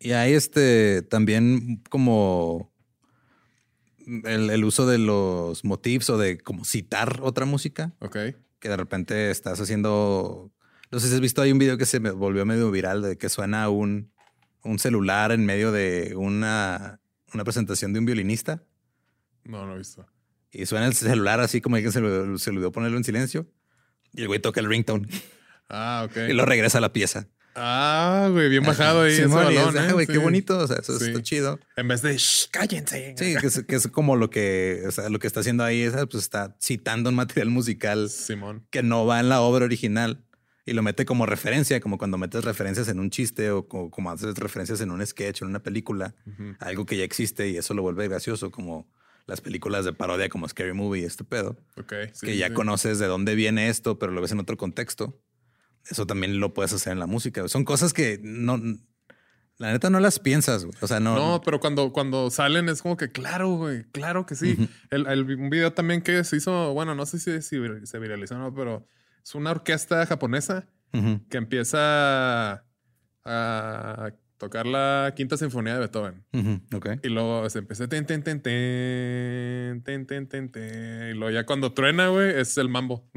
Y 0.00 0.12
hay 0.12 0.32
este 0.32 1.02
también 1.02 1.82
como 1.90 2.72
el, 4.24 4.50
el 4.50 4.64
uso 4.64 4.86
de 4.86 4.98
los 4.98 5.64
motifs 5.64 6.10
o 6.10 6.18
de 6.18 6.38
como 6.38 6.64
citar 6.64 7.20
otra 7.22 7.44
música. 7.44 7.92
Ok. 8.00 8.16
que 8.60 8.68
de 8.68 8.76
repente 8.76 9.30
estás 9.30 9.60
haciendo. 9.60 10.50
No 10.90 10.98
sé 11.00 11.08
si 11.08 11.14
has 11.14 11.20
visto, 11.20 11.42
hay 11.42 11.52
un 11.52 11.58
video 11.58 11.76
que 11.78 11.86
se 11.86 12.00
me 12.00 12.10
volvió 12.10 12.44
medio 12.46 12.70
viral 12.70 13.02
de 13.02 13.18
que 13.18 13.28
suena 13.28 13.68
un, 13.68 14.10
un 14.64 14.78
celular 14.78 15.32
en 15.32 15.44
medio 15.44 15.70
de 15.70 16.14
una, 16.16 17.00
una 17.34 17.44
presentación 17.44 17.92
de 17.92 17.98
un 17.98 18.06
violinista 18.06 18.62
No, 19.44 19.66
no 19.66 19.74
he 19.74 19.78
visto. 19.78 20.06
y 20.50 20.64
suena 20.64 20.86
el 20.86 20.94
celular 20.94 21.40
así 21.40 21.60
como 21.60 21.76
que 21.76 21.92
se 21.92 22.00
le, 22.00 22.38
se 22.38 22.50
olvidó 22.50 22.72
ponerlo 22.72 22.96
en 22.96 23.04
silencio 23.04 23.46
y 24.14 24.22
el 24.22 24.28
güey 24.28 24.40
toca 24.40 24.60
el 24.60 24.66
ringtone 24.66 25.06
Ah, 25.68 26.06
ok. 26.08 26.16
y 26.30 26.32
lo 26.32 26.46
regresa 26.46 26.78
a 26.78 26.80
la 26.80 26.92
pieza. 26.94 27.28
Ah, 27.60 28.28
güey, 28.30 28.48
bien 28.48 28.62
bajado 28.64 29.02
ahí. 29.02 29.10
Sí, 29.10 29.16
ese 29.22 29.24
es, 29.26 29.30
balón, 29.34 29.76
ah, 29.76 29.88
¿eh? 29.88 29.92
güey, 29.92 30.06
Sí. 30.06 30.12
qué 30.12 30.18
bonito. 30.18 30.58
O 30.58 30.66
sea, 30.66 30.76
eso 30.76 30.98
Sí. 30.98 31.06
está 31.06 31.22
chido. 31.22 31.58
En 31.76 31.88
vez 31.88 32.02
de 32.02 32.16
"Shh, 32.16 32.48
cállense. 32.50 33.14
Sí, 33.18 33.34
que 33.40 33.46
es, 33.46 33.64
que 33.64 33.76
es 33.76 33.88
como 33.88 34.16
lo 34.16 34.30
que, 34.30 34.82
o 34.86 34.90
sea, 34.90 35.08
lo 35.08 35.18
que 35.18 35.26
está 35.26 35.40
haciendo 35.40 35.64
ahí 35.64 35.82
es, 35.82 35.92
pues 35.92 36.22
está 36.24 36.56
citando 36.62 37.10
un 37.10 37.16
material 37.16 37.50
musical 37.50 38.08
Simón. 38.10 38.66
que 38.70 38.82
no 38.82 39.06
va 39.06 39.20
en 39.20 39.28
la 39.28 39.40
obra 39.40 39.64
original 39.64 40.24
y 40.64 40.72
lo 40.74 40.82
mete 40.82 41.04
como 41.06 41.24
referencia, 41.26 41.80
como 41.80 41.96
cuando 41.98 42.18
metes 42.18 42.44
referencias 42.44 42.88
en 42.88 43.00
un 43.00 43.10
chiste 43.10 43.50
o 43.50 43.66
como, 43.66 43.90
como 43.90 44.10
haces 44.10 44.34
referencias 44.36 44.80
en 44.80 44.90
un 44.90 45.04
sketch, 45.06 45.42
en 45.42 45.48
una 45.48 45.62
película, 45.62 46.14
Ujú. 46.26 46.54
algo 46.60 46.86
que 46.86 46.96
ya 46.96 47.04
existe 47.04 47.48
y 47.48 47.56
eso 47.56 47.72
lo 47.74 47.82
vuelve 47.82 48.06
gracioso, 48.08 48.50
como 48.50 48.86
las 49.26 49.40
películas 49.42 49.84
de 49.84 49.92
parodia 49.92 50.28
como 50.30 50.48
Scary 50.48 50.72
Movie 50.72 51.02
y 51.02 51.04
este 51.04 51.22
pedo, 51.24 51.56
Ok. 51.76 51.92
sí, 52.14 52.26
que 52.26 52.36
ya 52.38 52.48
sí. 52.48 52.54
conoces 52.54 52.98
de 52.98 53.06
dónde 53.06 53.34
viene 53.34 53.68
esto, 53.68 53.98
pero 53.98 54.12
lo 54.12 54.20
ves 54.22 54.32
en 54.32 54.40
otro 54.40 54.56
contexto. 54.56 55.20
Eso 55.90 56.06
también 56.06 56.38
lo 56.40 56.52
puedes 56.54 56.72
hacer 56.72 56.92
en 56.92 56.98
la 56.98 57.06
música. 57.06 57.46
Son 57.48 57.64
cosas 57.64 57.92
que 57.92 58.20
no, 58.22 58.60
la 59.56 59.72
neta 59.72 59.90
no 59.90 60.00
las 60.00 60.18
piensas, 60.18 60.64
güey. 60.64 60.76
O 60.80 60.86
sea, 60.86 61.00
no. 61.00 61.14
No, 61.16 61.40
pero 61.44 61.60
cuando, 61.60 61.92
cuando 61.92 62.30
salen 62.30 62.68
es 62.68 62.82
como 62.82 62.96
que 62.96 63.10
claro, 63.10 63.56
güey, 63.56 63.84
claro 63.90 64.26
que 64.26 64.34
sí. 64.34 64.68
El, 64.90 65.06
el- 65.06 65.24
un 65.38 65.50
video 65.50 65.72
también 65.72 66.02
que 66.02 66.22
se 66.24 66.36
hizo, 66.36 66.72
bueno, 66.74 66.94
no 66.94 67.06
sé 67.06 67.18
si, 67.18 67.40
se 67.42 67.98
viralizó 67.98 68.34
o 68.36 68.38
no, 68.38 68.54
pero 68.54 68.86
es 69.24 69.34
una 69.34 69.50
orquesta 69.50 70.04
japonesa 70.06 70.66
Ujú. 70.92 71.20
que 71.28 71.36
empieza 71.38 72.64
a 73.24 74.10
tocar 74.38 74.66
la 74.66 75.12
quinta 75.16 75.36
sinfonía 75.36 75.74
de 75.74 75.80
Beethoven. 75.80 76.24
Ujú. 76.32 76.76
Ok. 76.76 76.88
Y 77.02 77.08
luego 77.08 77.48
se 77.50 77.58
empieza 77.58 77.88
ten, 77.88 78.06
ten, 78.06 78.22
ten, 78.22 78.40
ten, 78.40 79.82
ten, 79.82 80.06
ten, 80.06 80.28
ten, 80.28 80.50
ten. 80.52 81.10
Y 81.10 81.14
luego 81.14 81.30
ya 81.30 81.44
cuando 81.44 81.72
truena, 81.72 82.08
güey, 82.08 82.38
es 82.38 82.56
el 82.58 82.68
mambo. 82.68 83.10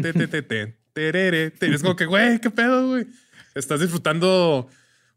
Te, 0.00 0.12
te, 0.12 0.28
te, 0.28 0.42
te, 0.42 0.78
terere, 0.92 1.50
te. 1.50 1.72
Es 1.72 1.82
como 1.82 1.96
que, 1.96 2.06
güey, 2.06 2.40
qué 2.40 2.50
pedo, 2.50 2.88
güey. 2.88 3.06
Estás 3.54 3.80
disfrutando 3.80 4.68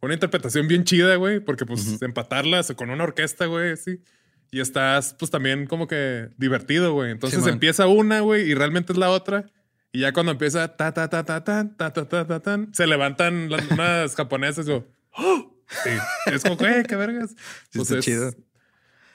una 0.01 0.13
interpretación 0.13 0.67
bien 0.67 0.83
chida, 0.83 1.15
güey, 1.15 1.39
porque 1.39 1.65
pues 1.65 2.01
empatarlas 2.01 2.71
con 2.75 2.89
una 2.89 3.03
orquesta, 3.03 3.45
güey, 3.45 3.77
sí. 3.77 4.01
Y 4.51 4.59
estás 4.59 5.15
pues 5.17 5.31
también 5.31 5.65
como 5.65 5.87
que 5.87 6.29
divertido, 6.37 6.93
güey. 6.93 7.11
Entonces 7.11 7.39
man. 7.41 7.49
empieza 7.51 7.87
una, 7.87 8.19
güey, 8.19 8.49
y 8.49 8.53
realmente 8.53 8.93
es 8.93 8.99
la 8.99 9.09
otra. 9.09 9.45
Y 9.91 9.99
ya 10.01 10.11
cuando 10.11 10.31
empieza 10.31 10.75
ta 10.75 10.93
ta 10.93 11.09
ta 11.09 11.23
ta 11.23 11.43
tan, 11.43 11.77
ta 11.77 11.93
ta 11.93 12.07
ta 12.07 12.27
ta 12.27 12.39
tan, 12.39 12.73
se 12.73 12.87
levantan 12.87 13.49
las 13.49 13.65
unas 13.71 14.15
japonesas, 14.15 14.65
yo. 14.65 14.87
¡Oh! 15.17 15.49
Sí. 15.83 15.89
Es 16.27 16.43
como, 16.43 16.57
güey, 16.57 16.83
qué 16.83 16.95
vergas. 16.95 17.31
Sí, 17.31 17.79
Pues 17.79 17.89
está 17.91 17.99
es, 17.99 18.05
chido. 18.05 18.31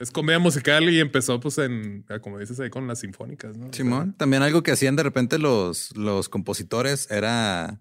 Es 0.01 0.11
comedia 0.11 0.39
musical 0.39 0.89
y 0.91 1.01
empezó 1.01 1.41
pues 1.41 1.59
en, 1.59 2.05
ah, 2.09 2.19
como 2.21 2.39
dices 2.39 2.59
ahí, 2.61 2.71
con 2.71 2.87
las 2.87 3.01
sinfónicas, 3.01 3.57
¿no? 3.57 3.67
O 3.67 3.73
sea, 3.73 3.77
Simón. 3.77 4.15
También 4.17 4.43
algo 4.43 4.63
que 4.63 4.71
hacían 4.73 4.97
de 4.97 5.03
repente 5.03 5.39
los, 5.39 5.97
los 5.97 6.29
compositores 6.29 7.11
era 7.11 7.81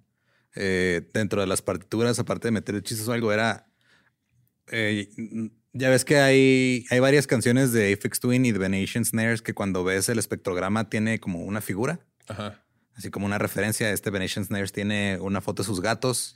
eh, 0.56 1.08
dentro 1.14 1.42
de 1.42 1.48
las 1.48 1.62
partituras, 1.62 2.18
aparte 2.20 2.48
de 2.48 2.52
meter 2.52 2.82
chistes 2.82 3.08
o 3.08 3.14
algo, 3.14 3.32
era. 3.32 3.68
eh, 4.68 5.10
ya 5.74 5.90
ves 5.90 6.06
que 6.06 6.18
hay, 6.18 6.86
hay 6.90 7.00
varias 7.00 7.28
canciones 7.28 7.72
de 7.72 7.94
Aphex 7.94 8.20
Twin 8.20 8.46
y 8.46 8.52
de 8.52 8.58
Venetian 8.58 9.06
Snares 9.06 9.44
que 9.44 9.54
cuando 9.54 9.84
ves 9.84 10.10
el 10.10 10.18
espectrograma 10.18 10.90
tiene 10.90 11.20
como 11.20 11.44
una 11.44 11.62
figura, 11.62 12.00
Ajá. 12.28 12.64
así 12.96 13.12
como 13.12 13.28
una 13.28 13.38
referencia. 13.38 13.92
Este 13.92 14.10
Venetian 14.10 14.44
Snares 14.44 14.72
tiene 14.72 15.20
una 15.22 15.40
foto 15.40 15.62
de 15.62 15.68
sus 15.68 15.80
gatos. 15.82 16.36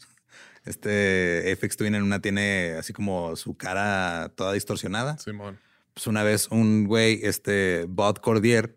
Este 0.63 1.51
Aphex 1.51 1.75
Twin 1.75 1.95
en 1.95 2.03
una 2.03 2.21
tiene 2.21 2.75
así 2.77 2.93
como 2.93 3.35
su 3.35 3.57
cara 3.57 4.31
toda 4.35 4.53
distorsionada 4.53 5.17
Simón. 5.17 5.57
Pues 6.01 6.07
una 6.07 6.23
vez 6.23 6.47
un 6.49 6.85
güey, 6.87 7.19
este 7.21 7.85
Bob 7.87 8.21
Cordier, 8.21 8.75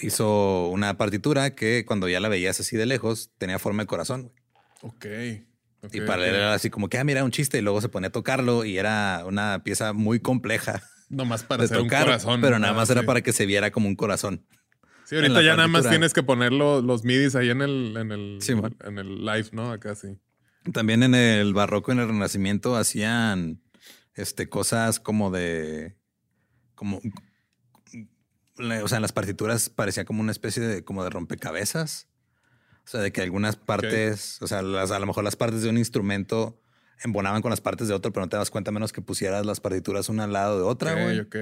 hizo 0.00 0.68
una 0.68 0.96
partitura 0.96 1.54
que 1.54 1.84
cuando 1.84 2.08
ya 2.08 2.18
la 2.18 2.30
veías 2.30 2.58
así 2.60 2.78
de 2.78 2.86
lejos 2.86 3.30
tenía 3.36 3.58
forma 3.58 3.82
de 3.82 3.86
corazón. 3.86 4.32
güey. 4.80 5.42
Ok. 5.82 5.92
y 5.92 6.00
para 6.00 6.26
él 6.26 6.34
era 6.34 6.54
así 6.54 6.70
como 6.70 6.88
que, 6.88 6.96
ah, 6.96 7.04
mira, 7.04 7.24
un 7.24 7.30
chiste. 7.30 7.58
Y 7.58 7.60
luego 7.60 7.82
se 7.82 7.90
ponía 7.90 8.08
a 8.08 8.12
tocarlo 8.12 8.64
y 8.64 8.78
era 8.78 9.22
una 9.26 9.62
pieza 9.64 9.92
muy 9.92 10.18
compleja 10.18 10.82
Nomás 11.10 11.42
para 11.42 11.64
hacer 11.64 11.76
un 11.76 11.84
tocar, 11.84 12.04
corazón. 12.04 12.40
pero 12.40 12.58
nada 12.58 12.72
más 12.72 12.88
Sí. 12.88 12.92
era 12.92 13.02
para 13.02 13.20
que 13.20 13.32
se 13.34 13.44
viera 13.44 13.70
como 13.70 13.86
un 13.88 13.94
corazón. 13.96 14.46
Sí, 15.04 15.14
ahorita 15.16 15.42
ya 15.42 15.56
nada 15.56 15.68
más 15.68 15.86
tienes 15.90 16.14
que 16.14 16.22
poner 16.22 16.52
lo- 16.54 16.80
los 16.80 17.04
midis 17.04 17.34
ahí 17.36 17.50
en 17.50 17.60
el, 17.60 17.94
en 17.98 18.12
el, 18.12 18.38
en 18.82 18.98
el 18.98 19.24
live, 19.26 19.50
¿no? 19.52 19.72
Acá 19.72 19.94
sí. 19.94 20.18
También 20.72 21.02
en 21.02 21.14
el 21.14 21.52
barroco, 21.52 21.92
en 21.92 21.98
el 22.00 22.08
renacimiento, 22.08 22.76
hacían 22.76 23.60
este, 24.14 24.48
cosas 24.48 24.98
como 25.00 25.30
de. 25.30 25.96
Como. 26.76 27.00
O 28.58 28.88
sea, 28.88 28.96
en 28.96 29.02
las 29.02 29.12
partituras 29.12 29.68
parecía 29.68 30.04
como 30.04 30.20
una 30.20 30.32
especie 30.32 30.62
de 30.62 30.84
como 30.84 31.02
de 31.02 31.10
rompecabezas. 31.10 32.06
O 32.84 32.88
sea, 32.88 33.00
de 33.00 33.10
que 33.10 33.20
algunas 33.20 33.56
partes, 33.56 34.40
o 34.40 34.46
sea, 34.46 34.62
las, 34.62 34.92
a 34.92 35.00
lo 35.00 35.06
mejor 35.06 35.24
las 35.24 35.34
partes 35.34 35.62
de 35.62 35.68
un 35.68 35.76
instrumento 35.76 36.62
embonaban 37.02 37.42
con 37.42 37.50
las 37.50 37.60
partes 37.60 37.88
de 37.88 37.94
otro, 37.94 38.12
pero 38.12 38.24
no 38.24 38.30
te 38.30 38.36
das 38.36 38.50
cuenta 38.50 38.70
menos 38.70 38.92
que 38.92 39.02
pusieras 39.02 39.44
las 39.44 39.58
partituras 39.60 40.08
una 40.08 40.24
al 40.24 40.32
lado 40.32 40.56
de 40.58 40.62
otra, 40.62 40.94
güey. 40.94 41.18
ok. 41.18 41.36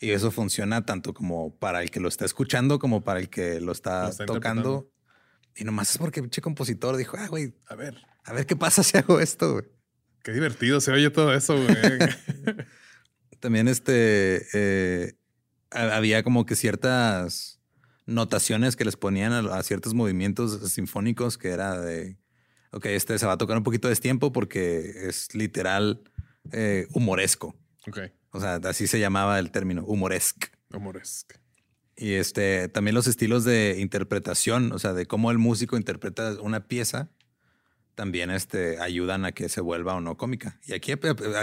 Y 0.00 0.10
eso 0.12 0.30
funciona 0.30 0.86
tanto 0.86 1.12
como 1.12 1.58
para 1.58 1.82
el 1.82 1.90
que 1.90 1.98
lo 1.98 2.08
está 2.08 2.24
escuchando 2.24 2.78
como 2.78 3.02
para 3.02 3.18
el 3.18 3.28
que 3.28 3.60
lo 3.60 3.72
está, 3.72 4.04
Lo 4.04 4.08
está 4.10 4.26
tocando. 4.26 4.88
Y 5.56 5.64
nomás 5.64 5.90
es 5.90 5.98
porque 5.98 6.20
el 6.20 6.24
pinche 6.26 6.40
compositor 6.40 6.96
dijo, 6.96 7.16
ah, 7.18 7.26
güey, 7.26 7.52
A 7.66 7.74
ver, 7.74 8.00
a 8.24 8.32
ver 8.32 8.46
qué 8.46 8.54
pasa 8.54 8.82
si 8.84 8.96
hago 8.96 9.18
esto, 9.18 9.54
güey. 9.54 9.64
qué 10.22 10.30
divertido 10.32 10.80
se 10.80 10.92
oye 10.92 11.10
todo 11.10 11.34
eso, 11.34 11.56
güey. 11.56 11.76
También 13.40 13.68
este 13.68 14.46
eh, 14.52 15.14
ha- 15.70 15.96
había 15.96 16.22
como 16.22 16.46
que 16.46 16.56
ciertas 16.56 17.60
notaciones 18.06 18.76
que 18.76 18.84
les 18.84 18.96
ponían 18.96 19.32
a, 19.32 19.38
a 19.56 19.62
ciertos 19.62 19.94
movimientos 19.94 20.72
sinfónicos 20.72 21.36
que 21.38 21.48
era 21.48 21.78
de 21.80 22.16
ok, 22.72 22.86
este 22.86 23.18
se 23.18 23.26
va 23.26 23.32
a 23.32 23.38
tocar 23.38 23.56
un 23.56 23.62
poquito 23.64 23.88
de 23.88 23.96
tiempo 23.96 24.32
porque 24.32 25.08
es 25.08 25.34
literal 25.34 26.02
eh, 26.52 26.86
humoresco. 26.92 27.56
ok. 27.86 27.98
O 28.30 28.40
sea, 28.40 28.56
así 28.64 28.86
se 28.86 29.00
llamaba 29.00 29.38
el 29.38 29.50
término, 29.50 29.84
humoresque. 29.84 30.48
Humoresque. 30.72 31.36
Y 31.96 32.12
este 32.12 32.68
también 32.68 32.94
los 32.94 33.06
estilos 33.06 33.44
de 33.44 33.76
interpretación, 33.80 34.72
o 34.72 34.78
sea, 34.78 34.92
de 34.92 35.06
cómo 35.06 35.30
el 35.30 35.38
músico 35.38 35.76
interpreta 35.76 36.36
una 36.42 36.66
pieza, 36.68 37.10
también 37.98 38.30
este, 38.30 38.78
ayudan 38.80 39.24
a 39.24 39.32
que 39.32 39.48
se 39.48 39.60
vuelva 39.60 39.96
o 39.96 40.00
no 40.00 40.16
cómica. 40.16 40.56
Y 40.64 40.72
aquí 40.72 40.92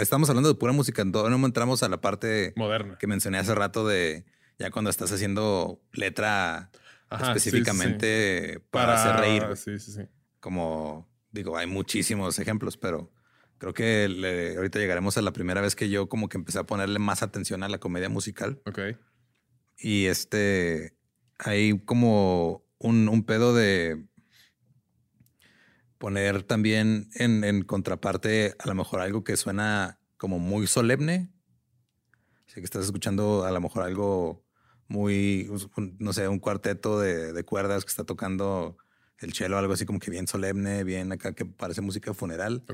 estamos 0.00 0.30
hablando 0.30 0.48
de 0.48 0.54
pura 0.54 0.72
música, 0.72 1.04
todavía 1.12 1.36
no 1.36 1.44
entramos 1.44 1.82
a 1.82 1.88
la 1.90 2.00
parte 2.00 2.54
Moderna. 2.56 2.96
que 2.98 3.06
mencioné 3.06 3.36
hace 3.36 3.54
rato 3.54 3.86
de 3.86 4.24
ya 4.58 4.70
cuando 4.70 4.88
estás 4.88 5.12
haciendo 5.12 5.82
letra 5.92 6.70
Ajá, 7.10 7.34
sí, 7.34 7.40
sí, 7.40 7.48
específicamente 7.50 8.60
para, 8.70 8.94
hacer 8.94 9.20
reír. 9.20 9.44
güey. 9.44 9.56
Sí, 9.56 9.78
sí, 9.78 9.92
sí. 9.92 10.00
Como 10.40 11.06
digo, 11.30 11.58
hay 11.58 11.66
muchísimos 11.66 12.38
ejemplos, 12.38 12.78
pero 12.78 13.12
creo 13.58 13.74
que 13.74 14.08
le- 14.08 14.56
ahorita 14.56 14.78
llegaremos 14.78 15.18
a 15.18 15.22
la 15.22 15.32
primera 15.34 15.60
vez 15.60 15.76
que 15.76 15.90
yo 15.90 16.08
como 16.08 16.30
que 16.30 16.38
empecé 16.38 16.58
a 16.58 16.64
ponerle 16.64 16.98
más 16.98 17.22
atención 17.22 17.64
a 17.64 17.68
la 17.68 17.76
comedia 17.76 18.08
musical. 18.08 18.62
Ok. 18.64 18.78
Y 19.78 20.06
este, 20.06 20.96
hay 21.38 21.78
como 21.84 22.64
un, 22.78 23.10
un 23.10 23.24
pedo 23.24 23.54
de 23.54 24.06
poner 25.98 26.42
también 26.42 27.08
en, 27.14 27.44
en 27.44 27.62
contraparte 27.62 28.54
a 28.58 28.66
lo 28.68 28.74
mejor 28.74 29.00
algo 29.00 29.24
que 29.24 29.36
suena 29.36 29.98
como 30.16 30.38
muy 30.38 30.66
solemne. 30.66 31.32
Así 32.46 32.56
que 32.56 32.64
estás 32.64 32.84
escuchando 32.84 33.44
a 33.44 33.50
lo 33.50 33.60
mejor 33.60 33.82
algo 33.82 34.44
muy, 34.88 35.48
un- 35.76 35.96
no 35.98 36.12
sé, 36.12 36.28
un 36.28 36.38
cuarteto 36.38 37.00
de, 37.00 37.32
de 37.32 37.44
cuerdas 37.44 37.84
que 37.84 37.90
está 37.90 38.04
tocando 38.04 38.76
el 39.18 39.32
cello, 39.32 39.58
algo 39.58 39.72
así 39.72 39.84
como 39.86 39.98
que 39.98 40.10
bien 40.10 40.26
solemne, 40.26 40.84
bien 40.84 41.10
acá 41.12 41.32
que 41.34 41.44
parece 41.44 41.80
música 41.80 42.14
funeral. 42.14 42.64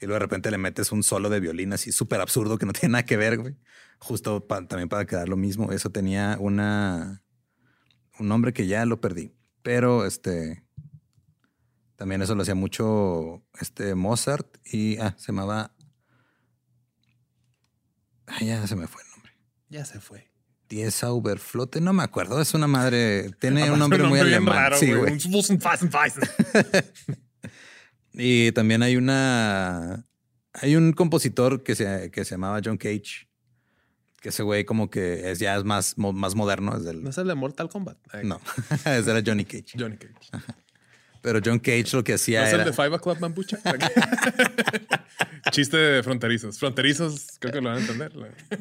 Y 0.00 0.06
luego 0.06 0.14
de 0.14 0.20
repente 0.20 0.50
le 0.50 0.56
metes 0.56 0.92
un 0.92 1.02
solo 1.02 1.28
de 1.28 1.40
violín 1.40 1.72
así 1.74 1.92
súper 1.92 2.20
absurdo 2.20 2.56
que 2.56 2.64
no 2.66 2.72
tiene 2.72 2.92
nada 2.92 3.04
que 3.04 3.16
ver, 3.16 3.38
güey. 3.38 3.56
Justo 3.98 4.46
pa- 4.46 4.66
también 4.66 4.88
para 4.88 5.04
quedar 5.04 5.28
lo 5.28 5.36
mismo. 5.36 5.72
Eso 5.72 5.90
tenía 5.90 6.36
una 6.40 7.22
un 8.18 8.28
nombre 8.28 8.52
que 8.52 8.66
ya 8.66 8.84
lo 8.86 9.00
perdí. 9.00 9.34
Pero 9.62 10.06
este 10.06 10.64
también 12.00 12.22
eso 12.22 12.34
lo 12.34 12.40
hacía 12.40 12.54
mucho 12.54 13.42
este 13.60 13.94
Mozart 13.94 14.56
y 14.64 14.96
ah, 14.96 15.14
se 15.18 15.32
llamaba 15.32 15.70
ah, 18.26 18.42
ya 18.42 18.66
se 18.66 18.74
me 18.74 18.86
fue 18.86 19.02
el 19.02 19.10
nombre. 19.10 19.32
Ya 19.68 19.84
se 19.84 20.00
fue. 20.00 20.30
Die 20.70 20.90
Sauberflotte, 20.90 21.82
no 21.82 21.92
me 21.92 22.02
acuerdo, 22.02 22.40
es 22.40 22.54
una 22.54 22.66
madre, 22.66 23.32
tiene 23.38 23.70
un 23.70 23.78
nombre 23.78 24.02
muy 24.04 24.14
bien 24.14 24.28
alemán. 24.28 24.54
raro, 24.54 24.78
sí, 24.78 24.94
güey. 24.94 25.12
Un. 25.12 25.20
Y 28.14 28.52
también 28.52 28.82
hay 28.82 28.96
una. 28.96 30.06
Hay 30.54 30.76
un 30.76 30.94
compositor 30.94 31.62
que 31.62 31.74
se, 31.74 32.10
que 32.10 32.24
se 32.24 32.30
llamaba 32.30 32.62
John 32.64 32.78
Cage. 32.78 33.28
Que 34.22 34.30
ese 34.30 34.42
güey, 34.42 34.64
como 34.64 34.88
que 34.88 35.30
es 35.30 35.38
ya 35.38 35.54
es 35.54 35.64
más, 35.64 35.98
más 35.98 36.34
moderno. 36.34 36.78
Es 36.78 36.84
del, 36.84 37.02
¿No 37.02 37.10
es 37.10 37.18
el 37.18 37.28
de 37.28 37.34
Mortal 37.34 37.68
Kombat? 37.68 37.98
Ay, 38.10 38.24
no, 38.24 38.40
ese 38.86 39.10
era 39.10 39.22
Johnny 39.24 39.44
Cage. 39.44 39.72
Johnny 39.78 39.98
Cage. 39.98 40.30
Pero 41.22 41.40
John 41.44 41.58
Cage 41.58 41.88
lo 41.92 42.02
que 42.04 42.12
¿No 42.12 42.16
hacía 42.16 42.46
es 42.48 42.54
el 42.54 42.64
de 42.64 42.72
Five 42.72 42.94
O'Clock 42.94 43.20
Bambucha? 43.20 43.58
Chiste 45.52 45.76
de 45.76 46.02
fronterizos. 46.02 46.58
Fronterizos, 46.58 47.36
creo 47.38 47.52
que 47.52 47.60
lo 47.60 47.68
van 47.68 47.78
a 47.78 47.80
entender. 47.80 48.12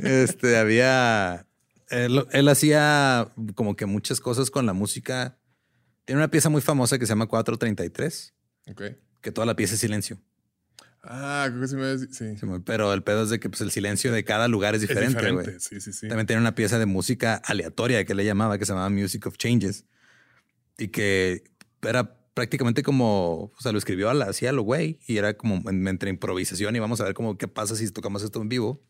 Este 0.04 0.58
había. 0.58 1.46
Él, 1.90 2.26
él 2.32 2.48
hacía 2.48 3.32
como 3.56 3.76
que 3.76 3.86
muchas 3.86 4.20
cosas 4.20 4.52
con 4.52 4.66
la 4.66 4.74
música. 4.74 5.38
Tiene 6.06 6.20
una 6.20 6.32
pieza 6.32 6.50
muy 6.50 6.62
famosa 6.62 6.98
que 6.98 7.06
se 7.06 7.12
llama 7.12 7.28
433, 7.28 8.34
Ok. 8.72 8.82
que 9.22 9.32
toda 9.32 9.46
la 9.46 9.56
pieza 9.56 9.76
es 9.76 9.80
silencio. 9.80 10.20
Ah, 11.04 11.46
creo 11.50 11.62
que 11.62 11.68
sí 11.68 11.76
me 11.76 11.98
sí. 11.98 12.38
Simón, 12.38 12.64
Pero 12.64 12.92
el 12.94 13.04
pedo 13.04 13.24
es 13.24 13.30
de 13.30 13.40
que 13.40 13.48
pues, 13.48 13.62
el 13.62 13.72
silencio 13.72 14.12
de 14.12 14.24
cada 14.26 14.48
lugar 14.48 14.76
es 14.76 14.82
Es 14.84 14.90
diferente, 14.90 15.18
diferente. 15.18 15.60
Sí, 15.60 15.80
sí, 15.80 15.94
sí. 15.94 16.08
También 16.08 16.28
tenía 16.28 16.42
una 16.42 16.56
pieza 16.56 16.78
de 16.78 16.86
música 16.86 17.36
aleatoria 17.36 18.04
que 18.06 18.16
le 18.16 18.26
llamaba, 18.26 18.58
que 18.58 18.66
se 18.66 18.72
llamaba 18.74 18.90
Music 18.90 19.26
of 19.28 19.38
Changes. 19.38 19.86
Y 20.78 20.90
que 20.90 21.44
era 21.82 22.19
prácticamente 22.40 22.84
como, 22.84 23.52
o 23.58 23.62
sea, 23.62 23.74
lo 23.74 23.78
escribió 23.78 24.10
a 24.10 24.14
la, 24.14 24.26
así 24.26 24.48
a 24.48 24.54
lo 24.54 24.62
güey. 24.62 25.00
Y 25.06 25.18
era 25.18 25.36
como 25.36 25.70
en- 25.70 25.86
entre 25.88 26.10
improvisación 26.10 26.74
y 26.76 26.80
vamos 26.80 27.02
a 27.02 27.04
ver 27.04 27.14
cómo 27.14 27.38
qué 27.38 27.48
pasa 27.50 27.76
si 27.76 27.90
tocamos 27.92 28.24
esto 28.24 28.42
en 28.42 28.48
vivo. 28.48 28.82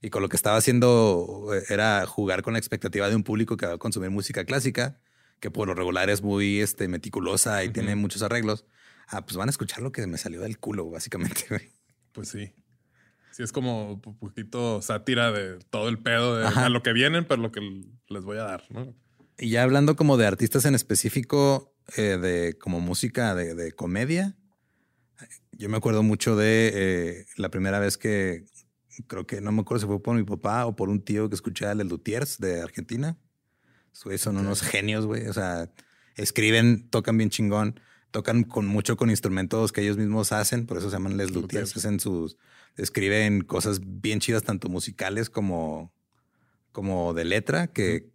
Y 0.00 0.08
con 0.10 0.22
lo 0.22 0.28
que 0.30 0.36
estaba 0.36 0.56
haciendo 0.56 1.50
eh, 1.54 1.62
era 1.68 2.06
jugar 2.06 2.40
con 2.42 2.54
la 2.54 2.58
expectativa 2.58 3.08
de 3.10 3.16
un 3.16 3.22
público 3.22 3.56
que 3.58 3.66
va 3.66 3.74
a 3.74 3.78
consumir 3.78 4.08
música 4.10 4.44
clásica, 4.46 4.98
que 5.40 5.50
por 5.50 5.68
lo 5.68 5.74
regular 5.74 6.08
es 6.08 6.22
muy 6.22 6.60
este, 6.60 6.88
meticulosa 6.88 7.62
y 7.64 7.68
tiene 7.68 7.96
muchos 7.96 8.22
arreglos. 8.22 8.64
Ah, 9.08 9.24
pues 9.26 9.36
van 9.36 9.48
a 9.48 9.50
escuchar 9.50 9.82
lo 9.82 9.92
que 9.92 10.06
me 10.06 10.16
salió 10.18 10.40
del 10.40 10.58
culo, 10.58 10.88
básicamente. 10.90 11.44
güey. 11.50 11.70
Pues 12.12 12.28
sí. 12.30 12.52
Sí, 13.32 13.42
es 13.42 13.52
como 13.52 13.92
un 13.92 14.00
poquito 14.00 14.80
sátira 14.80 15.30
de 15.32 15.58
todo 15.68 15.90
el 15.90 15.98
pedo 15.98 16.36
de 16.38 16.46
a 16.46 16.70
lo 16.70 16.82
que 16.82 16.94
vienen, 16.94 17.26
pero 17.26 17.42
lo 17.42 17.52
que 17.52 17.60
les 18.08 18.24
voy 18.24 18.38
a 18.38 18.44
dar, 18.44 18.64
¿no? 18.70 18.94
Y 19.38 19.50
ya 19.50 19.62
hablando 19.62 19.96
como 19.96 20.16
de 20.16 20.26
artistas 20.26 20.64
en 20.64 20.74
específico, 20.74 21.75
eh, 21.96 22.18
de 22.18 22.58
como 22.58 22.80
música 22.80 23.34
de, 23.34 23.54
de 23.54 23.72
comedia, 23.72 24.36
yo 25.58 25.68
me 25.68 25.76
acuerdo 25.76 26.02
mucho 26.02 26.36
de 26.36 26.70
eh, 26.74 27.26
la 27.36 27.50
primera 27.50 27.78
vez 27.78 27.96
que 27.96 28.44
creo 29.06 29.26
que 29.26 29.40
no 29.40 29.52
me 29.52 29.62
acuerdo 29.62 29.80
si 29.80 29.86
fue 29.86 30.02
por 30.02 30.16
mi 30.16 30.24
papá 30.24 30.66
o 30.66 30.76
por 30.76 30.88
un 30.88 31.02
tío 31.02 31.28
que 31.28 31.34
escuché 31.34 31.66
a 31.66 31.74
Les 31.74 31.86
Luthiers 31.86 32.38
de 32.38 32.60
Argentina. 32.60 33.18
Son 33.92 34.36
unos 34.36 34.60
genios, 34.60 35.06
güey. 35.06 35.26
O 35.26 35.32
sea, 35.32 35.70
escriben, 36.16 36.88
tocan 36.90 37.16
bien 37.16 37.30
chingón, 37.30 37.80
tocan 38.10 38.44
con 38.44 38.66
mucho 38.66 38.96
con 38.96 39.08
instrumentos 39.08 39.72
que 39.72 39.80
ellos 39.80 39.96
mismos 39.96 40.32
hacen, 40.32 40.66
por 40.66 40.76
eso 40.76 40.90
se 40.90 40.96
llaman 40.96 41.16
Les 41.16 41.30
Luthiers. 41.30 41.70
Luthiers. 41.70 41.76
Hacen 41.76 42.00
sus, 42.00 42.36
escriben 42.76 43.42
cosas 43.42 43.80
bien 43.82 44.20
chidas, 44.20 44.42
tanto 44.42 44.68
musicales 44.68 45.30
como, 45.30 45.94
como 46.72 47.14
de 47.14 47.24
letra, 47.24 47.68
que 47.68 48.10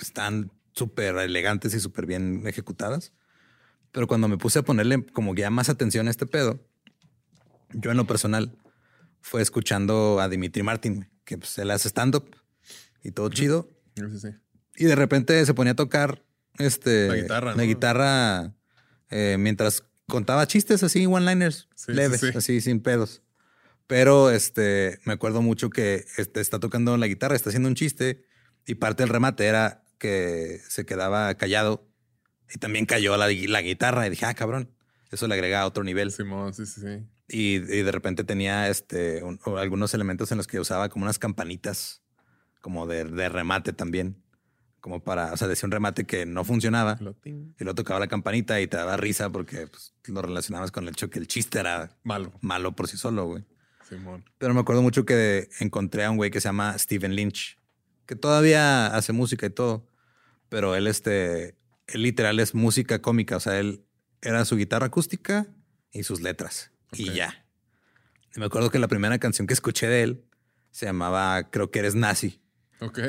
están 0.00 0.52
súper 0.78 1.16
elegantes 1.16 1.74
y 1.74 1.80
súper 1.80 2.06
bien 2.06 2.42
ejecutadas. 2.46 3.12
Pero 3.92 4.06
cuando 4.06 4.28
me 4.28 4.36
puse 4.38 4.60
a 4.60 4.62
ponerle 4.62 5.04
como 5.06 5.34
ya 5.34 5.50
más 5.50 5.68
atención 5.68 6.08
a 6.08 6.10
este 6.10 6.26
pedo, 6.26 6.60
yo 7.72 7.90
en 7.90 7.96
lo 7.96 8.06
personal 8.06 8.56
fue 9.20 9.42
escuchando 9.42 10.20
a 10.20 10.28
Dimitri 10.28 10.62
Martin, 10.62 11.08
que 11.24 11.38
pues, 11.38 11.58
él 11.58 11.70
hace 11.70 11.88
stand-up 11.88 12.34
y 13.02 13.10
todo 13.10 13.28
chido. 13.30 13.68
Sí, 13.96 14.02
sí, 14.10 14.18
sí. 14.20 14.28
Y 14.76 14.84
de 14.84 14.94
repente 14.94 15.44
se 15.44 15.54
ponía 15.54 15.72
a 15.72 15.76
tocar 15.76 16.22
este, 16.58 17.08
La 17.08 17.16
guitarra, 17.16 17.50
la 17.50 17.56
¿no? 17.56 17.62
guitarra, 17.68 18.54
eh, 19.10 19.36
mientras 19.38 19.82
contaba 20.06 20.46
chistes 20.46 20.82
así, 20.82 21.06
one-liners, 21.06 21.68
Sí, 21.74 21.92
leves, 21.92 22.20
sí. 22.20 22.28
así, 22.34 22.60
sin 22.60 22.80
pedos. 22.80 23.22
Pero 23.86 24.30
este, 24.30 25.00
me 25.04 25.14
acuerdo 25.14 25.40
mucho 25.42 25.70
que 25.70 26.04
este, 26.18 26.40
está 26.40 26.60
tocando 26.60 26.96
la 26.96 27.06
guitarra, 27.06 27.34
está 27.34 27.50
haciendo 27.50 27.68
un 27.68 27.74
chiste 27.74 28.22
y 28.66 28.74
parte 28.74 29.02
del 29.02 29.10
remate 29.10 29.46
era 29.46 29.82
que 29.98 30.60
se 30.68 30.84
quedaba 30.86 31.34
callado 31.34 31.86
y 32.54 32.58
también 32.58 32.86
cayó 32.86 33.16
la, 33.16 33.28
la 33.28 33.62
guitarra 33.62 34.06
y 34.06 34.10
dije, 34.10 34.24
ah, 34.26 34.34
cabrón, 34.34 34.70
eso 35.10 35.26
le 35.26 35.34
agrega 35.34 35.66
otro 35.66 35.84
nivel. 35.84 36.10
Simón, 36.12 36.54
sí, 36.54 36.66
sí, 36.66 36.80
sí. 36.80 37.06
Y, 37.30 37.54
y 37.56 37.82
de 37.82 37.92
repente 37.92 38.24
tenía 38.24 38.68
este, 38.68 39.22
un- 39.22 39.38
algunos 39.58 39.92
elementos 39.92 40.32
en 40.32 40.38
los 40.38 40.46
que 40.46 40.58
usaba 40.60 40.88
como 40.88 41.04
unas 41.04 41.18
campanitas, 41.18 42.02
como 42.62 42.86
de, 42.86 43.04
de 43.04 43.28
remate 43.28 43.72
también, 43.74 44.22
como 44.80 45.02
para, 45.02 45.32
o 45.32 45.36
sea, 45.36 45.48
decía 45.48 45.66
un 45.66 45.72
remate 45.72 46.04
que 46.04 46.24
no 46.24 46.44
funcionaba 46.44 46.96
Lo 47.00 47.14
y 47.24 47.34
luego 47.58 47.74
tocaba 47.74 48.00
la 48.00 48.06
campanita 48.06 48.60
y 48.60 48.66
te 48.66 48.76
daba 48.76 48.96
risa 48.96 49.28
porque 49.30 49.66
pues, 49.66 49.92
lo 50.06 50.22
relacionabas 50.22 50.70
con 50.70 50.84
el 50.84 50.90
hecho 50.90 51.10
que 51.10 51.18
el 51.18 51.26
chiste 51.26 51.58
era 51.58 51.90
Malo. 52.04 52.32
malo 52.40 52.72
por 52.74 52.88
sí 52.88 52.96
solo, 52.96 53.26
güey. 53.26 53.44
Simón. 53.88 54.24
Pero 54.38 54.54
me 54.54 54.60
acuerdo 54.60 54.82
mucho 54.82 55.04
que 55.04 55.48
encontré 55.60 56.04
a 56.04 56.10
un 56.10 56.16
güey 56.16 56.30
que 56.30 56.40
se 56.40 56.48
llama 56.48 56.78
Steven 56.78 57.14
Lynch, 57.14 57.58
que 58.06 58.16
todavía 58.16 58.86
hace 58.86 59.12
música 59.12 59.46
y 59.46 59.50
todo, 59.50 59.86
pero 60.48 60.74
él, 60.76 60.86
este, 60.86 61.56
él 61.86 62.02
literal 62.02 62.38
es 62.40 62.54
música 62.54 63.00
cómica, 63.00 63.36
o 63.36 63.40
sea, 63.40 63.58
él 63.58 63.84
era 64.22 64.44
su 64.44 64.56
guitarra 64.56 64.86
acústica 64.86 65.46
y 65.92 66.02
sus 66.02 66.20
letras 66.20 66.70
y 66.92 67.12
ya. 67.12 67.46
Y 68.36 68.40
me 68.40 68.46
acuerdo 68.46 68.70
que 68.70 68.78
la 68.78 68.88
primera 68.88 69.18
canción 69.18 69.46
que 69.46 69.54
escuché 69.54 69.86
de 69.88 70.02
él 70.02 70.24
se 70.70 70.86
llamaba 70.86 71.50
Creo 71.50 71.70
que 71.70 71.78
eres 71.80 71.94
nazi. 71.94 72.40
Ok. 72.80 72.98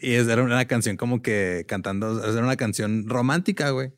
Y 0.00 0.14
es- 0.14 0.28
era 0.28 0.42
una 0.42 0.64
canción 0.66 0.96
como 0.96 1.22
que 1.22 1.64
cantando, 1.68 2.22
era 2.22 2.42
una 2.42 2.56
canción 2.56 3.08
romántica, 3.08 3.70
güey. 3.70 3.92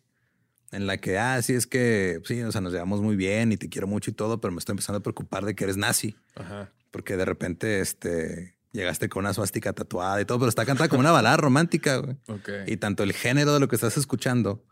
En 0.73 0.87
la 0.87 0.99
que, 0.99 1.19
ah, 1.19 1.41
sí, 1.43 1.55
es 1.55 1.67
que, 1.67 2.21
sí, 2.25 2.41
o 2.43 2.53
sea, 2.53 2.61
nos 2.61 2.73
llevamos 2.73 3.01
muy 3.01 3.17
bien 3.17 3.51
y 3.51 3.57
te 3.57 3.69
quiero 3.69 3.89
mucho 3.89 4.11
y 4.11 4.15
todo, 4.15 4.41
pero 4.41 4.53
me 4.53 4.59
estoy 4.61 4.75
empezando 4.75 4.99
a 4.99 5.03
preocupar 5.03 5.45
de 5.45 5.55
que 5.57 5.65
eres 5.65 5.77
nazi. 5.77 6.15
Ajá. 6.37 6.71
Porque 6.93 7.17
de 7.17 7.25
repente, 7.25 7.81
este, 7.81 8.55
llegaste 8.73 9.09
con 9.09 9.25
una 9.25 9.35
suástica 9.35 9.73
tatuada 9.73 10.21
y 10.21 10.25
todo, 10.25 10.39
pero 10.41 10.49
está 10.49 10.65
cantada 10.67 10.89
como 10.89 11.01
una 11.01 11.11
balada 11.13 11.37
romántica, 11.37 11.97
güey. 11.97 12.17
Ok. 12.29 12.49
Y 12.67 12.77
tanto 12.77 13.03
el 13.03 13.13
género 13.13 13.55
de 13.55 13.61
lo 13.61 13.69
que 13.69 13.77
estás 13.77 13.97
escuchando 13.97 14.65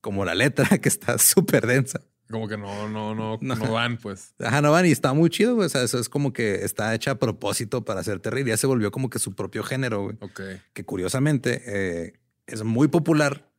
como 0.00 0.24
la 0.24 0.34
letra, 0.34 0.66
que 0.80 0.88
está 0.88 1.18
súper 1.18 1.66
densa. 1.66 2.00
Como 2.30 2.48
que 2.48 2.56
no, 2.56 2.88
no, 2.88 3.14
no, 3.14 3.38
No. 3.42 3.54
no 3.54 3.72
van, 3.72 3.98
pues. 3.98 4.34
Ajá, 4.38 4.62
no 4.62 4.72
van 4.72 4.86
y 4.86 4.90
está 4.90 5.12
muy 5.12 5.28
chido, 5.30 5.54
güey. 5.54 5.66
O 5.66 5.68
sea, 5.68 5.82
eso 5.82 5.98
es 5.98 6.08
como 6.08 6.32
que 6.32 6.64
está 6.64 6.94
hecha 6.94 7.12
a 7.12 7.18
propósito 7.18 7.84
para 7.84 8.00
hacerte 8.00 8.30
reír. 8.30 8.46
Ya 8.46 8.56
se 8.56 8.66
volvió 8.66 8.90
como 8.90 9.10
que 9.10 9.18
su 9.18 9.34
propio 9.34 9.62
género, 9.62 10.02
güey. 10.04 10.16
Ok. 10.20 10.40
que 10.72 10.84
curiosamente 10.84 11.62
eh, 11.66 12.12
es 12.46 12.62
muy 12.64 12.88
popular, 12.88 13.50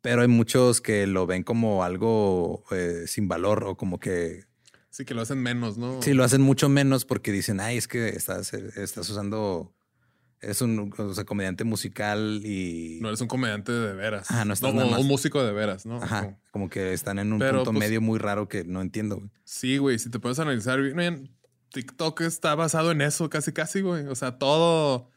pero 0.00 0.22
hay 0.22 0.28
muchos 0.28 0.80
que 0.80 1.06
lo 1.06 1.26
ven 1.26 1.44
como 1.44 1.84
algo 1.84 2.64
eh, 2.72 3.04
sin 3.06 3.28
valor 3.28 3.64
o 3.64 3.76
como 3.76 4.00
que 4.00 4.44
Sí, 4.92 5.06
que 5.06 5.14
lo 5.14 5.22
hacen 5.22 5.38
menos, 5.42 5.78
¿no? 5.78 6.02
sí 6.02 6.12
lo 6.12 6.22
hacen 6.22 6.42
mucho 6.42 6.68
menos 6.68 7.06
porque 7.06 7.32
dicen, 7.32 7.60
ay, 7.60 7.78
es 7.78 7.88
que 7.88 8.10
estás, 8.10 8.52
estás 8.52 9.08
usando, 9.08 9.74
es 10.40 10.60
un 10.60 10.92
o 10.96 11.14
sea, 11.14 11.24
comediante 11.24 11.64
musical 11.64 12.42
y... 12.44 12.98
No 13.00 13.08
eres 13.08 13.22
un 13.22 13.26
comediante 13.28 13.72
de 13.72 13.94
veras. 13.94 14.30
Ajá, 14.30 14.44
no 14.44 14.52
estás 14.52 14.74
No, 14.74 14.80
nada 14.80 14.90
más- 14.90 15.00
un 15.00 15.06
músico 15.08 15.42
de 15.42 15.52
veras, 15.52 15.86
¿no? 15.86 15.96
Ajá, 15.96 16.20
Como- 16.24 16.40
como 16.50 16.68
que 16.68 16.92
están 16.92 17.18
en 17.18 17.32
un 17.32 17.38
Pero, 17.38 17.58
punto 17.64 17.72
pues- 17.72 17.80
medio 17.80 18.02
muy 18.02 18.18
raro 18.18 18.48
que 18.48 18.64
no 18.64 18.82
entiendo. 18.82 19.16
güey. 19.16 19.30
Sí, 19.44 19.78
güey. 19.78 19.98
Si 19.98 20.10
te 20.10 20.18
puedes 20.18 20.38
analizar 20.38 20.78
bien, 20.82 21.34
TikTok 21.72 22.20
está 22.20 22.54
basado 22.54 22.90
en 22.90 23.00
eso, 23.00 23.30
casi, 23.30 23.52
casi, 23.52 23.80
güey. 23.80 24.06
O 24.08 24.14
sea, 24.14 24.36
todo. 24.38 25.08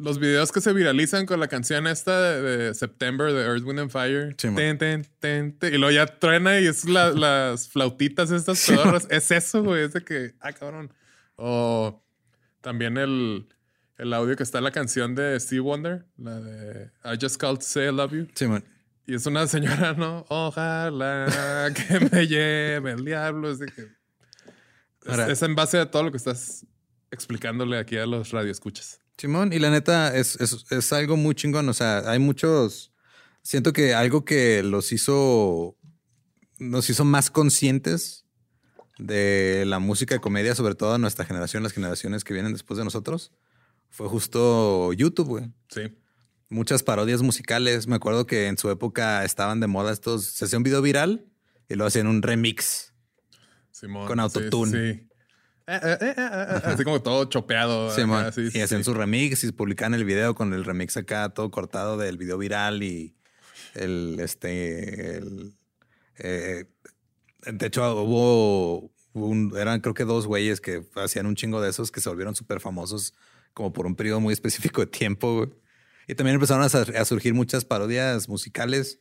Los 0.00 0.18
videos 0.18 0.52
que 0.52 0.60
se 0.60 0.72
viralizan 0.72 1.26
con 1.26 1.40
la 1.40 1.48
canción 1.48 1.86
esta 1.86 2.20
de, 2.20 2.42
de 2.42 2.74
September 2.74 3.32
de 3.32 3.42
Earth, 3.42 3.64
Wind 3.64 3.80
and 3.80 3.90
Fire. 3.90 4.34
Sí, 4.38 4.48
ten, 4.54 4.78
ten, 4.78 5.06
ten, 5.20 5.58
ten, 5.58 5.74
y 5.74 5.78
luego 5.78 5.90
ya 5.92 6.06
truena 6.06 6.60
y 6.60 6.66
es 6.66 6.84
la- 6.84 7.10
las 7.14 7.68
flautitas 7.68 8.30
estas 8.30 8.58
Sí. 8.58 8.74
Es 9.10 9.30
eso, 9.30 9.62
güey. 9.62 9.84
Es 9.84 9.92
de 9.92 10.04
que, 10.04 10.34
ah, 10.40 10.52
cabrón. 10.52 10.92
O 11.36 12.02
también 12.60 12.96
el, 12.96 13.48
el 13.96 14.12
audio 14.12 14.36
que 14.36 14.42
está 14.42 14.58
en 14.58 14.64
la 14.64 14.70
canción 14.72 15.14
de 15.14 15.38
Steve 15.40 15.60
Wonder, 15.60 16.04
la 16.16 16.40
de 16.40 16.90
I 17.04 17.18
Just 17.20 17.36
Called 17.40 17.58
to 17.58 17.64
Say 17.64 17.88
I 17.88 17.92
Love 17.92 18.12
You. 18.12 18.28
Sí, 18.34 18.46
man. 18.46 18.64
Y 19.06 19.14
es 19.14 19.24
una 19.26 19.46
señora, 19.46 19.92
¿no? 19.96 20.24
Ojalá 20.28 21.72
que 21.74 22.00
me 22.12 22.26
lleve 22.26 22.92
el 22.92 23.04
diablo. 23.04 23.50
Es, 23.50 23.58
de 23.58 23.66
que- 23.66 23.88
es- 25.06 25.18
es 25.28 25.42
en 25.42 25.54
base 25.54 25.78
a 25.78 25.90
todo 25.90 26.02
lo 26.02 26.10
que 26.10 26.18
estás 26.18 26.66
explicándole 27.10 27.78
aquí 27.78 27.96
a 27.96 28.04
los 28.06 28.30
radioescuchas. 28.32 29.00
Simón, 29.18 29.52
y 29.52 29.58
la 29.58 29.70
neta 29.70 30.16
es, 30.16 30.40
es, 30.40 30.64
es 30.70 30.92
algo 30.92 31.16
muy 31.16 31.34
chingón. 31.34 31.68
O 31.68 31.74
sea, 31.74 32.08
hay 32.10 32.20
muchos. 32.20 32.92
Siento 33.42 33.72
que 33.72 33.94
algo 33.94 34.24
que 34.24 34.62
los 34.62 34.92
hizo. 34.92 35.76
Nos 36.58 36.88
hizo 36.90 37.04
más 37.04 37.30
conscientes 37.30 38.24
de 38.98 39.64
la 39.66 39.78
música 39.78 40.14
de 40.14 40.20
comedia, 40.20 40.54
sobre 40.54 40.74
todo 40.74 40.94
a 40.94 40.98
nuestra 40.98 41.24
generación, 41.24 41.62
las 41.62 41.72
generaciones 41.72 42.24
que 42.24 42.34
vienen 42.34 42.52
después 42.52 42.78
de 42.78 42.84
nosotros, 42.84 43.32
fue 43.90 44.08
justo 44.08 44.92
YouTube, 44.92 45.28
güey. 45.28 45.52
Sí. 45.68 45.82
Muchas 46.48 46.82
parodias 46.82 47.22
musicales. 47.22 47.86
Me 47.86 47.96
acuerdo 47.96 48.26
que 48.26 48.46
en 48.46 48.56
su 48.56 48.70
época 48.70 49.24
estaban 49.24 49.60
de 49.60 49.66
moda 49.66 49.92
estos. 49.92 50.24
Se 50.24 50.44
hacía 50.44 50.58
un 50.58 50.62
video 50.62 50.82
viral 50.82 51.26
y 51.68 51.74
lo 51.74 51.86
hacían 51.86 52.06
un 52.06 52.22
remix. 52.22 52.92
Simón. 53.70 54.06
Con 54.06 54.20
autotune. 54.20 54.94
Sí. 54.94 55.07
Eh, 55.68 55.98
eh, 56.00 56.14
eh, 56.16 56.60
Así 56.64 56.82
como 56.84 57.02
todo 57.02 57.26
chopeado. 57.26 57.90
Simón. 57.94 58.22
acá, 58.22 58.32
sí, 58.32 58.40
y 58.42 58.50
sí, 58.50 58.60
hacían 58.60 58.80
sí. 58.80 58.84
su 58.84 58.94
remix 58.94 59.44
y 59.44 59.52
publicaban 59.52 59.94
el 59.94 60.04
video 60.04 60.34
con 60.34 60.54
el 60.54 60.64
remix 60.64 60.96
acá 60.96 61.28
todo 61.28 61.50
cortado 61.50 61.98
del 61.98 62.16
video 62.16 62.38
viral 62.38 62.82
y 62.82 63.14
el 63.74 64.18
este 64.20 65.18
el, 65.18 65.54
eh, 66.18 66.64
de 67.46 67.66
hecho 67.66 68.02
hubo 68.02 68.90
un, 69.12 69.52
eran 69.56 69.80
creo 69.80 69.94
que 69.94 70.04
dos 70.04 70.26
güeyes 70.26 70.60
que 70.60 70.84
hacían 70.96 71.26
un 71.26 71.36
chingo 71.36 71.60
de 71.60 71.70
esos 71.70 71.90
que 71.90 72.00
se 72.00 72.08
volvieron 72.08 72.34
súper 72.34 72.60
famosos 72.60 73.14
como 73.52 73.72
por 73.72 73.86
un 73.86 73.94
periodo 73.94 74.20
muy 74.20 74.32
específico 74.32 74.80
de 74.80 74.86
tiempo 74.86 75.36
güey. 75.36 75.50
y 76.06 76.14
también 76.14 76.34
empezaron 76.34 76.62
a, 76.62 77.00
a 77.00 77.04
surgir 77.04 77.34
muchas 77.34 77.64
parodias 77.64 78.28
musicales 78.28 79.00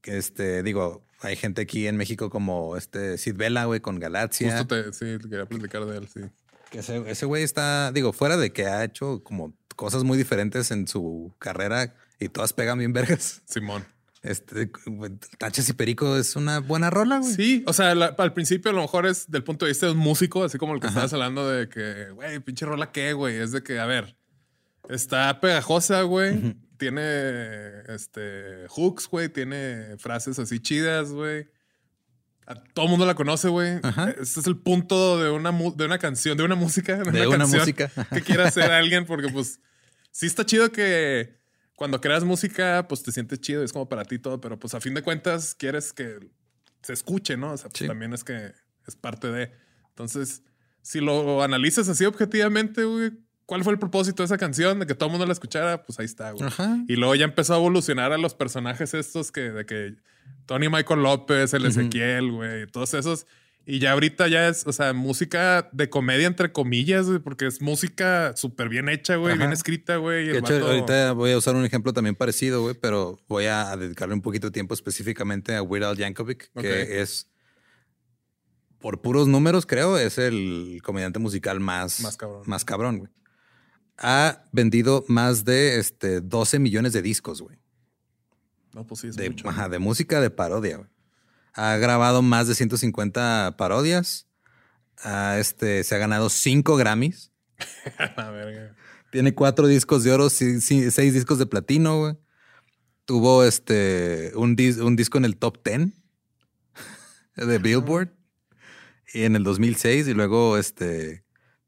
que 0.00 0.18
este 0.18 0.62
digo 0.62 1.05
hay 1.20 1.36
gente 1.36 1.62
aquí 1.62 1.86
en 1.86 1.96
México 1.96 2.30
como 2.30 2.76
este 2.76 3.18
Sid 3.18 3.36
Vela 3.36 3.64
güey 3.64 3.80
con 3.80 3.98
Galaxia 3.98 4.58
Justo 4.58 4.66
te, 4.66 4.92
sí, 4.92 5.18
te 5.20 5.28
quería 5.28 5.46
platicar 5.46 5.84
de 5.86 5.98
él, 5.98 6.08
sí. 6.08 6.20
que 6.70 6.80
ese, 6.80 7.02
ese 7.10 7.26
güey 7.26 7.42
está, 7.42 7.92
digo, 7.92 8.12
fuera 8.12 8.36
de 8.36 8.52
que 8.52 8.66
ha 8.66 8.84
hecho 8.84 9.22
como 9.22 9.54
cosas 9.76 10.04
muy 10.04 10.18
diferentes 10.18 10.70
en 10.70 10.88
su 10.88 11.32
carrera 11.38 11.94
y 12.18 12.28
todas 12.28 12.52
pegan 12.52 12.78
bien 12.78 12.92
vergas. 12.92 13.42
Simón. 13.44 13.84
Este, 14.22 14.70
Tachas 15.38 15.68
y 15.68 15.72
Perico 15.74 16.16
es 16.16 16.34
una 16.34 16.58
buena 16.58 16.90
rola, 16.90 17.18
güey. 17.18 17.32
Sí, 17.32 17.64
o 17.66 17.72
sea, 17.72 17.92
al 17.92 18.32
principio 18.32 18.72
a 18.72 18.74
lo 18.74 18.80
mejor 18.80 19.06
es 19.06 19.30
del 19.30 19.44
punto 19.44 19.66
de 19.66 19.70
vista 19.70 19.86
de 19.86 19.92
un 19.92 19.98
músico, 19.98 20.42
así 20.42 20.58
como 20.58 20.74
el 20.74 20.80
que 20.80 20.88
estabas 20.88 21.12
hablando 21.12 21.48
de 21.48 21.68
que, 21.68 22.10
güey, 22.10 22.40
pinche 22.40 22.66
rola 22.66 22.90
qué, 22.90 23.12
güey. 23.12 23.36
Es 23.36 23.52
de 23.52 23.62
que, 23.62 23.78
a 23.78 23.86
ver, 23.86 24.16
está 24.88 25.40
pegajosa, 25.40 26.02
güey. 26.02 26.56
Tiene 26.78 27.80
este 27.88 28.66
hooks, 28.68 29.08
güey. 29.08 29.28
Tiene 29.28 29.96
frases 29.98 30.38
así 30.38 30.60
chidas, 30.60 31.10
güey. 31.10 31.48
Todo 32.74 32.84
el 32.84 32.90
mundo 32.90 33.06
la 33.06 33.14
conoce, 33.14 33.48
güey. 33.48 33.80
Este 34.20 34.40
es 34.40 34.46
el 34.46 34.56
punto 34.56 35.20
de 35.20 35.30
una, 35.30 35.50
de 35.50 35.84
una 35.84 35.98
canción, 35.98 36.36
de 36.36 36.44
una 36.44 36.54
música. 36.54 36.96
De, 36.96 37.26
una, 37.26 37.46
música. 37.46 37.90
que 38.12 38.22
quiera 38.22 38.46
hacer 38.46 38.70
alguien, 38.70 39.04
porque 39.04 39.28
pues 39.28 39.58
sí 40.12 40.26
está 40.26 40.46
chido 40.46 40.70
que 40.70 41.40
cuando 41.74 42.00
creas 42.00 42.22
música, 42.22 42.86
pues 42.88 43.02
te 43.02 43.10
sientes 43.10 43.40
chido, 43.40 43.64
es 43.64 43.72
como 43.72 43.88
para 43.88 44.04
ti 44.04 44.18
todo, 44.18 44.40
pero 44.40 44.58
pues 44.58 44.74
a 44.74 44.80
fin 44.80 44.94
de 44.94 45.02
cuentas 45.02 45.54
quieres 45.56 45.92
que 45.92 46.18
se 46.82 46.92
escuche, 46.92 47.36
¿no? 47.36 47.52
O 47.52 47.56
sea, 47.56 47.68
pues, 47.68 47.86
también 47.86 48.12
es 48.12 48.22
que 48.22 48.52
es 48.86 48.94
parte 48.94 49.28
de. 49.30 49.52
Entonces, 49.88 50.42
si 50.82 51.00
lo 51.00 51.42
analizas 51.42 51.88
así 51.88 52.04
objetivamente, 52.04 52.84
güey, 52.84 53.10
¿cuál 53.46 53.64
fue 53.64 53.72
el 53.72 53.78
propósito 53.78 54.22
de 54.22 54.26
esa 54.26 54.38
canción? 54.38 54.78
De 54.78 54.86
que 54.86 54.94
todo 54.94 55.06
el 55.06 55.12
mundo 55.12 55.26
la 55.26 55.32
escuchara, 55.32 55.84
pues 55.84 55.98
ahí 55.98 56.04
está, 56.04 56.32
güey. 56.32 56.50
Y 56.88 56.96
luego 56.96 57.14
ya 57.14 57.24
empezó 57.24 57.54
a 57.54 57.56
evolucionar 57.56 58.12
a 58.12 58.18
los 58.18 58.34
personajes 58.34 58.92
estos 58.94 59.32
que, 59.32 59.52
de 59.52 59.64
que 59.64 59.94
Tony 60.46 60.68
Michael 60.68 61.02
López, 61.02 61.54
el 61.54 61.66
Ezequiel, 61.66 62.30
güey, 62.30 62.66
todos 62.66 62.94
esos 62.94 63.26
y 63.68 63.80
ya 63.80 63.92
ahorita 63.92 64.28
ya 64.28 64.46
es, 64.46 64.64
o 64.64 64.72
sea, 64.72 64.92
música 64.92 65.68
de 65.72 65.90
comedia, 65.90 66.28
entre 66.28 66.52
comillas, 66.52 67.06
porque 67.24 67.48
es 67.48 67.60
música 67.60 68.32
súper 68.36 68.68
bien 68.68 68.88
hecha, 68.88 69.16
güey, 69.16 69.36
bien 69.36 69.52
escrita, 69.52 69.96
güey. 69.96 70.28
De 70.28 70.38
hecho, 70.38 70.64
ahorita 70.64 71.10
voy 71.12 71.32
a 71.32 71.36
usar 71.36 71.56
un 71.56 71.64
ejemplo 71.64 71.92
también 71.92 72.14
parecido, 72.14 72.62
güey, 72.62 72.76
pero 72.80 73.18
voy 73.26 73.46
a 73.46 73.76
dedicarle 73.76 74.14
un 74.14 74.22
poquito 74.22 74.46
de 74.46 74.52
tiempo 74.52 74.72
específicamente 74.72 75.56
a 75.56 75.62
Weird 75.62 75.84
Al 75.84 75.96
Yankovic, 75.96 76.52
que 76.54 77.02
es, 77.02 77.28
por 78.78 79.02
puros 79.02 79.26
números, 79.26 79.66
creo, 79.66 79.98
es 79.98 80.16
el 80.18 80.80
comediante 80.84 81.18
musical 81.18 81.58
más, 81.58 81.98
más 82.02 82.16
cabrón, 82.16 82.42
más 82.46 82.64
cabrón 82.64 82.98
güey. 82.98 83.10
Ha 83.98 84.44
vendido 84.52 85.04
más 85.08 85.44
de 85.44 85.78
este, 85.78 86.20
12 86.20 86.58
millones 86.58 86.92
de 86.92 87.02
discos, 87.02 87.40
güey. 87.40 87.58
No, 88.74 88.86
pues 88.86 89.00
sí, 89.00 89.08
es 89.08 89.16
de, 89.16 89.30
mucho. 89.30 89.48
Ajá, 89.48 89.68
de 89.68 89.78
música 89.78 90.20
de 90.20 90.30
parodia, 90.30 90.76
güey. 90.76 90.90
Ha 91.54 91.76
grabado 91.76 92.20
más 92.20 92.48
de 92.48 92.54
150 92.54 93.54
parodias. 93.56 94.26
este, 95.38 95.82
se 95.84 95.94
ha 95.94 95.98
ganado 95.98 96.28
cinco 96.28 96.76
Grammys. 96.76 97.32
Tiene 99.10 99.34
cuatro 99.34 99.66
discos 99.66 100.04
de 100.04 100.12
oro, 100.12 100.28
seis 100.28 101.14
discos 101.14 101.38
de 101.38 101.46
platino, 101.46 101.98
güey. 102.00 102.18
Tuvo 103.06 103.44
este, 103.44 104.32
un, 104.34 104.56
un, 104.82 104.96
disco 104.96 105.16
en 105.16 105.24
el 105.24 105.36
top 105.36 105.64
10 105.64 105.92
de 107.36 107.58
Billboard 107.58 108.12
y 109.14 109.22
en 109.22 109.36
el 109.36 109.44
2006 109.44 110.08
y 110.08 110.12
luego 110.12 110.58
este 110.58 111.24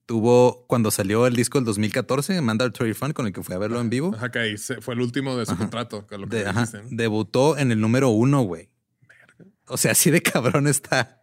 tuvo 0.09 0.65
cuando 0.67 0.91
salió 0.91 1.27
el 1.27 1.37
disco 1.37 1.59
del 1.59 1.67
2014 1.67 2.41
Mandatory 2.41 2.95
Fun 2.95 3.13
con 3.13 3.27
el 3.27 3.33
que 3.35 3.43
fue 3.43 3.55
a 3.55 3.59
verlo 3.59 3.79
en 3.79 3.91
vivo. 3.91 4.15
Ajá, 4.17 4.31
que 4.31 4.57
fue 4.57 4.95
el 4.95 5.03
último 5.03 5.37
de 5.37 5.45
su 5.45 5.55
contrato. 5.57 6.07
debutó 6.91 7.59
en 7.59 7.73
el 7.73 7.81
número 7.81 8.09
uno, 8.09 8.41
güey. 8.41 8.71
O 9.67 9.77
sea, 9.77 9.93
así 9.93 10.11
de 10.11 10.23
cabrón 10.23 10.67
está. 10.67 11.23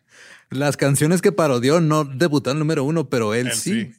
Las 0.52 0.78
canciones 0.78 1.24
que 1.24 1.32
parodió 1.32 1.82
no 1.82 2.06
debutaron 2.06 2.60
número 2.60 2.84
uno, 2.84 3.10
pero 3.10 3.34
él, 3.34 3.52
sí. 3.54 3.92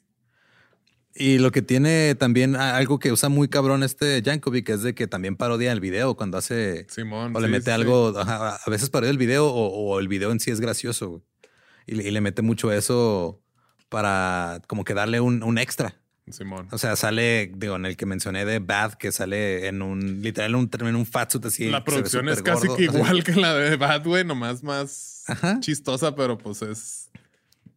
Y 1.16 1.38
lo 1.38 1.50
que 1.50 1.62
tiene 1.62 2.14
también 2.14 2.54
algo 2.54 3.00
que 3.00 3.10
usa 3.10 3.28
muy 3.28 3.48
cabrón 3.48 3.82
este 3.82 4.22
Jankovic 4.24 4.68
es 4.68 4.82
de 4.82 4.94
que 4.94 5.08
también 5.08 5.34
parodia 5.34 5.72
el 5.72 5.80
video 5.80 6.14
cuando 6.14 6.38
hace 6.38 6.86
Simón, 6.88 7.34
o 7.34 7.40
le 7.40 7.48
mete 7.48 7.72
algo, 7.72 8.12
a 8.16 8.60
veces 8.68 8.88
parodia 8.90 9.10
el 9.10 9.18
video 9.18 9.48
o, 9.48 9.98
el 9.98 10.06
video 10.06 10.30
en 10.30 10.38
sí 10.38 10.52
es 10.52 10.60
gracioso 10.60 11.24
y, 11.86 11.94
le 11.94 12.20
mete 12.20 12.42
mucho 12.42 12.70
eso 12.70 13.42
para 13.88 14.60
como 14.66 14.84
que 14.84 14.94
darle 14.94 15.20
un 15.20 15.58
extra. 15.58 15.94
Simón. 16.32 16.68
O 16.72 16.78
sea, 16.78 16.96
sale, 16.96 17.52
digo, 17.54 17.76
en 17.76 17.86
el 17.86 17.96
que 17.96 18.04
mencioné 18.04 18.44
de 18.44 18.58
Bad, 18.58 18.94
que 18.94 19.12
sale 19.12 19.68
en 19.68 19.80
un, 19.80 20.22
literal, 20.22 20.50
en 20.50 20.56
un, 20.56 20.70
en 20.80 20.96
un 20.96 21.06
fatsuit 21.06 21.44
así. 21.46 21.70
La 21.70 21.84
producción 21.84 22.28
es 22.28 22.42
casi 22.42 22.68
que 22.74 22.84
igual 22.84 23.22
que 23.22 23.32
la 23.32 23.54
de 23.54 23.76
Bad, 23.76 24.04
güey, 24.04 24.24
nomás 24.24 24.62
más 24.62 25.24
chistosa, 25.60 26.14
pero 26.14 26.36
pues 26.36 26.62
es 26.62 27.10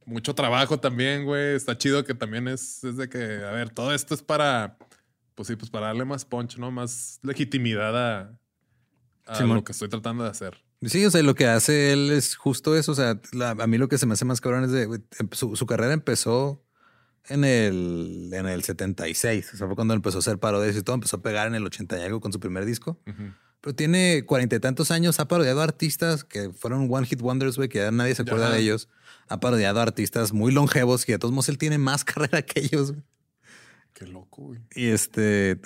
mucho 0.06 0.34
trabajo 0.34 0.80
también, 0.80 1.26
güey. 1.26 1.56
Está 1.56 1.78
chido 1.78 2.04
que 2.04 2.16
también 2.16 2.48
es, 2.48 2.84
es 2.84 2.98
de 2.98 3.08
que, 3.08 3.44
a 3.46 3.52
ver, 3.52 3.70
todo 3.70 3.94
esto 3.94 4.16
es 4.16 4.24
para, 4.24 4.78
pues 5.36 5.48
sí, 5.48 5.56
pues 5.56 5.70
para 5.70 5.88
darle 5.88 6.06
más 6.06 6.26
punch, 6.26 6.58
¿no? 6.58 6.72
Más 6.72 7.20
legitimidad 7.22 7.96
a, 9.28 9.44
lo 9.44 9.64
que 9.64 9.74
estoy 9.74 9.90
tratando 9.90 10.24
de 10.24 10.32
hacer. 10.32 10.58
Sí, 10.82 11.06
o 11.06 11.12
sea, 11.12 11.22
lo 11.24 11.36
que 11.36 11.46
hace 11.46 11.92
él 11.92 12.12
es 12.12 12.36
justo 12.36 12.76
eso. 12.76 12.94
O 12.94 12.96
sea, 12.96 13.20
a 13.42 13.68
mí 13.68 13.78
lo 13.78 13.90
que 13.90 13.98
se 13.98 14.06
me 14.06 14.14
hace 14.14 14.26
más 14.26 14.40
cabrón 14.40 14.64
es 14.64 14.72
de, 14.72 14.84
em, 14.84 15.30
su 15.32 15.66
carrera 15.66 15.94
empezó 15.94 16.64
en 17.28 17.44
el, 17.44 18.30
en 18.34 18.48
el 18.48 18.64
76. 18.64 19.54
O 19.54 19.58
sea, 19.58 19.68
fue 19.68 19.76
cuando 19.76 19.94
empezó 19.94 20.18
a 20.18 20.20
hacer 20.20 20.40
parodias 20.40 20.76
y 20.76 20.82
todo. 20.82 20.96
Empezó 20.96 21.18
a 21.18 21.22
pegar 21.22 21.48
en 21.48 21.56
el 21.56 21.66
80 21.66 22.00
y 22.00 22.02
algo 22.02 22.20
con 22.20 22.34
su 22.34 22.40
primer 22.40 22.66
disco. 22.66 23.00
Pero 23.62 23.76
tiene 23.76 24.24
cuarenta 24.26 24.56
y 24.56 24.60
tantos 24.60 24.92
años. 24.92 25.20
Ha 25.20 25.28
parodiado 25.28 25.62
artistas 25.62 26.24
que 26.24 26.52
fueron 26.52 26.88
One 26.92 27.06
Hit 27.06 27.22
Wonders, 27.22 27.58
güey, 27.58 27.70
que 27.70 27.80
ya 27.80 27.92
nadie 27.92 28.16
se 28.16 28.24
acuerda 28.24 28.50
de 28.50 28.60
ellos. 28.60 28.90
Ha 29.28 29.40
parodiado 29.40 29.80
artistas 29.82 30.34
muy 30.34 30.52
longevos 30.52 31.06
que 31.06 31.14
de 31.14 31.20
todos 31.20 31.34
modos 31.34 31.50
él 31.50 31.58
tiene 31.58 31.78
más 31.78 32.04
carrera 32.06 32.42
que 32.42 32.62
ellos. 32.62 32.94
Qué 33.94 34.08
loco, 34.08 34.44
güey. 34.44 34.62
Y 34.74 34.88
este 34.88 35.60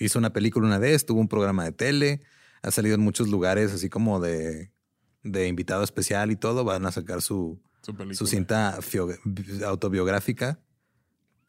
hizo 0.00 0.18
una 0.18 0.32
película 0.32 0.66
una 0.66 0.78
vez, 0.78 1.06
tuvo 1.06 1.20
un 1.20 1.28
programa 1.28 1.64
de 1.64 1.72
tele, 1.72 2.20
ha 2.62 2.70
salido 2.70 2.94
en 2.94 3.00
muchos 3.00 3.28
lugares, 3.28 3.72
así 3.72 3.88
como 3.88 4.20
de, 4.20 4.70
de 5.22 5.48
invitado 5.48 5.82
especial 5.82 6.30
y 6.30 6.36
todo. 6.36 6.64
Van 6.64 6.86
a 6.86 6.92
sacar 6.92 7.22
su, 7.22 7.60
su 8.12 8.26
cinta 8.26 8.78
autobiográfica 9.66 10.60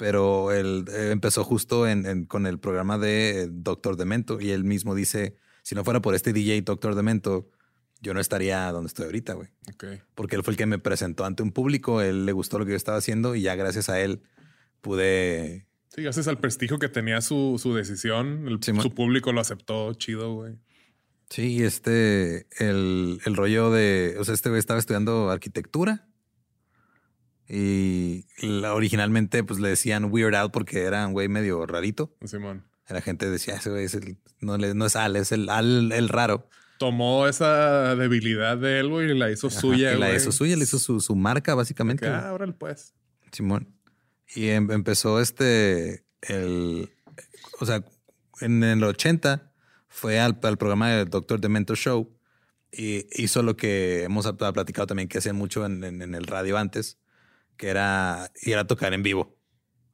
pero 0.01 0.51
él, 0.51 0.86
eh, 0.91 1.12
empezó 1.12 1.43
justo 1.43 1.86
con 2.28 2.47
el 2.47 2.57
programa 2.57 2.97
de 2.97 3.47
Doctor 3.51 3.97
Demento 3.97 4.41
y 4.41 4.49
él 4.49 4.64
mismo 4.64 4.95
dice, 4.95 5.36
si 5.62 5.76
no 5.76 5.84
fuera 5.84 6.01
por 6.01 6.16
este 6.16 6.34
DJ 6.34 6.64
Doctor 6.64 6.95
Demento, 6.95 7.51
yo 8.01 8.16
no 8.16 8.20
estaría 8.20 8.72
donde 8.72 8.88
estoy 8.88 9.05
ahorita, 9.05 9.34
güey. 9.34 9.49
Porque 10.16 10.36
él 10.36 10.43
fue 10.43 10.53
el 10.53 10.57
que 10.57 10.66
me 10.66 10.80
presentó 10.80 11.24
ante 11.24 11.43
un 11.43 11.51
público, 11.51 12.01
él 12.01 12.26
le 12.26 12.32
gustó 12.32 12.57
lo 12.57 12.66
que 12.66 12.72
yo 12.72 12.78
estaba 12.78 12.97
haciendo 12.97 13.36
y 13.36 13.43
ya 13.43 13.53
gracias 13.53 13.89
a 13.89 14.01
él 14.01 14.24
pude... 14.82 15.68
Sí, 15.89 16.01
gracias 16.01 16.28
al 16.28 16.39
prestigio 16.39 16.80
que 16.80 16.89
tenía 16.89 17.22
su, 17.22 17.62
decisión, 17.76 18.59
su 18.64 18.95
público 18.95 19.32
lo 19.34 19.39
aceptó 19.39 19.93
chido, 19.93 20.34
güey. 20.34 20.55
Sí, 21.32 21.63
este, 21.63 22.45
el, 22.59 23.21
el 23.25 23.36
rollo 23.38 23.71
de, 23.71 24.17
o 24.19 24.25
sea, 24.25 24.34
este 24.34 24.49
güey 24.49 24.59
estaba 24.59 24.79
estudiando 24.79 25.29
arquitectura 25.29 26.09
y 27.47 28.25
originalmente 28.65 29.41
pues 29.45 29.61
le 29.61 29.69
decían 29.69 30.11
Weird 30.11 30.36
Al 30.36 30.51
porque 30.51 30.84
era 30.84 31.07
un 31.07 31.13
güey 31.13 31.29
medio 31.29 31.65
rarito. 31.65 32.13
Simón. 32.25 32.65
La 32.89 32.99
gente 32.99 33.29
decía, 33.29 33.55
ese 33.55 33.69
güey 33.69 33.86
es 33.86 33.93
el, 33.93 34.17
no, 34.41 34.57
no, 34.57 34.86
es 34.86 34.95
Al, 34.97 35.15
es 35.15 35.32
el 35.32 35.47
Al 35.47 35.93
el 35.93 36.09
raro. 36.09 36.49
Tomó 36.77 37.25
esa 37.27 37.95
debilidad 37.95 38.57
de 38.57 38.79
él, 38.79 38.89
güey, 38.89 39.11
y 39.11 39.17
la 39.17 39.32
hizo 39.32 39.49
suya. 39.49 39.93
Y 39.93 39.99
la 39.99 40.13
hizo 40.13 40.34
suya, 40.34 40.57
le 40.57 40.63
hizo 40.63 40.79
su, 40.79 40.99
su 40.99 41.15
marca, 41.15 41.55
básicamente. 41.55 42.09
Ah, 42.09 42.27
ahora 42.27 42.45
pues. 42.51 42.93
Simón. 43.32 43.73
Y 44.36 44.49
em, 44.49 44.69
empezó 44.69 45.21
este, 45.21 46.03
el, 46.23 46.89
o 47.61 47.65
sea, 47.65 47.86
en 48.41 48.65
el 48.65 48.84
80 48.84 49.50
fue 49.91 50.19
al, 50.19 50.39
al 50.41 50.57
programa 50.57 50.89
del 50.89 51.09
Doctor 51.09 51.39
Demento 51.39 51.75
Show 51.75 52.09
y 52.71 53.05
hizo 53.21 53.43
lo 53.43 53.57
que 53.57 54.03
hemos 54.03 54.31
platicado 54.53 54.87
también 54.87 55.09
que 55.09 55.17
hacía 55.17 55.33
mucho 55.33 55.65
en, 55.65 55.83
en 55.83 56.15
el 56.15 56.25
radio 56.25 56.57
antes, 56.57 56.97
que 57.57 57.67
era 57.67 58.31
ir 58.41 58.57
a 58.57 58.65
tocar 58.65 58.93
en 58.93 59.03
vivo. 59.03 59.37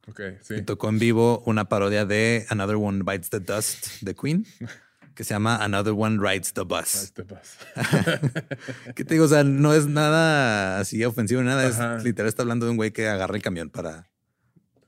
Ok, 0.06 0.20
sí. 0.40 0.54
Y 0.54 0.62
tocó 0.62 0.88
en 0.88 0.98
vivo 0.98 1.42
una 1.44 1.68
parodia 1.68 2.06
de 2.06 2.46
Another 2.48 2.76
One 2.76 3.02
Bites 3.04 3.28
the 3.28 3.40
Dust 3.40 4.00
de 4.00 4.14
Queen, 4.14 4.46
que 5.14 5.24
se 5.24 5.34
llama 5.34 5.56
Another 5.56 5.94
One 5.96 6.18
Rides 6.20 6.52
the 6.52 6.62
Bus. 6.62 6.94
Rides 6.94 7.12
the 7.12 7.22
bus. 7.24 8.94
¿Qué 8.94 9.04
te 9.04 9.14
digo? 9.14 9.24
O 9.24 9.28
sea, 9.28 9.42
no 9.42 9.74
es 9.74 9.86
nada 9.86 10.78
así 10.78 11.04
ofensivo, 11.04 11.42
nada. 11.42 11.66
Es 11.66 12.04
literal, 12.04 12.28
está 12.28 12.42
hablando 12.42 12.66
de 12.66 12.70
un 12.70 12.76
güey 12.76 12.92
que 12.92 13.08
agarra 13.08 13.34
el 13.34 13.42
camión 13.42 13.68
para 13.68 14.08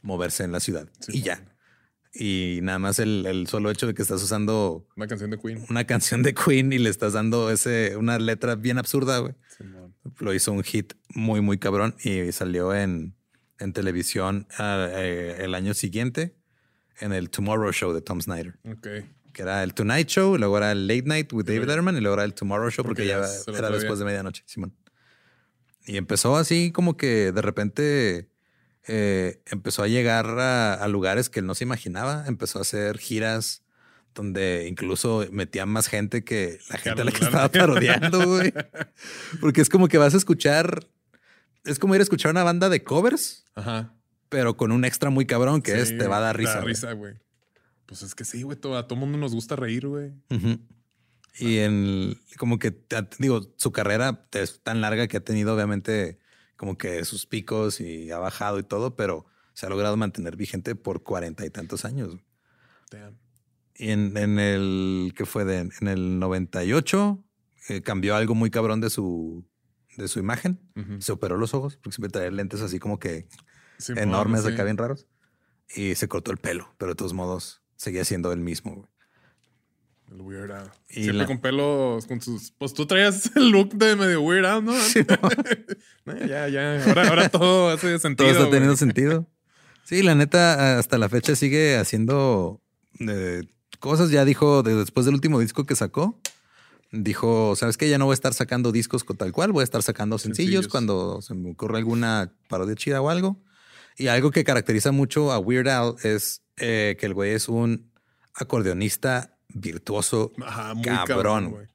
moverse 0.02 0.44
en 0.44 0.52
la 0.52 0.60
ciudad. 0.60 0.88
y 1.08 1.22
ya. 1.22 1.44
Y 2.12 2.58
nada 2.62 2.78
más 2.78 2.98
el, 2.98 3.46
solo 3.48 3.70
hecho 3.70 3.86
de 3.86 3.94
que 3.94 4.02
estás 4.02 4.22
usando 4.22 4.86
una 4.96 5.06
canción 5.06 5.30
de 5.30 5.38
Queen, 5.38 5.64
una 5.70 5.86
canción 5.86 6.22
de 6.22 6.34
Queen 6.34 6.72
y 6.72 6.78
le 6.78 6.90
estás 6.90 7.12
dando 7.12 7.50
ese, 7.50 7.96
una 7.96 8.18
letra 8.18 8.56
bien 8.56 8.78
absurda, 8.78 9.18
güey. 9.18 9.34
Lo 10.18 10.34
hizo 10.34 10.52
un 10.52 10.64
hit 10.64 10.94
muy, 11.10 11.40
muy 11.40 11.58
cabrón 11.58 11.94
y 12.02 12.32
salió 12.32 12.74
en, 12.74 13.14
en 13.58 13.72
televisión 13.72 14.48
ah, 14.58 14.88
eh, 14.90 15.36
el 15.40 15.54
año 15.54 15.74
siguiente 15.74 16.34
en 16.98 17.12
el 17.12 17.30
Tomorrow 17.30 17.72
Show 17.72 17.92
de 17.92 18.02
Tom 18.02 18.20
Snyder. 18.20 18.58
Que 19.32 19.42
era 19.42 19.62
el 19.62 19.74
Tonight 19.74 20.08
Show, 20.08 20.36
luego 20.36 20.58
era 20.58 20.72
el 20.72 20.88
Late 20.88 21.04
Night 21.04 21.32
with 21.32 21.44
David 21.44 21.66
Letterman 21.66 21.96
y 21.96 22.00
luego 22.00 22.14
era 22.14 22.24
el 22.24 22.34
Tomorrow 22.34 22.70
Show 22.70 22.84
porque, 22.84 23.06
ya, 23.06 23.22
era 23.46 23.70
después 23.70 23.98
de 23.98 24.04
medianoche, 24.04 24.42
Simón. 24.46 24.74
Y 25.86 25.96
empezó 25.96 26.36
así 26.36 26.72
como 26.72 26.96
que 26.96 27.32
de 27.32 27.42
repente 27.42 28.30
eh, 28.86 29.42
empezó 29.46 29.82
a 29.82 29.88
llegar 29.88 30.26
a, 30.38 30.86
lugares 30.88 31.28
que 31.30 31.40
él 31.40 31.46
no 31.46 31.54
se 31.54 31.64
imaginaba. 31.64 32.24
Empezó 32.26 32.58
a 32.58 32.62
hacer 32.62 32.98
giras 32.98 33.62
donde 34.14 34.66
incluso 34.68 35.26
metía 35.30 35.66
más 35.66 35.86
gente 35.86 36.24
que 36.24 36.58
la 36.68 36.78
gente 36.78 37.02
a 37.02 37.04
la 37.04 37.12
que 37.12 37.24
estaba 37.24 37.48
parodiando, 37.50 38.26
güey. 38.26 38.52
Porque 39.40 39.60
es 39.60 39.68
como 39.68 39.88
que 39.88 39.98
vas 39.98 40.14
a 40.14 40.16
escuchar, 40.16 40.86
es 41.64 41.78
como 41.78 41.94
ir 41.94 42.00
a 42.00 42.04
escuchar 42.04 42.30
una 42.32 42.42
banda 42.42 42.68
de 42.68 42.82
covers, 42.82 43.44
Ajá. 43.54 43.94
pero 44.28 44.56
con 44.56 44.72
un 44.72 44.84
extra 44.84 45.10
muy 45.10 45.26
cabrón 45.26 45.62
que 45.62 45.80
es 45.80 45.96
te 45.96 46.06
va 46.08 46.18
a 46.18 46.20
dar 46.20 46.36
risa. 46.36 46.56
da 46.56 46.60
risa, 46.62 46.92
güey. 46.92 47.14
Pues 47.86 48.02
es 48.02 48.14
que 48.14 48.24
sí, 48.24 48.42
güey. 48.42 48.56
todo- 48.56 48.76
A 48.78 48.86
todo 48.86 48.98
mundo 48.98 49.18
nos 49.18 49.34
gusta 49.34 49.56
reír, 49.56 49.86
güey. 49.86 50.12
Y 51.38 51.58
en 51.58 52.18
como 52.36 52.58
que 52.58 52.76
digo, 53.18 53.52
su 53.56 53.72
carrera 53.72 54.26
es 54.32 54.60
tan 54.62 54.80
larga 54.80 55.06
que 55.06 55.16
ha 55.16 55.24
tenido 55.24 55.54
obviamente 55.54 56.18
como 56.60 56.76
que 56.76 57.06
sus 57.06 57.24
picos 57.24 57.80
y 57.80 58.10
ha 58.10 58.18
bajado 58.18 58.58
y 58.58 58.62
todo, 58.62 58.94
pero 58.94 59.24
se 59.54 59.64
ha 59.64 59.70
logrado 59.70 59.96
mantener 59.96 60.36
vigente 60.36 60.74
por 60.74 61.02
cuarenta 61.02 61.46
y 61.46 61.50
tantos 61.50 61.86
años. 61.86 62.18
Damn. 62.90 63.16
Y 63.76 63.88
en, 63.92 64.14
en 64.18 64.38
el 64.38 65.14
que 65.16 65.24
fue 65.24 65.46
de, 65.46 65.70
en 65.80 65.88
el 65.88 66.18
98 66.18 67.24
eh, 67.70 67.80
cambió 67.80 68.14
algo 68.14 68.34
muy 68.34 68.50
cabrón 68.50 68.82
de 68.82 68.90
su 68.90 69.42
de 69.96 70.06
su 70.08 70.18
imagen. 70.18 70.60
Se 70.98 71.12
operó 71.12 71.38
los 71.38 71.54
ojos 71.54 71.78
porque 71.78 71.94
siempre 71.96 72.10
traía 72.10 72.30
lentes 72.30 72.60
así 72.60 72.78
como 72.78 72.98
que 72.98 73.26
Sí, 73.78 73.94
enormes 73.96 74.42
sí. 74.42 74.52
acá 74.52 74.62
bien 74.64 74.76
raros 74.76 75.06
y 75.74 75.94
se 75.94 76.08
cortó 76.08 76.30
el 76.30 76.36
pelo, 76.36 76.74
pero 76.76 76.90
de 76.90 76.96
todos 76.96 77.14
modos 77.14 77.62
seguía 77.76 78.04
siendo 78.04 78.32
el 78.32 78.40
mismo. 78.40 78.74
güey. 78.74 78.88
El 80.10 80.20
Weird 80.22 80.50
Al. 80.52 80.70
Y 80.88 80.94
Siempre 81.04 81.12
la- 81.18 81.26
con 81.26 81.38
pelos, 81.40 82.06
con 82.06 82.20
sus... 82.20 82.50
Pues 82.58 82.74
tú 82.74 82.86
traías 82.86 83.30
el 83.36 83.50
look 83.50 83.74
de 83.74 83.94
medio 83.96 84.20
Weird 84.22 84.44
Al, 84.46 84.64
¿no? 84.64 84.72
Sí, 84.80 85.00
¿no? 86.04 86.26
Ya, 86.26 86.48
ya. 86.48 86.84
Ahora, 86.84 87.08
ahora 87.08 87.28
todo 87.28 87.70
hace 87.70 87.98
sentido. 87.98 88.26
Todo 88.26 88.30
está 88.30 88.40
güey. 88.44 88.50
teniendo 88.52 88.76
sentido. 88.76 89.26
Sí, 89.84 90.02
la 90.02 90.14
neta, 90.14 90.78
hasta 90.78 90.98
la 90.98 91.08
fecha 91.08 91.34
sigue 91.36 91.76
haciendo 91.76 92.60
eh, 93.00 93.42
cosas. 93.78 94.10
Ya 94.10 94.24
dijo, 94.24 94.62
de- 94.62 94.74
después 94.76 95.06
del 95.06 95.14
último 95.14 95.38
disco 95.40 95.64
que 95.64 95.76
sacó, 95.76 96.20
dijo, 96.92 97.54
¿sabes 97.56 97.76
qué? 97.76 97.88
Ya 97.88 97.98
no 97.98 98.06
voy 98.06 98.12
a 98.12 98.14
estar 98.14 98.34
sacando 98.34 98.72
discos 98.72 99.04
con 99.04 99.16
tal 99.16 99.30
cual, 99.32 99.52
voy 99.52 99.60
a 99.60 99.64
estar 99.64 99.82
sacando 99.82 100.18
sencillos, 100.18 100.46
Sencillos. 100.64 100.68
cuando 100.68 101.22
se 101.22 101.34
me 101.34 101.52
ocurre 101.52 101.78
alguna 101.78 102.32
parodia 102.48 102.74
chida 102.74 103.00
o 103.00 103.10
algo. 103.10 103.40
Y 103.96 104.08
algo 104.08 104.30
que 104.30 104.44
caracteriza 104.44 104.90
mucho 104.92 105.30
a 105.30 105.38
Weird 105.38 105.68
Al 105.68 105.94
es 106.02 106.42
eh, 106.56 106.96
que 106.98 107.06
el 107.06 107.14
güey 107.14 107.32
es 107.32 107.48
un 107.48 107.90
acordeonista 108.34 109.29
virtuoso. 109.54 110.32
Ajá, 110.44 110.74
muy 110.74 110.84
Cabrón. 110.84 111.68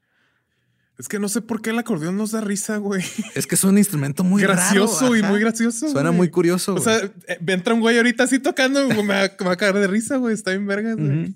Es 0.98 1.08
que 1.08 1.18
no 1.18 1.28
sé 1.28 1.42
por 1.42 1.60
qué 1.60 1.70
el 1.70 1.78
acordeón 1.78 2.16
nos 2.16 2.30
da 2.30 2.40
risa, 2.40 2.78
güey. 2.78 3.04
Es 3.34 3.46
que 3.46 3.54
es 3.54 3.64
un 3.64 3.76
instrumento 3.76 4.24
muy 4.24 4.42
gracioso 4.42 5.02
raro, 5.02 5.16
y 5.16 5.22
muy 5.22 5.40
gracioso. 5.40 5.90
Suena 5.90 6.08
güey. 6.08 6.16
muy 6.16 6.30
curioso. 6.30 6.74
O 6.74 6.80
sea, 6.80 6.98
eh, 7.28 7.38
entra 7.46 7.74
un 7.74 7.80
güey 7.80 7.98
ahorita 7.98 8.24
así 8.24 8.38
tocando, 8.38 8.88
me 8.88 9.02
va, 9.02 9.30
me 9.38 9.46
va 9.46 9.52
a 9.52 9.56
caer 9.56 9.74
de 9.74 9.86
risa, 9.88 10.16
güey. 10.16 10.34
Está 10.34 10.52
bien 10.52 10.66
vergas. 10.66 10.96
Ujú. 10.96 11.34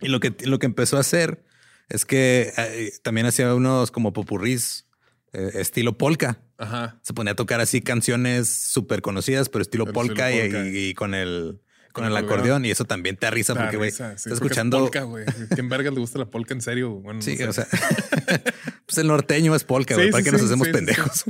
Y 0.00 0.08
lo 0.08 0.18
que, 0.20 0.34
lo 0.46 0.58
que 0.58 0.66
empezó 0.66 0.96
a 0.96 1.00
hacer 1.00 1.44
es 1.90 2.06
que 2.06 2.52
eh, 2.56 2.92
también 3.02 3.26
hacía 3.26 3.54
unos 3.54 3.90
como 3.90 4.14
popurrís 4.14 4.86
eh, 5.34 5.50
estilo 5.54 5.98
polka. 5.98 6.38
Ajá. 6.56 6.98
Se 7.02 7.12
ponía 7.12 7.32
a 7.32 7.36
tocar 7.36 7.60
así 7.60 7.82
canciones 7.82 8.48
súper 8.48 9.02
conocidas, 9.02 9.50
pero 9.50 9.60
estilo 9.60 9.84
Pero 9.84 9.94
polka, 9.94 10.32
y 10.32 10.94
con 10.94 11.14
el 11.14 11.60
con 11.94 12.04
el 12.04 12.14
acordeón. 12.16 12.66
Y 12.66 12.70
eso 12.70 12.84
también 12.84 13.16
te 13.16 13.24
da 13.24 13.30
risa 13.30 13.54
Da 13.54 13.62
porque, 13.62 13.78
güey, 13.78 13.90
sí, 13.90 14.02
estás 14.02 14.08
porque 14.24 14.28
es 14.28 14.34
escuchando. 14.34 14.78
polka, 14.80 15.02
güey. 15.04 15.24
¿Quién 15.54 15.70
vergas 15.70 15.94
le 15.94 16.00
gusta 16.00 16.18
la 16.18 16.26
polka 16.26 16.52
en 16.52 16.60
serio? 16.60 16.90
Bueno, 16.90 17.22
Sí, 17.22 17.36
no 17.38 17.52
sé. 17.52 17.62
o 17.62 17.64
sea, 17.64 17.66
pues 18.86 18.98
el 18.98 19.06
norteño 19.06 19.54
es 19.54 19.64
polka, 19.64 19.94
güey. 19.94 20.08
Sí, 20.08 20.12
¿Para 20.12 20.22
sí, 20.22 20.30
qué 20.30 20.32
nos 20.32 20.42
hacemos 20.42 20.68
pendejos? 20.68 21.24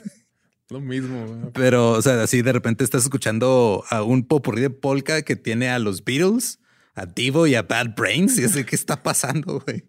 Lo 0.70 0.80
mismo, 0.80 1.26
güey. 1.26 1.52
Pero, 1.52 1.92
o 1.92 2.02
sea, 2.02 2.22
así 2.22 2.42
de 2.42 2.52
repente 2.52 2.82
estás 2.82 3.04
escuchando 3.04 3.84
a 3.90 4.02
un 4.02 4.26
popurrí 4.26 4.62
de 4.62 4.70
polka 4.70 5.22
que 5.22 5.36
tiene 5.36 5.68
a 5.68 5.78
los 5.78 6.02
Beatles, 6.04 6.58
a 6.94 7.06
Divo 7.06 7.46
y 7.46 7.54
a 7.54 7.62
Bad 7.62 7.94
Brains. 7.96 8.38
Y 8.38 8.44
así, 8.44 8.64
¿qué 8.64 8.74
está 8.74 9.02
pasando, 9.02 9.60
güey? 9.60 9.84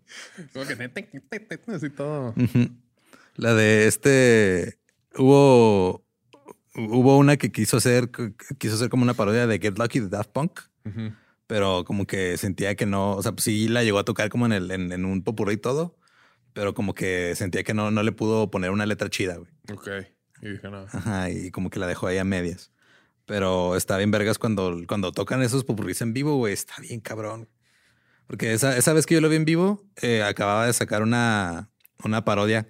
Como 0.54 0.66
que 0.68 0.76
así 1.74 1.90
todo. 1.90 2.36
La 3.36 3.54
de 3.54 3.88
este 3.88 4.78
hubo 5.18 6.05
hubo 6.76 7.18
una 7.18 7.38
que 7.38 7.52
quiso 7.52 7.78
hacer 7.78 8.10
quiso 8.58 8.76
hacer 8.76 8.90
como 8.90 9.04
una 9.04 9.14
parodia 9.14 9.48
de 9.48 9.60
Get 9.60 9.78
Lucky 9.78 10.00
de 10.00 10.10
Daft 10.10 10.32
Punk, 10.32 10.60
pero 11.48 11.84
como 11.86 12.06
que 12.06 12.38
sentía 12.38 12.76
que 12.76 12.86
no, 12.86 13.16
o 13.16 13.24
sea, 13.24 13.32
pues 13.32 13.44
sí 13.44 13.68
la 13.68 13.84
llegó 13.84 14.00
a 14.00 14.06
tocar 14.06 14.30
como 14.30 14.46
en 14.46 14.54
el 14.54 14.72
en, 14.72 14.92
en 14.92 15.06
un 15.06 15.24
popurrí 15.24 15.56
y 15.56 15.58
todo, 15.58 15.98
pero 16.54 16.74
como 16.74 16.94
que 16.94 17.36
sentía 17.36 17.64
que 17.64 17.74
no 17.74 17.92
no 17.92 18.04
le 18.04 18.12
pudo 18.12 18.52
poner 18.52 18.72
una 18.72 18.86
letra 18.86 19.10
chida, 19.10 19.38
güey. 19.38 19.52
Ok. 19.72 19.88
Y 20.42 20.50
dije, 20.50 20.70
no. 20.70 20.86
Ajá, 20.92 21.30
y 21.30 21.50
como 21.52 21.70
que 21.70 21.80
la 21.80 21.88
dejó 21.88 22.08
ahí 22.08 22.18
a 22.18 22.24
medias. 22.24 22.72
Pero 23.26 23.76
está 23.76 23.98
bien 23.98 24.12
vergas 24.12 24.38
cuando 24.38 24.82
cuando 24.88 25.12
tocan 25.12 25.42
esos 25.42 25.64
popurrís 25.64 26.02
en 26.02 26.14
vivo, 26.14 26.36
güey, 26.36 26.54
está 26.54 26.76
bien 26.82 27.00
cabrón. 27.00 27.50
Porque 28.28 28.54
esa, 28.54 28.76
esa 28.78 28.94
vez 28.94 29.06
que 29.06 29.14
yo 29.16 29.22
lo 29.22 29.30
vi 29.30 29.36
en 29.36 29.46
vivo, 29.46 29.84
eh, 30.02 30.24
acababa 30.24 30.66
de 30.66 30.74
sacar 30.74 31.04
una, 31.04 31.70
una 32.04 32.26
parodia 32.26 32.68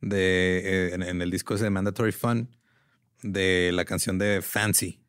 de, 0.00 0.58
eh, 0.64 0.94
en, 0.94 1.02
en 1.02 1.22
el 1.22 1.30
disco 1.30 1.54
ese 1.54 1.64
de 1.64 1.70
Mandatory 1.70 2.10
Fun 2.12 2.57
de 3.22 3.70
la 3.72 3.84
canción 3.84 4.18
de 4.18 4.42
Fancy 4.42 5.00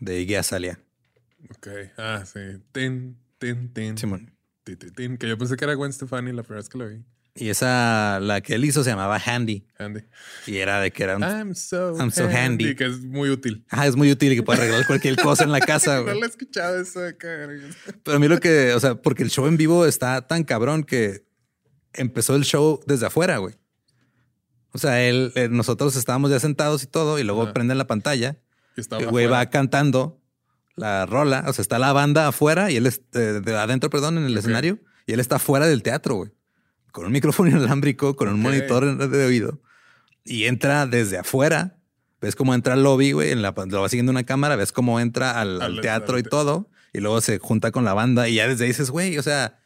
de 0.00 0.20
Iggy 0.20 0.34
Azalea. 0.36 0.80
Ok. 1.56 1.68
Ah, 1.98 2.24
sí. 2.26 2.40
Tin, 2.72 3.16
tin, 3.38 3.72
tin. 3.72 3.98
Simón. 3.98 4.32
Tin, 4.64 4.76
tin, 4.76 4.92
tin. 4.94 5.16
Que 5.18 5.28
yo 5.28 5.38
pensé 5.38 5.56
que 5.56 5.64
era 5.64 5.74
Gwen 5.74 5.92
Stefani 5.92 6.32
la 6.32 6.42
primera 6.42 6.60
vez 6.60 6.68
que 6.68 6.78
lo 6.78 6.88
vi. 6.88 7.04
Y 7.36 7.48
esa, 7.48 8.20
la 8.20 8.40
que 8.42 8.54
él 8.54 8.64
hizo 8.64 8.84
se 8.84 8.90
llamaba 8.90 9.18
Handy 9.18 9.66
Handy. 9.76 10.02
y 10.46 10.58
era 10.58 10.80
de 10.80 10.92
que 10.92 11.02
era 11.02 11.16
un... 11.16 11.22
I'm 11.24 11.54
so, 11.56 11.96
I'm 11.98 12.12
so 12.12 12.28
handy. 12.28 12.76
Que 12.76 12.84
es 12.84 13.00
muy 13.00 13.28
útil. 13.28 13.66
Ah, 13.70 13.88
es 13.88 13.96
muy 13.96 14.08
útil 14.12 14.32
y 14.32 14.36
que 14.36 14.44
puede 14.44 14.60
arreglar 14.60 14.86
cualquier 14.86 15.16
cosa 15.16 15.42
en 15.42 15.50
la 15.50 15.58
casa, 15.72 15.96
no 16.00 16.14
lo 16.14 16.24
he 16.24 16.28
escuchado 16.28 16.80
eso 16.80 17.00
de 17.00 17.08
acá. 17.08 17.48
Pero 18.04 18.16
a 18.16 18.20
mí 18.20 18.28
lo 18.28 18.38
que, 18.38 18.72
o 18.72 18.78
sea, 18.78 18.94
porque 18.94 19.24
el 19.24 19.30
show 19.30 19.48
en 19.48 19.56
vivo 19.56 19.84
está 19.84 20.28
tan 20.28 20.44
cabrón 20.44 20.84
que 20.84 21.24
empezó 21.92 22.36
el 22.36 22.44
show 22.44 22.78
desde 22.86 23.06
afuera, 23.06 23.38
güey. 23.38 23.56
O 24.74 24.78
sea, 24.78 25.02
él, 25.02 25.32
eh, 25.36 25.48
nosotros 25.50 25.94
estábamos 25.96 26.30
ya 26.30 26.40
sentados 26.40 26.82
y 26.82 26.86
todo, 26.86 27.18
y 27.18 27.22
luego 27.24 27.44
Ajá. 27.44 27.52
prenden 27.54 27.78
la 27.78 27.86
pantalla. 27.86 28.36
El 28.76 29.06
güey 29.08 29.26
va 29.26 29.38
afuera. 29.38 29.50
cantando 29.50 30.20
la 30.76 31.06
rola. 31.06 31.44
O 31.46 31.52
sea, 31.52 31.62
está 31.62 31.78
la 31.78 31.92
banda 31.92 32.26
afuera 32.28 32.70
y 32.72 32.76
él 32.76 32.86
es 32.86 33.00
eh, 33.14 33.40
de 33.44 33.56
adentro, 33.56 33.88
perdón, 33.88 34.18
en 34.18 34.24
el 34.24 34.36
escenario, 34.36 34.80
y 35.06 35.12
él 35.12 35.20
está 35.20 35.38
fuera 35.38 35.66
del 35.66 35.82
teatro, 35.82 36.16
güey. 36.16 36.32
Con 36.90 37.06
un 37.06 37.12
micrófono 37.12 37.48
inalámbrico, 37.56 38.16
con 38.16 38.28
un 38.28 38.34
Ok. 38.34 38.40
monitor 38.40 39.08
de 39.08 39.24
oído. 39.26 39.60
Y 40.24 40.44
entra 40.44 40.86
desde 40.86 41.18
afuera. 41.18 41.76
Ves 42.20 42.34
cómo 42.36 42.54
entra 42.54 42.72
al 42.74 42.82
lobby, 42.82 43.12
güey. 43.12 43.30
En 43.30 43.42
la, 43.42 43.52
lo 43.56 43.80
va 43.82 43.88
siguiendo 43.88 44.10
una 44.10 44.24
cámara. 44.24 44.56
Ves 44.56 44.72
cómo 44.72 44.98
entra 44.98 45.40
al, 45.40 45.60
al 45.60 45.74
Al- 45.76 45.80
teatro 45.82 46.14
al 46.14 46.20
y 46.20 46.22
todo. 46.24 46.68
Y 46.92 47.00
luego 47.00 47.20
se 47.20 47.38
junta 47.38 47.70
con 47.70 47.84
la 47.84 47.92
banda. 47.94 48.28
Y 48.28 48.36
ya 48.36 48.48
desde 48.48 48.64
ahí 48.64 48.68
dices, 48.70 48.90
güey, 48.90 49.18
o 49.18 49.22
sea, 49.22 49.58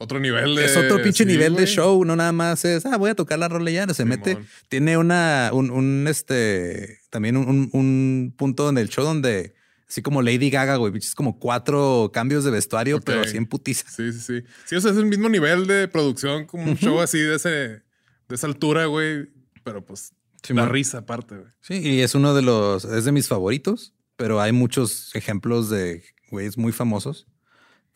Otro 0.00 0.20
nivel 0.20 0.54
de. 0.54 0.64
es 0.64 0.76
otro 0.76 1.02
pinche 1.02 1.24
sí, 1.24 1.30
nivel 1.30 1.56
de 1.56 1.66
show. 1.66 2.04
No 2.04 2.14
nada 2.14 2.30
más 2.32 2.64
es, 2.64 2.86
ah, 2.86 2.96
voy 2.96 3.10
a 3.10 3.14
tocar 3.16 3.38
la 3.38 3.48
rola 3.48 3.70
y 3.70 3.74
ya. 3.74 3.86
Se 3.88 3.94
Simón. 3.94 4.10
mete. 4.10 4.38
Tiene 4.68 4.96
una, 4.96 5.50
un, 5.52 5.70
un, 5.70 6.06
este, 6.08 7.00
también 7.10 7.36
un, 7.36 7.48
un- 7.48 7.70
un 7.72 8.34
punto 8.36 8.68
en 8.68 8.78
el 8.78 8.88
show 8.88 9.04
donde, 9.04 9.54
así 9.88 10.00
como 10.00 10.22
Lady 10.22 10.50
Gaga, 10.50 10.76
güey, 10.76 10.92
pinches 10.92 11.14
como 11.16 11.40
cuatro 11.40 12.10
cambios 12.14 12.44
de 12.44 12.52
vestuario, 12.52 13.00
pero 13.00 13.22
así 13.22 13.36
en 13.36 13.46
putiza. 13.46 13.88
Sí, 13.90 14.12
sí, 14.12 14.20
sí. 14.20 14.42
Sí, 14.66 14.76
o 14.76 14.80
sea, 14.80 14.92
es 14.92 14.96
el 14.98 15.06
mismo 15.06 15.28
nivel 15.28 15.66
de 15.66 15.88
producción 15.88 16.46
como 16.46 16.64
un 16.70 16.76
show 16.76 17.00
así 17.00 17.18
de 17.18 17.34
ese, 17.34 17.48
de 17.48 17.82
esa 18.30 18.46
altura, 18.46 18.86
güey. 18.86 19.28
Pero 19.64 19.84
pues 19.84 20.12
la 20.48 20.66
risa 20.66 20.98
aparte, 20.98 21.34
güey. 21.34 21.48
Sí, 21.60 21.74
y 21.78 22.00
es 22.02 22.14
uno 22.14 22.34
de 22.34 22.42
los, 22.42 22.84
es 22.84 23.04
de 23.04 23.10
mis 23.10 23.26
favoritos, 23.26 23.94
pero 24.16 24.40
hay 24.40 24.52
muchos 24.52 25.10
ejemplos 25.16 25.68
de 25.70 26.04
güeyes 26.30 26.56
muy 26.56 26.70
famosos 26.70 27.26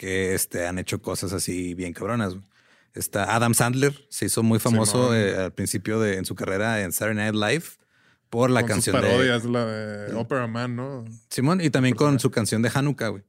que 0.02 0.34
este, 0.34 0.66
han 0.66 0.80
hecho 0.80 1.00
cosas 1.00 1.32
así 1.32 1.74
bien 1.74 1.92
cabronas. 1.92 2.34
güey. 2.34 2.44
Está 2.92 3.36
Adam 3.36 3.54
Sandler, 3.54 3.94
se 4.08 4.26
hizo 4.26 4.42
muy 4.42 4.58
famoso 4.58 5.14
eh, 5.14 5.36
al 5.36 5.52
principio 5.52 6.00
de 6.00 6.16
en 6.16 6.24
su 6.24 6.34
carrera 6.34 6.82
en 6.82 6.90
Saturday 6.90 7.32
Night 7.32 7.34
Live 7.36 7.66
por 8.28 8.50
la 8.50 8.62
Con 8.62 8.70
canción 8.70 8.96
sus 8.96 9.00
de 9.00 9.08
parodias, 9.08 9.44
la 9.44 9.64
de 9.64 10.14
Opera 10.16 10.48
Man, 10.48 10.74
¿no? 10.74 11.04
Simón 11.30 11.60
y 11.60 11.70
también 11.70 11.94
con 11.94 12.18
su 12.18 12.32
canción 12.32 12.62
de 12.62 12.70
Hanukkah, 12.74 13.08
güey. 13.10 13.22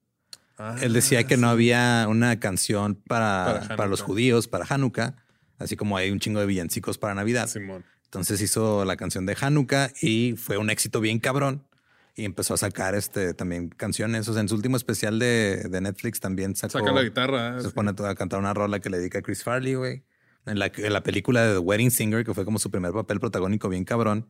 Ah, 0.57 0.75
Él 0.81 0.93
decía 0.93 1.25
que 1.25 1.37
no 1.37 1.47
había 1.47 2.07
una 2.09 2.39
canción 2.39 2.95
para, 2.95 3.59
Para 3.61 3.75
para, 3.75 3.87
los 3.87 4.01
judíos, 4.01 4.47
para 4.47 4.65
Hanukkah, 4.67 5.15
así 5.59 5.75
como 5.75 5.95
hay 5.95 6.09
un 6.09 6.19
chingo 6.19 6.39
de 6.39 6.47
villancicos 6.47 6.97
para 6.97 7.13
Navidad. 7.13 7.47
Simón. 7.49 7.85
Entonces 8.05 8.41
hizo 8.41 8.83
la 8.83 8.95
canción 8.95 9.27
de 9.27 9.37
Hanukkah 9.39 9.91
y 10.01 10.33
fue 10.37 10.57
un 10.57 10.71
éxito 10.71 11.01
bien 11.01 11.19
cabrón. 11.19 11.67
Y 12.15 12.25
empezó 12.25 12.53
a 12.53 12.57
sacar 12.57 12.93
este 12.93 13.33
también 13.33 13.69
canciones. 13.69 14.27
O 14.27 14.33
sea, 14.33 14.41
en 14.41 14.49
su 14.49 14.55
último 14.55 14.77
especial 14.77 15.17
de, 15.17 15.63
de 15.69 15.81
Netflix 15.81 16.19
también 16.19 16.55
sacó. 16.55 16.79
Saca 16.79 16.91
la 16.91 17.01
guitarra. 17.03 17.59
Se 17.59 17.69
pone 17.69 17.91
a 17.91 18.15
cantar 18.15 18.39
una 18.39 18.53
rola 18.53 18.79
que 18.79 18.89
le 18.89 18.99
dedica 18.99 19.19
a 19.19 19.21
Chris 19.23 19.43
Farley, 19.43 19.73
güey. 19.75 20.03
En 20.45 20.59
la, 20.59 20.71
en 20.75 20.93
la 20.93 21.01
película 21.01 21.41
de 21.45 21.53
The 21.53 21.59
Wedding 21.59 21.89
Singer, 21.89 22.23
que 22.25 22.33
fue 22.33 22.45
como 22.45 22.59
su 22.59 22.69
primer 22.69 22.91
papel 22.91 23.19
protagónico 23.19 23.69
bien 23.69 23.85
cabrón, 23.85 24.27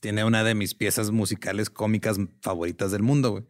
tiene 0.00 0.24
una 0.24 0.44
de 0.44 0.54
mis 0.54 0.74
piezas 0.74 1.10
musicales 1.10 1.68
cómicas 1.70 2.18
favoritas 2.40 2.92
del 2.92 3.02
mundo, 3.02 3.30
güey. 3.32 3.44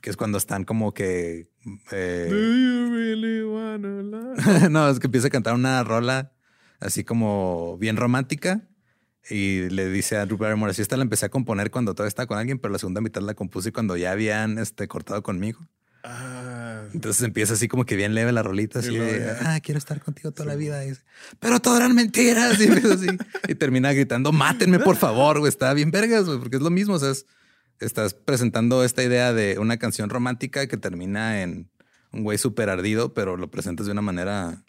Que 0.00 0.10
es 0.10 0.16
cuando 0.16 0.38
están 0.38 0.64
como 0.64 0.94
que. 0.94 1.48
eh, 1.92 2.26
Do 2.30 2.36
you 2.36 2.90
really 2.92 3.42
wanna 3.44 4.02
love? 4.02 4.68
no, 4.70 4.88
es 4.88 4.98
que 4.98 5.06
empieza 5.06 5.28
a 5.28 5.30
cantar 5.30 5.54
una 5.54 5.84
rola 5.84 6.32
así 6.80 7.04
como 7.04 7.76
bien 7.78 7.96
romántica 7.96 8.62
y 9.30 9.68
le 9.70 9.88
dice 9.90 10.16
a 10.16 10.26
Drew 10.26 10.38
Barrymore, 10.38 10.70
así 10.70 10.82
esta 10.82 10.96
la 10.96 11.02
empecé 11.02 11.26
a 11.26 11.28
componer 11.28 11.70
cuando 11.70 11.94
todavía 11.94 12.08
estaba 12.08 12.26
con 12.26 12.38
alguien, 12.38 12.58
pero 12.58 12.72
la 12.72 12.78
segunda 12.78 13.00
mitad 13.00 13.20
la 13.22 13.34
compuse 13.34 13.72
cuando 13.72 13.96
ya 13.96 14.12
habían 14.12 14.58
este, 14.58 14.88
cortado 14.88 15.22
conmigo. 15.22 15.66
Ah, 16.04 16.84
Entonces 16.94 17.22
empieza 17.22 17.54
así 17.54 17.68
como 17.68 17.84
que 17.84 17.96
bien 17.96 18.14
leve 18.14 18.32
la 18.32 18.42
rolita, 18.42 18.78
así 18.78 18.96
de, 18.96 19.30
ah, 19.42 19.58
quiero 19.62 19.78
estar 19.78 20.00
contigo 20.00 20.30
toda 20.32 20.46
la 20.46 20.54
vida. 20.54 20.82
Y 20.84 20.90
dice, 20.90 21.02
pero 21.40 21.60
todo 21.60 21.76
eran 21.76 21.94
mentiras. 21.94 22.58
Y, 22.60 22.64
empieza 22.64 22.94
así. 22.94 23.08
y 23.48 23.54
termina 23.56 23.92
gritando, 23.92 24.32
mátenme 24.32 24.78
por 24.78 24.96
favor, 24.96 25.40
güey. 25.40 25.48
Está 25.50 25.74
bien 25.74 25.90
vergas, 25.90 26.24
güey, 26.24 26.38
porque 26.38 26.56
es 26.56 26.62
lo 26.62 26.70
mismo. 26.70 26.94
O 26.94 26.98
sea, 26.98 27.10
es- 27.10 27.26
estás 27.80 28.14
presentando 28.14 28.84
esta 28.84 29.02
idea 29.02 29.32
de 29.32 29.58
una 29.58 29.76
canción 29.76 30.08
romántica 30.08 30.66
que 30.66 30.76
termina 30.76 31.42
en 31.42 31.68
un 32.12 32.22
güey 32.22 32.38
súper 32.38 32.70
ardido, 32.70 33.12
pero 33.12 33.36
lo 33.36 33.50
presentas 33.50 33.86
de 33.86 33.92
una 33.92 34.00
manera, 34.02 34.62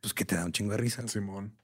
pues 0.00 0.12
que 0.14 0.24
te 0.24 0.34
da 0.34 0.44
un 0.44 0.52
chingo 0.52 0.72
de 0.72 0.78
risa. 0.78 1.06
Simón. 1.08 1.54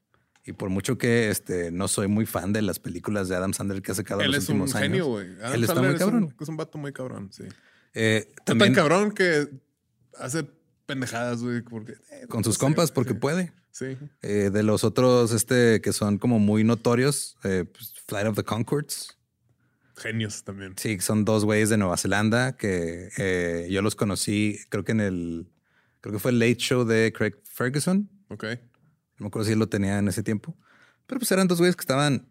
Y 0.47 0.53
por 0.53 0.69
mucho 0.69 0.99
que 0.99 1.31
este, 1.31 1.71
no 1.71 1.89
soy 1.89 2.07
muy 2.07 2.27
fan 2.27 2.53
de 2.53 2.61
las 2.61 2.79
películas 2.79 3.29
de 3.29 3.37
Adam 3.37 3.55
Sandler 3.55 3.81
que 3.81 3.93
ha 3.93 3.95
sacado 3.95 4.21
en 4.21 4.27
Él 4.27 4.33
los 4.33 4.45
es 4.45 4.51
un 4.51 4.57
últimos 4.61 4.75
años. 4.75 4.89
genio, 4.89 5.07
güey. 5.07 5.27
Él 5.27 5.63
está 5.63 5.75
Sandler 5.75 5.93
muy 5.93 6.01
es 6.01 6.07
un-. 6.07 6.35
Es 6.39 6.49
un 6.49 6.57
vato 6.57 6.79
muy 6.79 6.93
cabrón, 6.93 7.31
sí. 7.33 7.45
Eh, 7.95 8.27
Está 8.29 8.45
también 8.45 8.75
tan 8.75 8.83
cabrón 8.83 9.13
que 9.13 9.49
hace 10.19 10.47
pendejadas, 10.85 11.43
güey. 11.43 11.63
Porque, 11.63 11.93
eh, 12.11 12.27
con 12.29 12.45
sus 12.45 12.55
sé, 12.57 12.61
compas 12.61 12.93
porque 12.93 13.13
sí. 13.13 13.19
puede. 13.19 13.53
Sí. 13.71 13.97
Eh, 14.23 14.51
de 14.53 14.63
los 14.63 14.85
otros 14.85 15.33
este, 15.33 15.81
que 15.81 15.93
son 15.93 16.19
como 16.19 16.39
muy 16.39 16.63
notorios, 16.63 17.37
pues, 17.41 17.95
Flight 18.07 18.27
of 18.27 18.37
the 18.37 18.45
Concords. 18.45 19.17
Genios 19.97 20.45
también. 20.45 20.75
Sí, 20.77 20.99
son 21.01 21.25
dos 21.25 21.45
güeyes 21.45 21.71
de 21.71 21.77
Nueva 21.79 21.97
Zelanda 21.97 22.57
que 22.57 23.67
yo 23.71 23.81
los 23.81 23.97
conocí, 23.97 24.59
creo 24.69 24.85
que 24.85 24.93
en 24.93 25.01
el, 25.01 25.47
creo 26.01 26.13
que 26.13 26.19
fue 26.19 26.33
el 26.33 26.39
Late 26.39 26.57
Show 26.57 26.85
de 26.85 27.13
Craig 27.13 27.35
Ferguson. 27.45 28.11
Ok. 28.29 28.45
No 29.25 29.29
me 29.29 29.29
acuerdo 29.29 29.49
si 29.49 29.55
lo 29.55 29.71
tenía 29.71 29.99
en 29.99 30.07
ese 30.09 30.23
tiempo. 30.23 30.55
Pero 31.07 31.19
pues 31.19 31.33
eran 31.33 31.49
dos 31.49 31.57
güeyes 31.57 31.77
que 31.77 31.81
estaban 31.81 32.29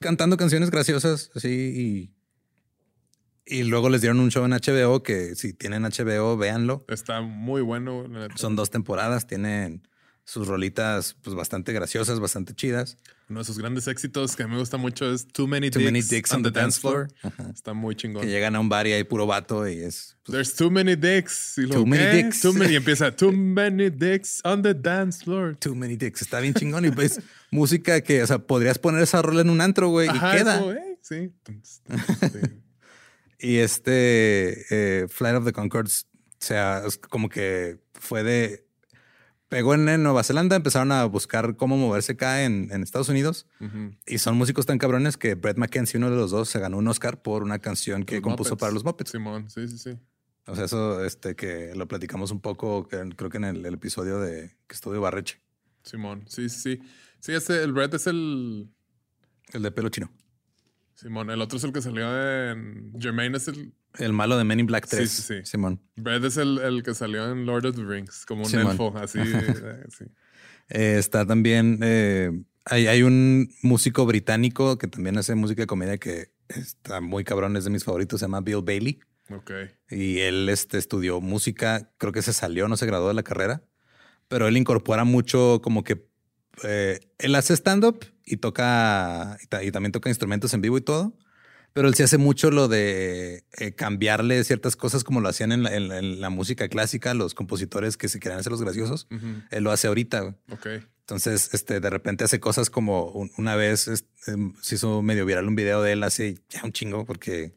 cantando 0.00 0.38
canciones 0.38 0.70
graciosas 0.70 1.30
así 1.34 2.10
y, 3.46 3.58
y 3.58 3.64
luego 3.64 3.90
les 3.90 4.00
dieron 4.00 4.18
un 4.20 4.30
show 4.30 4.42
en 4.46 4.52
HBO 4.52 5.02
que 5.02 5.34
si 5.34 5.52
tienen 5.52 5.82
HBO, 5.82 6.38
véanlo. 6.38 6.86
Está 6.88 7.20
muy 7.20 7.60
bueno. 7.60 8.06
Son 8.36 8.56
dos 8.56 8.70
temporadas, 8.70 9.26
tienen 9.26 9.86
sus 10.24 10.48
rolitas 10.48 11.14
pues 11.22 11.36
bastante 11.36 11.74
graciosas, 11.74 12.20
bastante 12.20 12.54
chidas. 12.54 12.96
Uno 13.28 13.40
de 13.40 13.44
sus 13.44 13.58
grandes 13.58 13.86
éxitos 13.86 14.34
que 14.34 14.42
a 14.42 14.46
mí 14.46 14.54
me 14.54 14.58
gusta 14.58 14.78
mucho 14.78 15.12
es 15.12 15.26
Too 15.28 15.46
Many, 15.46 15.70
Too 15.70 15.80
Dicks, 15.80 15.92
Many 15.92 16.02
Dicks 16.02 16.32
on 16.32 16.42
the 16.42 16.50
Dance 16.50 16.80
Floor. 16.80 17.08
Está 17.52 17.74
muy 17.74 17.94
chingón. 17.94 18.22
Que 18.22 18.28
llegan 18.28 18.56
a 18.56 18.60
un 18.60 18.68
bar 18.68 18.86
y 18.86 18.92
hay 18.92 19.04
puro 19.04 19.26
vato 19.26 19.68
y 19.68 19.80
es... 19.80 20.16
pues, 20.24 20.32
There's 20.32 20.54
too 20.56 20.70
many 20.70 20.96
dicks. 20.96 21.58
Y 21.58 21.62
luego, 21.62 21.82
Too 21.82 21.86
many 21.86 22.22
dicks. 22.22 22.40
Too 22.40 22.52
many. 22.54 22.72
Y 22.72 22.76
empieza 22.76 23.14
Too 23.14 23.32
many 23.32 23.90
dicks 23.90 24.40
on 24.44 24.62
the 24.62 24.72
dance 24.72 25.22
floor. 25.24 25.56
Too 25.56 25.74
many 25.74 25.96
dicks. 25.96 26.22
Está 26.22 26.40
bien 26.40 26.54
chingón 26.54 26.86
y 26.86 26.90
pues 26.90 27.20
música 27.50 28.00
que, 28.00 28.22
o 28.22 28.26
sea, 28.26 28.38
podrías 28.38 28.78
poner 28.78 29.02
esa 29.02 29.20
rola 29.20 29.42
en 29.42 29.50
un 29.50 29.60
antro, 29.60 29.88
güey, 29.88 30.08
y 30.08 30.18
queda. 30.18 30.62
Sí. 31.02 31.30
Y 33.38 33.58
este 33.58 34.64
eh, 34.70 35.06
Flight 35.08 35.36
of 35.36 35.44
the 35.44 35.52
Concords, 35.52 36.08
o 36.12 36.44
sea, 36.44 36.82
es 36.86 36.98
como 36.98 37.28
que 37.28 37.78
fue 37.94 38.24
de. 38.24 38.66
Pegó 39.48 39.74
en, 39.74 39.88
en 39.88 40.02
Nueva 40.02 40.22
Zelanda, 40.24 40.56
empezaron 40.56 40.92
a 40.92 41.04
buscar 41.06 41.56
cómo 41.56 41.76
moverse 41.78 42.12
acá 42.12 42.44
en, 42.44 42.70
en 42.70 42.82
Estados 42.82 43.08
Unidos. 43.08 43.46
Y 44.06 44.18
son 44.18 44.36
músicos 44.36 44.66
tan 44.66 44.76
cabrones 44.78 45.16
que 45.16 45.34
Brett 45.36 45.56
McKenzie, 45.56 45.96
uno 45.98 46.10
de 46.10 46.16
los 46.16 46.30
dos, 46.30 46.48
se 46.50 46.58
ganó 46.58 46.76
un 46.76 46.86
Oscar 46.88 47.22
por 47.22 47.42
una 47.42 47.58
canción 47.58 48.04
que 48.04 48.16
Los 48.16 48.22
compuso 48.24 48.50
Muppets. 48.50 48.60
para 48.60 48.72
los 48.72 48.84
Muppets. 48.84 49.10
Simón, 49.10 49.48
sí, 49.48 49.66
sí, 49.68 49.78
sí. 49.78 49.98
O 50.46 50.54
sea, 50.54 50.64
eso 50.66 51.04
este, 51.04 51.34
que 51.34 51.72
lo 51.74 51.88
platicamos 51.88 52.30
un 52.30 52.40
poco, 52.40 52.88
que- 52.88 53.08
creo 53.16 53.30
que 53.30 53.36
en 53.38 53.44
el, 53.44 53.64
el 53.66 53.74
episodio 53.74 54.18
de 54.20 54.56
que 54.66 54.74
estuvo 54.74 54.98
Barreche, 55.00 55.40
Simón, 55.82 56.24
sí, 56.28 56.48
sí, 56.50 56.76
sí. 56.76 56.82
Sí, 57.20 57.32
ese, 57.32 57.62
el 57.62 57.72
Brett 57.72 57.94
es 57.94 58.06
el. 58.06 58.68
el 59.52 59.62
de 59.62 59.70
pelo 59.70 59.88
chino. 59.88 60.10
Simón, 60.94 61.30
el 61.30 61.40
otro 61.40 61.56
es 61.58 61.64
el 61.64 61.72
que 61.72 61.80
salió 61.80 62.06
en. 62.50 62.92
Jermaine 62.98 63.36
es 63.36 63.48
el. 63.48 63.72
El 63.98 64.12
malo 64.12 64.36
de 64.38 64.44
Men 64.44 64.60
in 64.60 64.66
Black 64.66 64.86
Sí, 64.86 64.96
3. 64.96 65.10
sí, 65.10 65.22
sí. 65.22 65.34
Simón. 65.44 65.80
Brett 65.96 66.24
es 66.24 66.36
el, 66.36 66.58
el 66.58 66.82
que 66.82 66.94
salió 66.94 67.30
en 67.30 67.44
Lord 67.46 67.66
of 67.66 67.76
the 67.76 67.84
Rings, 67.84 68.24
como 68.26 68.42
un 68.44 68.48
Simón. 68.50 68.72
elfo, 68.72 68.96
así. 68.96 69.18
eh, 69.20 69.84
sí. 69.96 70.04
Eh, 70.70 70.96
está 70.98 71.26
también. 71.26 71.80
eh, 71.82 72.30
hay, 72.64 72.86
hay 72.86 73.02
un 73.02 73.50
músico 73.62 74.04
británico 74.06 74.76
que 74.78 74.86
también 74.88 75.16
hace 75.18 75.34
música 75.34 75.62
de 75.62 75.66
comedia 75.66 75.98
que 75.98 76.30
está 76.48 77.00
muy 77.00 77.24
cabrón, 77.24 77.56
es 77.56 77.64
de 77.64 77.70
mis 77.70 77.84
favoritos, 77.84 78.20
se 78.20 78.24
llama 78.26 78.40
Bill 78.42 78.62
Bailey. 78.62 79.00
Ok. 79.30 79.50
Y 79.90 80.18
él 80.20 80.48
este, 80.48 80.78
estudió 80.78 81.20
música, 81.20 81.90
creo 81.98 82.12
que 82.12 82.22
se 82.22 82.32
salió, 82.32 82.68
no 82.68 82.76
se 82.76 82.86
graduó 82.86 83.08
de 83.08 83.14
la 83.14 83.22
carrera, 83.22 83.62
pero 84.28 84.46
él 84.48 84.56
incorpora 84.56 85.04
mucho 85.04 85.60
como 85.62 85.82
que 85.84 86.06
eh, 86.64 87.00
él 87.18 87.34
hace 87.34 87.54
stand-up 87.54 88.04
y 88.24 88.36
toca, 88.38 89.36
y, 89.42 89.46
ta- 89.46 89.62
y 89.64 89.70
también 89.70 89.92
toca 89.92 90.08
instrumentos 90.10 90.52
en 90.54 90.60
vivo 90.60 90.76
y 90.78 90.82
todo, 90.82 91.16
pero 91.78 91.86
él 91.88 91.94
sí 91.94 92.02
hace 92.02 92.18
mucho 92.18 92.50
lo 92.50 92.66
de 92.66 93.44
eh, 93.56 93.72
cambiarle 93.72 94.42
ciertas 94.42 94.74
cosas 94.74 95.04
como 95.04 95.20
lo 95.20 95.28
hacían 95.28 95.52
en 95.52 95.62
la, 95.62 95.76
en 95.76 95.86
la- 95.88 95.98
en 95.98 96.20
la 96.20 96.28
música 96.28 96.68
clásica, 96.68 97.14
los 97.14 97.34
compositores 97.34 97.96
que 97.96 98.08
se 98.08 98.18
querían 98.18 98.40
hacer 98.40 98.50
los 98.50 98.60
graciosos, 98.62 99.06
él 99.52 99.62
lo 99.62 99.70
hace 99.70 99.86
ahorita. 99.86 100.36
Ok. 100.50 100.66
Entonces, 101.02 101.50
este, 101.54 101.78
de 101.78 101.88
repente 101.88 102.24
hace 102.24 102.40
cosas 102.40 102.68
como 102.68 103.04
un- 103.12 103.30
una 103.38 103.54
vez 103.54 103.86
este, 103.86 104.34
se 104.60 104.74
hizo 104.74 105.02
medio 105.02 105.24
viral 105.24 105.46
un 105.46 105.54
video 105.54 105.80
de 105.80 105.92
él 105.92 106.02
hace 106.02 106.40
ya 106.48 106.64
un 106.64 106.72
chingo 106.72 107.04
porque 107.06 107.54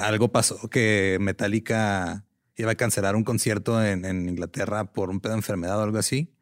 algo 0.00 0.32
pasó 0.32 0.68
que 0.70 1.18
Metallica 1.20 2.24
iba 2.56 2.72
a 2.72 2.74
cancelar 2.76 3.14
un 3.14 3.24
concierto 3.24 3.84
en, 3.84 4.04
en 4.04 4.28
Inglaterra 4.28 4.92
por 4.92 5.10
un 5.10 5.20
pedo 5.20 5.32
de 5.32 5.38
enfermedad 5.38 5.78
o 5.78 5.82
algo 5.82 5.98
así. 5.98 6.32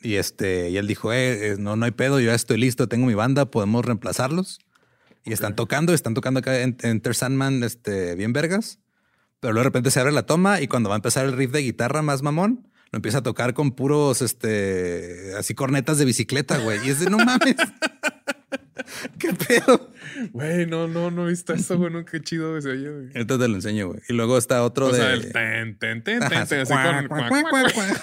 Y 0.00 0.14
este, 0.14 0.70
y 0.70 0.76
él 0.76 0.86
dijo, 0.86 1.12
eh, 1.12 1.50
eh, 1.52 1.56
no, 1.58 1.76
no 1.76 1.84
hay 1.84 1.90
pedo, 1.92 2.18
yo 2.20 2.26
ya 2.26 2.34
estoy 2.34 2.56
listo, 2.58 2.88
tengo 2.88 3.06
mi 3.06 3.14
banda, 3.14 3.50
podemos 3.50 3.84
reemplazarlos. 3.84 4.58
Y 5.24 5.32
están 5.32 5.56
tocando, 5.56 5.92
están 5.92 6.14
tocando 6.14 6.40
acá 6.40 6.60
en 6.60 6.76
Enter 6.82 7.14
Sandman, 7.14 7.62
este, 7.62 8.14
bien 8.14 8.32
vergas. 8.32 8.78
Pero 9.40 9.52
luego 9.52 9.64
de 9.64 9.68
repente 9.68 9.90
se 9.90 10.00
abre 10.00 10.12
la 10.12 10.24
toma 10.24 10.60
y 10.60 10.68
cuando 10.68 10.88
va 10.88 10.96
a 10.96 10.98
empezar 10.98 11.26
el 11.26 11.36
riff 11.36 11.52
de 11.52 11.60
guitarra 11.60 12.02
más 12.02 12.22
mamón, 12.22 12.68
lo 12.90 12.96
empieza 12.96 13.18
a 13.18 13.22
tocar 13.22 13.54
con 13.54 13.72
puros, 13.72 14.22
este, 14.22 15.34
así 15.38 15.54
cornetas 15.54 15.98
de 15.98 16.04
bicicleta, 16.06 16.58
güey. 16.58 16.86
Y 16.86 16.90
es 16.90 17.00
de 17.00 17.10
no 17.10 17.18
mames. 17.18 17.56
¿Qué 19.18 19.32
pedo? 19.34 19.90
Güey, 20.32 20.66
no, 20.66 20.88
no, 20.88 21.10
no 21.10 21.26
he 21.26 21.30
visto 21.30 21.52
eso, 21.52 21.76
güey. 21.76 21.92
No, 21.92 22.04
qué 22.04 22.20
chido 22.20 22.54
que 22.54 22.62
se 22.62 22.70
oye, 22.70 22.90
güey. 22.90 23.06
Ahorita 23.14 23.38
te 23.38 23.48
lo 23.48 23.54
enseño, 23.54 23.88
güey. 23.88 24.00
Y 24.08 24.14
luego 24.14 24.38
está 24.38 24.62
otro 24.62 24.86
O 24.86 24.92
de. 24.92 24.98
sea, 24.98 25.12
el 25.12 25.32
ten, 25.32 25.78
ten, 25.78 26.02
ten, 26.02 26.20
ten, 26.20 26.46
ten, 26.46 26.60
así 26.60 26.72
con. 26.72 27.08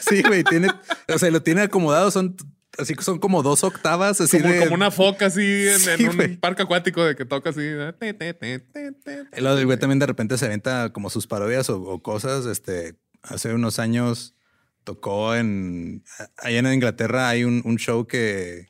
Sí, 0.08 0.22
güey, 0.22 0.44
tiene, 0.44 0.70
o 1.14 1.18
sea, 1.18 1.32
lo 1.32 1.42
tiene 1.42 1.62
acomodado, 1.62 2.12
son 2.12 2.36
así 2.78 2.94
que 2.96 3.04
son 3.04 3.20
como 3.20 3.42
dos 3.44 3.64
octavas, 3.64 4.20
así 4.22 4.40
Como, 4.40 4.54
de- 4.54 4.60
como 4.60 4.76
una 4.76 4.92
foca 4.92 5.28
así 5.28 5.68
en, 5.68 5.80
Sí, 5.80 5.90
en 6.04 6.10
un 6.34 6.38
parque 6.40 6.64
acuático 6.64 7.04
de 7.04 7.16
que 7.16 7.26
toca 7.26 7.50
así. 7.50 7.62
El 7.62 9.48
otro 9.48 9.66
güey 9.66 9.78
también 9.80 10.00
de 10.00 10.06
repente 10.06 10.38
se 10.38 10.46
aventa 10.46 10.92
como 10.94 11.10
sus 11.10 11.28
parodias 11.28 11.70
o, 11.70 11.82
o 11.82 12.02
cosas. 12.02 12.46
Este, 12.46 12.96
hace 13.22 13.54
unos 13.54 13.80
años 13.80 14.36
tocó 14.84 15.36
en 15.36 16.04
allá 16.38 16.60
en 16.60 16.74
Inglaterra 16.74 17.30
hay 17.30 17.44
un, 17.44 17.62
un 17.66 17.78
show 17.78 18.06
que 18.08 18.68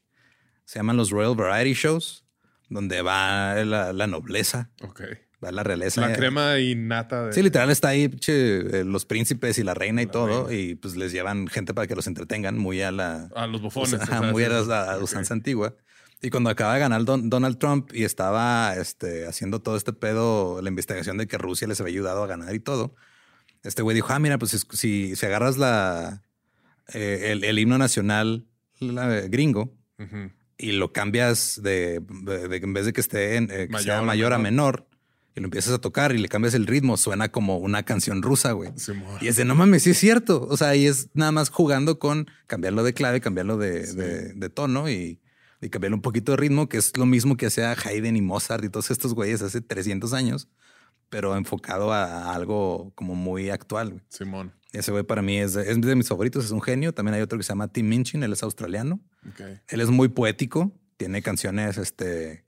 se 0.65 0.79
llaman 0.79 0.97
los 0.97 1.09
Royal 1.11 1.35
Variety 1.35 1.73
Shows, 1.73 2.25
donde 2.69 3.01
va 3.01 3.55
la, 3.65 3.93
la 3.93 4.07
nobleza, 4.07 4.71
Ok. 4.81 5.01
La 5.51 5.63
realeza. 5.63 6.01
La 6.01 6.13
crema 6.15 6.59
innata 6.59 7.27
de. 7.27 7.33
Sí, 7.33 7.41
literal 7.43 7.69
está 7.69 7.89
ahí 7.89 8.09
che, 8.09 8.79
eh, 8.81 8.83
los 8.85 9.05
príncipes 9.05 9.57
y 9.59 9.63
la 9.63 9.73
reina 9.73 10.01
y 10.01 10.05
La 10.05 10.11
todo, 10.11 10.47
reina. 10.47 10.61
y 10.61 10.75
pues 10.75 10.95
les 10.95 11.11
llevan 11.11 11.47
gente 11.47 11.73
para 11.73 11.87
que 11.87 11.95
los 11.95 12.07
entretengan 12.07 12.57
muy 12.57 12.81
a 12.81 12.91
la, 12.91 13.29
A 13.35 13.47
los 13.47 13.61
bufones. 13.61 13.93
Usa- 13.93 14.03
ajá, 14.03 14.21
muy 14.31 14.43
a 14.43 14.49
la, 14.49 14.91
a 14.93 14.97
usanza 14.99 15.33
antigua. 15.33 15.75
Y 16.21 16.29
cuando 16.29 16.49
acaba 16.49 16.73
de 16.73 16.79
ganar 16.79 17.03
Don- 17.05 17.29
Donald 17.29 17.57
Trump 17.59 17.91
y 17.93 18.03
estaba 18.03 18.75
este, 18.77 19.27
haciendo 19.27 19.61
todo 19.61 19.75
este 19.75 19.93
pedo, 19.93 20.61
la 20.61 20.69
investigación 20.69 21.17
de 21.17 21.27
que 21.27 21.37
Rusia 21.37 21.67
les 21.67 21.79
había 21.81 21.91
ayudado 21.91 22.23
a 22.23 22.27
ganar 22.27 22.55
y 22.55 22.59
todo, 22.59 22.95
este 23.63 23.81
güey 23.81 23.95
dijo, 23.95 24.07
ah, 24.11 24.19
mira, 24.19 24.37
pues 24.37 24.53
es- 24.53 24.65
si, 24.71 25.15
si 25.15 25.25
agarras 25.25 25.57
la, 25.57 26.23
eh, 26.93 27.31
el, 27.31 27.43
el 27.43 27.59
himno 27.59 27.77
nacional 27.77 28.45
la- 28.79 29.21
gringo 29.21 29.73
Ujú. 29.99 30.31
y 30.57 30.71
lo 30.71 30.93
cambias 30.93 31.59
de, 31.61 31.99
de- 32.23 32.47
de 32.47 32.59
que 32.59 32.65
en 32.65 32.73
vez 32.73 32.85
de 32.85 32.93
que 32.93 33.01
esté 33.01 33.35
en, 33.35 33.45
eh, 33.51 33.67
que 33.67 33.73
Mayor 33.73 33.83
sea 33.83 34.01
mayor 34.01 34.33
a 34.33 34.37
menor. 34.37 34.87
Y 35.35 35.41
lo 35.41 35.45
empiezas 35.47 35.73
a 35.73 35.79
tocar 35.79 36.13
y 36.13 36.17
le 36.17 36.29
cambias 36.29 36.53
el 36.53 36.65
ritmo, 36.67 36.95
suena 36.97 37.29
como 37.29 37.57
una 37.57 37.83
canción 37.83 38.21
rusa, 38.21 38.53
güey. 38.53 38.71
Simón. 38.77 39.17
Y 39.21 39.27
es 39.27 39.35
de 39.35 39.45
no 39.45 39.53
mames, 39.55 39.83
sí 39.83 39.89
es 39.91 39.97
cierto. 39.97 40.47
O 40.49 40.55
sea, 40.57 40.75
y 40.75 40.85
es 40.87 41.09
nada 41.13 41.31
más 41.31 41.49
jugando 41.49 41.99
con 41.99 42.27
cambiarlo 42.47 42.83
de 42.83 42.93
clave, 42.93 43.19
cambiarlo 43.21 43.57
de, 43.57 43.85
Sí. 43.87 43.95
de- 43.95 44.33
de 44.33 44.49
tono 44.49 44.89
y, 44.89 45.19
y 45.61 45.69
cambiarle 45.69 45.95
un 45.95 46.01
poquito 46.01 46.31
de 46.31 46.37
ritmo, 46.37 46.69
que 46.69 46.77
es 46.77 46.95
lo 46.97 47.05
mismo 47.05 47.35
que 47.37 47.47
hacía 47.47 47.73
Haydn 47.73 48.15
y 48.15 48.21
Mozart 48.21 48.63
y 48.63 48.69
todos 48.69 48.91
estos 48.91 49.13
güeyes 49.13 49.41
hace 49.41 49.59
300 49.61 50.13
años, 50.13 50.47
pero 51.09 51.35
enfocado 51.35 51.91
a, 51.91 52.33
algo 52.33 52.91
como 52.95 53.15
muy 53.15 53.49
actual. 53.49 53.89
güey. 53.91 54.01
Simón. 54.09 54.53
Ese 54.71 54.91
güey 54.91 55.03
para 55.03 55.21
mí 55.21 55.37
es 55.37 55.55
es 55.55 55.79
de 55.81 55.95
mis 55.95 56.07
favoritos, 56.07 56.43
es 56.45 56.51
un 56.51 56.61
genio. 56.61 56.93
También 56.93 57.15
hay 57.15 57.21
otro 57.21 57.37
que 57.37 57.43
se 57.43 57.49
llama 57.49 57.67
Tim 57.69 57.87
Minchin, 57.87 58.23
él 58.23 58.33
es 58.33 58.43
australiano. 58.43 58.99
Ok. 59.27 59.41
Él 59.69 59.81
es 59.81 59.89
muy 59.89 60.09
poético, 60.09 60.73
tiene 60.97 61.21
canciones, 61.21 61.77
este, 61.77 62.44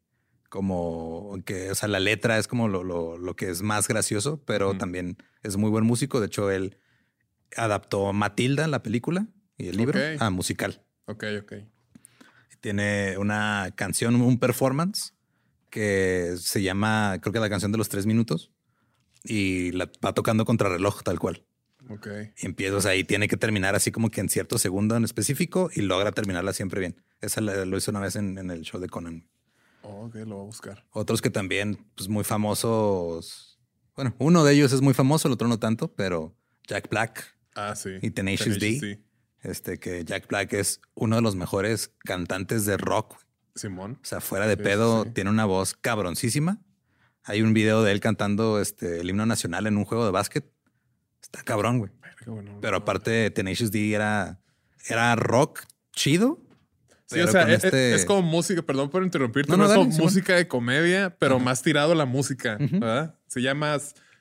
como 0.50 1.38
que, 1.46 1.72
o 1.72 1.76
sea, 1.76 1.88
la 1.90 2.00
letra 2.00 2.38
es 2.38 2.48
como 2.48 2.68
lo, 2.68 2.84
lo- 2.84 3.18
lo 3.18 3.36
que 3.36 3.50
es 3.50 3.62
más 3.62 3.88
gracioso, 3.88 4.42
pero 4.46 4.78
también 4.78 5.18
es 5.44 5.58
muy 5.58 5.70
buen 5.70 5.86
músico. 5.86 6.20
De 6.20 6.28
hecho, 6.28 6.50
él 6.52 6.78
adaptó 7.56 8.12
Matilda, 8.14 8.68
la 8.68 8.84
película 8.84 9.28
y 9.58 9.68
el 9.68 9.78
libro, 9.78 10.00
a 10.20 10.30
musical. 10.30 10.84
Ok, 11.06 11.24
ok. 11.42 11.54
Tiene 12.60 13.18
una 13.18 13.72
canción, 13.76 14.16
un 14.16 14.40
performance 14.40 15.14
que 15.70 16.34
se 16.38 16.62
llama, 16.62 17.20
creo 17.22 17.34
que 17.34 17.40
la 17.40 17.50
canción 17.50 17.72
de 17.72 17.78
los 17.78 17.90
tres 17.90 18.06
minutos, 18.06 18.52
y 19.24 19.72
la 19.74 19.92
va 20.04 20.14
tocando 20.14 20.46
contra 20.46 20.70
reloj 20.70 21.04
tal 21.04 21.20
cual. 21.20 21.46
Ok. 21.90 22.08
Y 22.42 22.46
empieza, 22.46 22.76
o 22.76 22.82
sea, 22.82 22.96
y 22.96 23.04
tiene 23.04 23.28
que 23.28 23.38
terminar 23.38 23.76
así 23.76 23.92
como 23.92 24.10
que 24.10 24.22
en 24.22 24.30
cierto 24.30 24.58
segundo 24.58 24.96
en 24.96 25.04
específico 25.04 25.70
y 25.74 25.82
logra 25.82 26.12
terminarla 26.12 26.54
siempre 26.54 26.80
bien. 26.80 27.04
Esa 27.22 27.42
la- 27.42 27.66
lo 27.66 27.78
hizo 27.78 27.92
una 27.92 28.00
vez 28.00 28.16
en, 28.16 28.38
en 28.38 28.50
el 28.52 28.62
show 28.64 28.80
de 28.82 28.88
Conan. 28.90 29.28
Oh, 29.88 30.06
ok, 30.08 30.16
lo 30.26 30.36
voy 30.36 30.44
a 30.44 30.46
buscar. 30.46 30.86
Otros 30.92 31.22
que 31.22 31.30
también, 31.30 31.86
pues 31.96 32.10
muy 32.10 32.24
famosos. 32.24 33.60
Bueno, 33.96 34.14
uno 34.20 34.44
de 34.44 34.54
ellos 34.54 34.74
es 34.74 34.82
muy 34.82 34.94
famoso, 34.94 35.28
el 35.28 35.34
otro 35.34 35.48
no 35.48 35.60
tanto, 35.60 35.94
pero 35.94 36.36
Jack 36.68 36.90
Black, 36.90 37.36
Ah, 37.56 37.76
sí. 37.76 37.92
Y 38.02 38.12
Tenacious 38.12 38.60
D. 38.60 38.80
D. 38.80 39.04
este 39.42 39.80
que 39.80 40.06
Jack 40.06 40.28
Black 40.28 40.54
es 40.54 40.80
uno 40.94 41.16
de 41.16 41.22
los 41.24 41.36
mejores 41.36 41.92
cantantes 42.00 42.66
de 42.66 42.78
rock. 42.78 43.16
Simón. 43.56 43.98
O 44.04 44.06
sea, 44.06 44.22
fuera 44.22 44.46
de 44.46 44.56
Sí, 44.56 44.62
pedo, 44.62 45.04
sí, 45.06 45.10
tiene 45.12 45.32
una 45.32 45.46
voz 45.46 45.74
cabroncísima. 45.74 46.62
Hay 47.24 47.42
un 47.42 47.54
video 47.54 47.82
de 47.82 47.92
él 47.92 48.00
cantando 48.00 48.62
este, 48.62 49.00
el 49.00 49.10
himno 49.10 49.26
nacional 49.26 49.66
en 49.66 49.78
un 49.78 49.86
juego 49.86 50.06
de 50.06 50.12
básquet. 50.12 50.52
Está 51.22 51.42
cabrón, 51.44 51.80
güey. 51.80 51.92
Bueno, 52.28 52.60
Pero 52.62 52.78
aparte, 52.78 53.32
Tenacious 53.32 53.72
D 53.72 53.94
era, 53.94 54.40
era 54.88 55.16
rock 55.16 55.62
chido. 55.94 56.40
Sí, 57.08 57.20
o 57.22 57.28
sea, 57.28 57.44
con 57.44 57.52
es, 57.52 57.64
este- 57.64 57.96
es 57.96 58.06
como 58.06 58.22
música, 58.22 58.62
perdón 58.62 58.90
por 58.90 59.02
interrumpirte, 59.04 59.56
No, 59.56 59.66
es 59.66 59.74
como 59.74 59.90
música 59.92 60.36
de 60.36 60.48
comedia, 60.48 61.16
pero 61.18 61.40
más 61.40 61.62
tirado 61.64 61.94
a 61.94 61.96
la 61.96 62.06
música. 62.06 62.58
¿verdad? 62.60 63.16
Se 63.28 63.42
llama, 63.42 63.78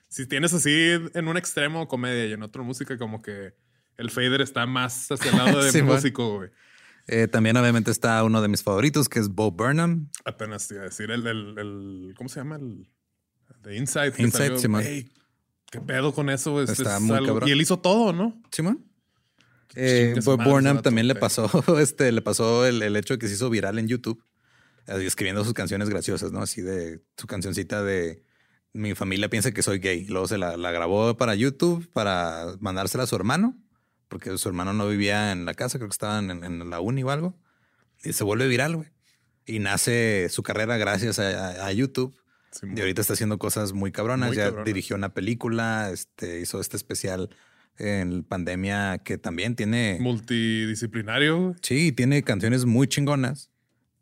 si 0.07 0.25
tienes 0.25 0.53
así 0.53 0.71
en 1.13 1.27
un 1.27 1.35
extremo 1.37 1.87
comedia 1.87 2.25
y 2.27 2.33
en 2.33 2.43
otro 2.43 2.63
música, 2.63 2.97
como 2.97 3.21
que 3.21 3.53
el 3.97 4.09
fader 4.09 4.41
está 4.41 4.65
más 4.65 5.11
hacia 5.11 5.31
el 5.31 5.37
lado 5.37 5.61
de 5.63 5.71
Simón. 5.71 5.95
músico, 5.95 6.37
güey. 6.37 6.49
Eh, 7.07 7.27
también 7.27 7.55
obviamente 7.57 7.89
está 7.91 8.23
uno 8.23 8.41
de 8.41 8.47
mis 8.47 8.63
favoritos, 8.63 9.07
que 9.09 9.19
es 9.19 9.29
Bo 9.29 9.51
Burnham. 9.51 10.09
Apenas 10.25 10.67
te 10.67 10.75
iba 10.75 10.83
a 10.83 10.85
decir 10.87 11.09
el, 11.11 11.25
el, 11.27 11.57
el- 11.57 12.13
¿cómo 12.17 12.29
se 12.29 12.39
llama? 12.39 12.55
El 12.57 12.87
de 13.63 13.75
Inside. 13.77 14.13
Inside, 14.17 14.59
Simón. 14.59 14.81
güey, 14.81 15.09
¿Qué 15.71 15.81
pedo 15.81 16.13
con 16.13 16.29
eso? 16.29 16.61
Es- 16.61 16.69
Está 16.69 16.95
es 16.97 17.01
muy 17.01 17.17
algo- 17.17 17.27
cabrón. 17.27 17.49
Y 17.49 17.51
él 17.51 17.59
hizo 17.61 17.79
todo, 17.79 18.13
¿no? 18.13 18.41
Simón. 18.51 18.85
Eh, 19.75 20.13
también 20.81 21.07
le 21.07 21.15
pasó, 21.15 21.49
este, 21.79 22.11
le 22.11 22.21
pasó 22.21 22.65
el, 22.65 22.81
el 22.81 22.95
hecho 22.95 23.13
de 23.15 23.19
que 23.19 23.27
se 23.27 23.33
hizo 23.35 23.49
viral 23.49 23.77
en 23.79 23.87
YouTube, 23.87 24.23
escribiendo 24.87 25.43
sus 25.43 25.53
canciones 25.53 25.89
graciosas, 25.89 26.31
¿no? 26.31 26.41
Así 26.41 26.61
de 26.61 27.01
su 27.17 27.27
cancioncita 27.27 27.83
de 27.83 28.23
mi 28.73 28.95
familia 28.95 29.29
piensa 29.29 29.51
que 29.51 29.63
soy 29.63 29.79
gay. 29.79 30.05
Luego 30.05 30.27
se 30.27 30.37
la, 30.37 30.55
la 30.57 30.71
grabó 30.71 31.15
para 31.17 31.35
YouTube 31.35 31.89
para 31.91 32.55
mandársela 32.59 33.03
a 33.03 33.07
su 33.07 33.15
hermano, 33.15 33.57
porque 34.07 34.37
su 34.37 34.47
hermano 34.47 34.73
no 34.73 34.87
vivía 34.87 35.31
en 35.31 35.45
la 35.45 35.53
casa, 35.53 35.77
creo 35.77 35.89
que 35.89 35.93
estaban 35.93 36.31
en, 36.31 36.43
en 36.43 36.69
la 36.69 36.79
uni 36.79 37.03
o 37.03 37.09
algo. 37.09 37.37
Y 38.03 38.13
se 38.13 38.23
vuelve 38.23 38.47
viral, 38.47 38.75
güey. 38.77 38.89
Y 39.45 39.59
nace 39.59 40.27
su 40.29 40.43
carrera 40.43 40.77
gracias 40.77 41.19
a, 41.19 41.63
a- 41.63 41.67
a 41.67 41.71
YouTube. 41.71 42.15
Y 42.75 42.79
ahorita 42.79 43.01
está 43.01 43.13
haciendo 43.13 43.37
cosas 43.37 43.73
muy 43.73 43.91
cabronas. 43.91 44.29
Muy 44.29 44.37
ya 44.37 44.51
dirigió 44.65 44.95
una 44.95 45.13
película, 45.13 45.89
este, 45.91 46.39
hizo 46.39 46.59
este 46.61 46.77
especial 46.77 47.29
en 47.77 48.23
pandemia 48.23 48.99
que 48.99 49.17
también 49.17 49.55
tiene. 49.55 49.97
Multidisciplinario. 49.99 51.55
Sí, 51.61 51.91
tiene 51.91 52.23
canciones 52.23 52.65
muy 52.65 52.87
chingonas 52.87 53.51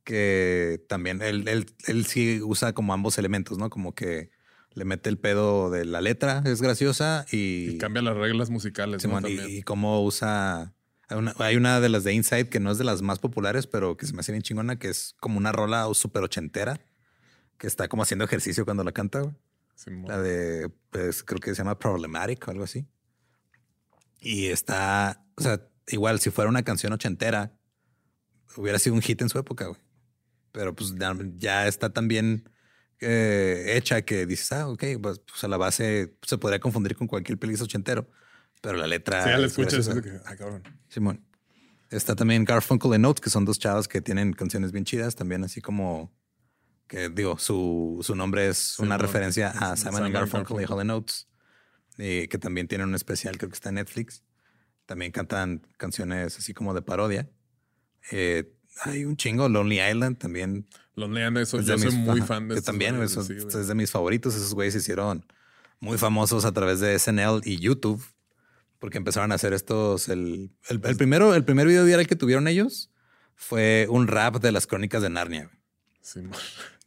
que 0.03 0.83
también 0.87 1.21
él, 1.21 1.47
él, 1.47 1.65
él 1.87 2.05
sí 2.05 2.39
usa 2.41 2.73
como 2.73 2.93
ambos 2.93 3.17
elementos, 3.17 3.57
¿no? 3.57 3.69
Como 3.69 3.93
que 3.95 4.29
le 4.73 4.85
mete 4.85 5.09
el 5.09 5.17
pedo 5.17 5.71
de 5.71 5.83
la 5.83 5.99
letra, 5.99 6.43
es 6.45 6.61
graciosa 6.61 7.25
y, 7.31 7.71
Y 7.71 7.77
cambia 7.79 8.01
las 8.01 8.15
reglas 8.15 8.49
musicales. 8.49 9.03
¿no? 9.03 9.19
Simón, 9.19 9.25
y- 9.27 9.63
cómo 9.63 10.03
usa. 10.03 10.73
Hay 11.07 11.17
una, 11.17 11.35
hay 11.39 11.55
una 11.55 11.79
de 11.81 11.89
las 11.89 12.03
de 12.03 12.13
Inside 12.13 12.49
que 12.49 12.59
no 12.59 12.71
es 12.71 12.77
de 12.77 12.83
las 12.83 13.01
más 13.01 13.19
populares, 13.19 13.67
pero 13.67 13.95
que 13.97 14.05
se 14.07 14.13
me 14.13 14.19
hace 14.21 14.31
bien 14.31 14.41
chingona, 14.41 14.77
que 14.77 14.89
es 14.89 15.15
como 15.19 15.37
una 15.37 15.51
rola 15.51 15.87
súper 15.93 16.23
ochentera, 16.23 16.79
que 17.57 17.67
está 17.67 17.87
como 17.87 18.03
haciendo 18.03 18.25
ejercicio 18.25 18.65
cuando 18.65 18.83
la 18.83 18.91
canta, 18.91 19.21
güey. 19.21 19.35
La 20.07 20.19
de, 20.21 20.69
pues 20.89 21.23
creo 21.23 21.39
que 21.39 21.51
se 21.51 21.57
llama 21.57 21.77
Problematic 21.77 22.47
o 22.47 22.51
algo 22.51 22.63
así. 22.63 22.87
Y 24.19 24.47
está, 24.47 25.25
o 25.35 25.41
sea, 25.41 25.61
igual 25.87 26.19
si 26.19 26.29
fuera 26.29 26.49
una 26.49 26.63
canción 26.63 26.93
ochentera, 26.93 27.57
hubiera 28.55 28.79
sido 28.79 28.95
un 28.95 29.01
hit 29.01 29.21
en 29.21 29.29
su 29.29 29.37
época, 29.37 29.65
güey. 29.67 29.79
Pero 30.51 30.75
pues 30.75 30.95
ya, 30.95 31.15
ya 31.37 31.67
está 31.67 31.91
tan 31.91 32.07
bien 32.07 32.49
eh, 32.99 33.73
hecha 33.75 34.03
que 34.03 34.25
dices, 34.25 34.51
ah, 34.53 34.67
ok, 34.67 34.83
pues, 35.01 35.19
pues, 35.19 35.43
a 35.43 35.47
la 35.47 35.57
base 35.57 36.15
se 36.21 36.37
podría 36.37 36.59
confundir 36.59 36.95
con 36.95 37.07
cualquier 37.07 37.37
película 37.37 37.65
ochentero. 37.65 38.09
Pero 38.61 38.77
la 38.77 38.87
letra. 38.87 39.23
Sí, 39.23 39.29
ya 39.29 39.37
la 39.37 39.45
es 39.47 39.51
escuchas. 39.51 39.87
es 39.87 40.01
que, 40.01 40.19
ah, 40.25 40.35
cabrón. 40.35 40.63
Simón. 40.87 41.25
Está 41.91 42.15
también 42.15 42.45
Garfunkel 42.45 42.95
y 42.95 42.97
Notes, 42.97 43.21
que 43.21 43.29
son 43.29 43.45
dos 43.45 43.59
chavos 43.59 43.87
que 43.87 44.01
tienen 44.01 44.33
canciones 44.33 44.71
bien 44.71 44.85
chidas, 44.85 45.15
también 45.15 45.43
así 45.43 45.61
como 45.61 46.11
que 46.87 47.09
digo, 47.09 47.37
su, 47.37 47.99
su 48.01 48.15
nombre 48.15 48.47
es 48.47 48.79
una 48.79 48.95
Simón. 48.95 48.99
referencia 48.99 49.49
a 49.49 49.75
Simon, 49.75 49.95
Simon 49.95 50.09
y 50.09 50.11
Garfunkel 50.11 50.57
y 50.57 50.59
Garfunkel. 50.61 50.79
Hall 50.79 50.87
Notes, 50.87 51.27
eh, 51.97 52.27
que 52.29 52.37
también 52.37 52.67
tienen 52.67 52.87
un 52.89 52.95
especial, 52.95 53.37
creo 53.37 53.49
que 53.49 53.55
está 53.55 53.69
en 53.69 53.75
Netflix. 53.75 54.23
También 54.85 55.11
cantan 55.11 55.65
canciones 55.77 56.37
así 56.37 56.53
como 56.53 56.73
de 56.73 56.81
parodia. 56.81 57.29
Eh, 58.11 58.51
hay 58.83 59.05
un 59.05 59.15
chingo, 59.17 59.49
Lonely 59.49 59.81
Island 59.81 60.17
también. 60.17 60.67
Lonely 60.95 61.21
Island, 61.21 61.37
eso, 61.39 61.59
es 61.59 61.65
yo 61.65 61.77
soy 61.77 61.87
mis- 61.87 61.95
muy 61.95 62.19
ajá, 62.19 62.27
fan 62.27 62.47
de 62.47 62.55
Yo 62.55 62.61
también, 62.61 63.01
eso- 63.01 63.23
sí, 63.23 63.33
es 63.35 63.67
de 63.67 63.75
mis 63.75 63.91
favoritos. 63.91 64.35
Esos 64.35 64.53
güeyes 64.53 64.73
se 64.73 64.79
hicieron 64.79 65.25
muy 65.79 65.97
famosos 65.97 66.45
a 66.45 66.51
través 66.51 66.79
de 66.79 66.93
SNL 66.99 67.41
y 67.43 67.57
YouTube, 67.57 68.03
porque 68.79 68.97
empezaron 68.97 69.31
a 69.31 69.35
hacer 69.35 69.53
estos. 69.53 70.09
El, 70.09 70.51
el, 70.69 70.81
el 70.83 70.95
primero, 70.97 71.33
el 71.33 71.43
primer 71.45 71.67
video 71.67 71.85
viral 71.85 72.05
que 72.07 72.15
tuvieron 72.15 72.47
ellos 72.47 72.91
fue 73.35 73.87
un 73.89 74.07
rap 74.07 74.35
de 74.37 74.51
las 74.51 74.67
crónicas 74.67 75.01
de 75.01 75.09
Narnia, 75.09 75.49
Simón. 76.01 76.37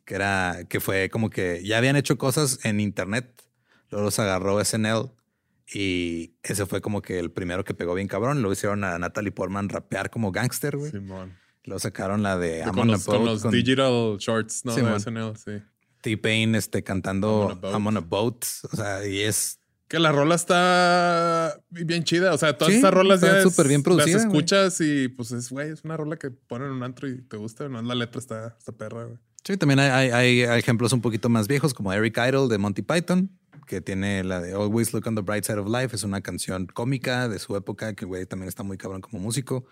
que 0.04 0.14
era 0.14 0.64
que 0.68 0.80
fue 0.80 1.10
como 1.10 1.28
que 1.30 1.62
ya 1.64 1.78
habían 1.78 1.96
hecho 1.96 2.16
cosas 2.16 2.60
en 2.64 2.80
internet, 2.80 3.42
luego 3.90 4.06
los 4.06 4.18
agarró 4.18 4.62
SNL 4.64 5.10
y 5.72 6.32
ese 6.42 6.64
fue 6.66 6.80
como 6.80 7.02
que 7.02 7.18
el 7.18 7.30
primero 7.30 7.64
que 7.64 7.74
pegó 7.74 7.94
bien 7.94 8.08
cabrón. 8.08 8.38
Luego 8.40 8.52
hicieron 8.52 8.84
a 8.84 8.98
Natalie 8.98 9.32
Portman 9.32 9.68
rapear 9.68 10.10
como 10.10 10.32
gangster, 10.32 10.76
güey. 10.76 10.90
Simón. 10.90 11.34
Luego 11.64 11.78
sacaron 11.80 12.22
la 12.22 12.38
de 12.38 12.60
I'm 12.60 12.70
con, 12.70 12.78
on 12.80 12.88
a 12.88 12.92
los, 12.92 13.04
con 13.04 13.16
boat 13.18 13.26
los 13.26 13.42
con- 13.42 13.50
digital 13.52 14.16
shorts, 14.18 14.64
¿no? 14.64 14.74
Simón. 14.74 14.94
de 14.94 15.00
SNL, 15.00 15.36
sí. 15.36 15.62
T-Pain 16.00 16.54
este, 16.54 16.82
cantando 16.82 17.58
I'm 17.62 17.86
on 17.86 17.96
a 17.96 18.00
boat. 18.00 18.08
Boat. 18.08 18.44
O 18.72 18.76
sea, 18.76 19.06
y 19.06 19.20
es. 19.20 19.58
Que 19.88 19.98
la 19.98 20.12
rola 20.12 20.34
está 20.34 21.60
bien 21.70 22.04
chida. 22.04 22.32
O 22.34 22.38
sea, 22.38 22.56
todas 22.56 22.72
Sí, 22.72 22.76
estas 22.76 22.92
rolas 22.92 23.20
ya 23.22 23.42
súper 23.42 23.68
bien 23.68 23.82
producida, 23.82 24.16
Las 24.18 24.26
escuchas 24.26 24.80
y 24.82 25.08
pues 25.08 25.32
es, 25.32 25.50
güey, 25.50 25.70
es 25.70 25.82
una 25.82 25.96
rola 25.96 26.16
que 26.16 26.30
ponen 26.30 26.68
en 26.68 26.74
un 26.74 26.82
antro 26.82 27.08
y 27.08 27.22
te 27.22 27.36
gusta. 27.38 27.68
No, 27.68 27.80
la 27.82 27.94
letra 27.94 28.18
está, 28.20 28.54
está 28.58 28.72
perra, 28.72 29.04
güey. 29.04 29.18
Sí, 29.44 29.56
también 29.56 29.80
hay, 29.80 30.10
hay- 30.10 30.42
hay 30.42 30.58
ejemplos 30.58 30.92
un 30.92 31.00
poquito 31.00 31.28
más 31.30 31.48
viejos, 31.48 31.72
como 31.72 31.90
Eric 31.92 32.18
Idle 32.18 32.48
de 32.48 32.58
Monty 32.58 32.82
Python, 32.82 33.30
que 33.68 33.80
tiene 33.80 34.24
la 34.24 34.40
de 34.40 34.52
Always 34.52 34.92
Look 34.92 35.06
on 35.06 35.14
the 35.14 35.20
Bright 35.20 35.44
Side 35.44 35.58
of 35.60 35.68
Life. 35.68 35.94
Es 35.94 36.02
una 36.02 36.20
canción 36.20 36.66
cómica 36.66 37.28
de 37.28 37.38
su 37.38 37.54
época, 37.56 37.94
que 37.94 38.04
güey 38.04 38.26
también 38.26 38.48
está 38.48 38.64
muy 38.64 38.76
cabrón 38.78 39.00
como 39.00 39.20
músico. 39.20 39.64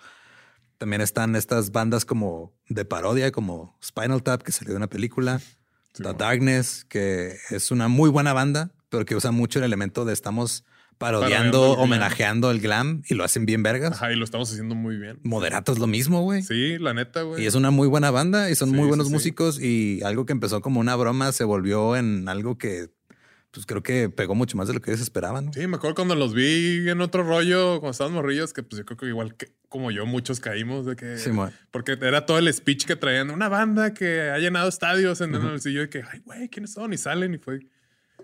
También 0.78 1.00
están 1.00 1.34
estas 1.34 1.72
bandas 1.72 2.04
como 2.04 2.52
de 2.68 2.84
parodia, 2.84 3.32
como 3.32 3.76
Spinal 3.82 4.22
Tap, 4.22 4.42
que 4.42 4.52
salió 4.52 4.72
de 4.72 4.76
una 4.76 4.88
película. 4.88 5.38
Sí, 5.40 5.48
The 5.94 6.02
bueno. 6.04 6.18
Darkness, 6.18 6.84
que 6.84 7.36
es 7.50 7.70
una 7.70 7.88
muy 7.88 8.10
buena 8.10 8.32
banda, 8.34 8.70
pero 8.90 9.04
que 9.06 9.16
usa 9.16 9.32
mucho 9.32 9.58
el 9.58 9.64
elemento 9.64 10.04
de 10.04 10.12
estamos 10.12 10.64
parodiando, 10.98 11.72
homenajeando 11.72 12.50
el 12.50 12.60
glam 12.60 13.02
y 13.08 13.14
lo 13.14 13.24
hacen 13.24 13.46
bien 13.46 13.62
vergas. 13.62 13.92
Ajá, 13.92 14.12
y 14.12 14.16
lo 14.16 14.24
estamos 14.24 14.50
haciendo 14.50 14.74
muy 14.74 14.96
bien. 14.96 15.18
Moderato 15.22 15.72
es 15.72 15.78
lo 15.78 15.86
mismo, 15.86 16.22
güey. 16.22 16.42
Sí, 16.42 16.78
la 16.78 16.94
neta, 16.94 17.22
güey. 17.22 17.42
Y 17.42 17.46
es 17.46 17.54
una 17.54 17.70
muy 17.70 17.88
buena 17.88 18.10
banda 18.10 18.50
y 18.50 18.54
son 18.54 18.70
Sí, 18.70 18.76
muy 18.76 18.86
buenos 18.88 19.08
sí. 19.08 19.12
músicos 19.12 19.60
y 19.60 20.02
algo 20.04 20.26
que 20.26 20.32
empezó 20.32 20.60
como 20.60 20.80
una 20.80 20.96
broma 20.96 21.32
se 21.32 21.44
volvió 21.44 21.96
en 21.96 22.28
algo 22.28 22.56
que 22.58 22.88
pues 23.50 23.66
creo 23.66 23.82
que 23.82 24.08
pegó 24.08 24.34
mucho 24.34 24.56
más 24.56 24.68
de 24.68 24.74
lo 24.74 24.80
que 24.80 24.90
ellos 24.90 25.00
esperaban. 25.00 25.46
¿no? 25.46 25.52
Sí, 25.52 25.66
me 25.66 25.76
acuerdo 25.76 25.94
cuando 25.94 26.14
los 26.14 26.34
vi 26.34 26.88
en 26.88 27.00
otro 27.00 27.22
rollo, 27.22 27.80
cuando 27.80 27.92
estaban 27.92 28.12
morrillos, 28.12 28.52
que 28.52 28.62
pues 28.62 28.78
yo 28.78 28.84
creo 28.84 28.96
que 28.96 29.06
igual 29.06 29.34
que 29.36 29.52
como 29.68 29.90
yo, 29.90 30.06
muchos 30.06 30.40
caímos 30.40 30.86
de 30.86 30.96
que. 30.96 31.18
Simón. 31.18 31.52
porque 31.70 31.98
era 32.00 32.24
todo 32.26 32.38
el 32.38 32.52
speech 32.52 32.84
que 32.86 32.96
traían. 32.96 33.30
Una 33.30 33.48
banda 33.48 33.94
que 33.94 34.30
ha 34.30 34.38
llenado 34.38 34.68
estadios 34.68 35.20
en 35.20 35.34
el 35.34 35.60
sillo 35.60 35.80
de 35.80 35.88
que, 35.88 36.02
ay, 36.10 36.20
güey, 36.20 36.48
¿quiénes 36.48 36.72
son? 36.72 36.92
Y 36.92 36.98
salen 36.98 37.34
y 37.34 37.38
fue. 37.38 37.60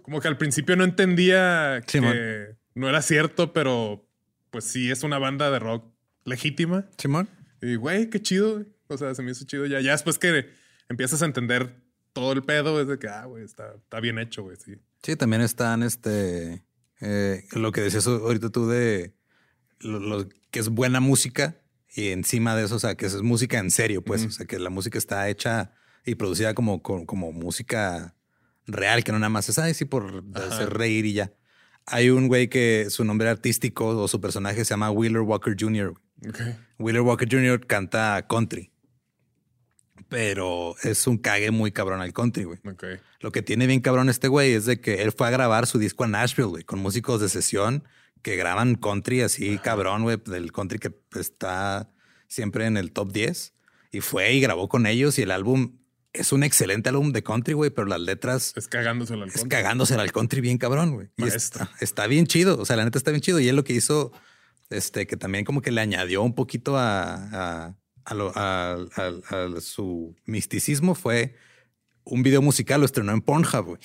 Como 0.03 0.21
que 0.21 0.29
al 0.29 0.37
principio 0.39 0.77
no 0.77 0.85
entendía 0.85 1.83
que 1.87 2.57
no 2.75 2.89
era 2.89 3.03
cierto, 3.03 3.53
pero 3.53 4.09
pues 4.51 4.65
sí 4.65 4.91
es 4.91 5.03
una 5.03 5.19
banda 5.19 5.51
de 5.51 5.59
rock 5.59 5.93
legítima. 6.25 6.87
Simón. 6.97 7.29
Y 7.61 7.77
güey, 7.77 8.09
qué 8.11 8.21
chido. 8.21 8.55
güey. 8.55 8.67
O 8.89 8.99
sea, 8.99 9.15
se 9.15 9.23
me 9.23 9.31
hizo 9.31 9.45
chido 9.45 9.67
ya. 9.67 9.81
Ya 9.81 9.93
después 9.93 10.19
que 10.19 10.51
empiezas 10.89 11.23
a 11.23 11.27
entender 11.27 11.75
todo 12.13 12.33
el 12.33 12.43
pedo, 12.43 12.81
es 12.81 12.89
de 12.89 12.99
que, 12.99 13.09
ah, 13.09 13.25
güey, 13.25 13.45
está, 13.45 13.75
está 13.75 14.01
bien 14.01 14.19
hecho, 14.19 14.43
güey, 14.43 14.57
sí. 14.57 14.77
Sí, 15.03 15.17
también 15.17 15.43
están 15.43 15.83
este 15.83 16.65
eh, 17.01 17.45
lo 17.53 17.73
que 17.73 17.81
decías 17.81 18.07
ahorita 18.07 18.51
tú 18.51 18.69
de 18.69 19.15
lo, 19.81 19.99
lo 19.99 20.29
que 20.51 20.61
es 20.61 20.69
buena 20.69 21.01
música 21.01 21.57
y 21.95 22.09
encima 22.09 22.57
de 22.57 22.65
eso, 22.65 22.77
o 22.77 22.79
sea, 22.79 22.95
que 22.95 23.07
es 23.07 23.21
música 23.23 23.59
en 23.59 23.71
serio, 23.71 24.03
pues, 24.03 24.25
o 24.25 24.31
sea, 24.31 24.47
que 24.47 24.59
la 24.59 24.71
música 24.71 24.97
está 24.97 25.29
hecha 25.29 25.73
y 26.07 26.15
producida 26.15 26.55
como, 26.55 26.83
como, 26.83 27.05
como 27.05 27.33
música 27.33 28.15
real, 28.67 29.05
que 29.05 29.13
no 29.13 29.19
nada 29.19 29.29
más 29.29 29.49
es, 29.49 29.59
ay, 29.59 29.75
sí, 29.75 29.85
por 29.85 30.25
Ajá. 30.35 30.47
hacer 30.49 30.71
reír 30.71 31.05
y 31.05 31.13
ya. 31.13 31.33
Hay 31.85 32.11
un 32.11 32.29
güey 32.29 32.49
que 32.49 32.87
su 32.89 33.05
nombre 33.05 33.29
artístico 33.29 33.89
o 33.89 34.09
su 34.09 34.21
personaje 34.21 34.65
se 34.65 34.71
llama 34.71 34.91
Wheeler 34.91 35.23
Walker 35.23 35.55
Jr. 35.59 35.95
Wheeler 36.79 37.03
Walker 37.03 37.29
Jr. 37.31 37.67
canta 37.67 38.25
country. 38.29 38.72
Pero 40.13 40.77
es 40.83 41.07
un 41.07 41.17
cague 41.17 41.51
muy 41.51 41.73
cabrón 41.73 42.03
al 42.03 42.13
country, 42.13 42.45
güey. 42.45 42.59
Ok. 42.71 42.85
Lo 43.21 43.33
que 43.33 43.41
tiene 43.41 43.67
bien 43.67 43.81
cabrón 43.81 44.11
este 44.11 44.29
güey 44.29 44.53
es 44.53 44.67
de 44.67 44.79
que 44.79 45.01
él 45.03 45.11
fue 45.11 45.27
a 45.27 45.31
grabar 45.31 45.67
su 45.67 45.79
disco 45.79 46.05
a 46.05 46.07
Nashville, 46.07 46.49
güey, 46.51 46.65
con 46.65 46.81
músicos 46.81 47.19
de 47.23 47.31
sesión 47.31 47.83
que 48.21 48.37
graban 48.37 48.75
country 48.75 49.23
así 49.23 49.59
cabrón, 49.59 50.03
güey, 50.03 50.19
del 50.27 50.53
country 50.53 50.79
que 50.79 50.95
está 51.19 51.91
siempre 52.29 52.67
en 52.67 52.77
el 52.77 52.93
top 52.93 53.11
10. 53.11 53.55
Y 53.91 54.01
fue 54.03 54.35
y 54.35 54.41
grabó 54.43 54.69
con 54.69 54.87
ellos 54.87 55.19
y 55.19 55.23
el 55.23 55.31
álbum 55.31 55.79
es 56.13 56.31
un 56.33 56.45
excelente 56.45 56.91
álbum 56.91 57.13
de 57.13 57.23
country, 57.23 57.55
güey, 57.55 57.71
pero 57.71 57.87
las 57.87 58.01
letras 58.01 58.53
Es 58.55 58.69
cagándose 58.69 59.15
al 59.15 59.23
es 59.23 59.45
cagándose 59.47 59.95
al 59.95 60.13
country 60.13 60.43
bien 60.43 60.59
cabrón, 60.59 60.93
güey. 60.93 61.09
Y 61.17 61.25
está, 61.25 61.71
está 61.81 62.07
bien 62.07 62.27
chido. 62.27 62.59
O 62.59 62.67
sea, 62.67 62.77
la 62.77 62.85
neta 62.85 62.99
está 62.99 63.13
bien 63.13 63.23
chido. 63.23 63.41
Y 63.41 63.49
él 63.49 63.57
lo 63.57 63.65
que 63.65 63.73
hizo, 63.73 64.13
este, 64.69 65.07
que 65.07 65.17
también 65.17 65.47
como 65.47 65.63
que 65.63 65.71
le 65.71 65.81
añadió 65.81 66.23
un 66.23 66.35
poquito 66.35 66.77
a, 66.77 67.15
a, 67.33 67.77
a 68.05 68.15
lo- 68.15 68.33
a- 68.37 68.75
a- 68.97 69.57
a 69.57 69.61
su 69.61 70.15
misticismo 70.25 70.95
fue 70.95 71.35
un 72.05 72.23
video 72.23 72.43
musical, 72.43 72.81
lo 72.81 72.87
estrenó 72.87 73.13
en 73.13 73.21
Pornhub, 73.21 73.65
güey. 73.67 73.81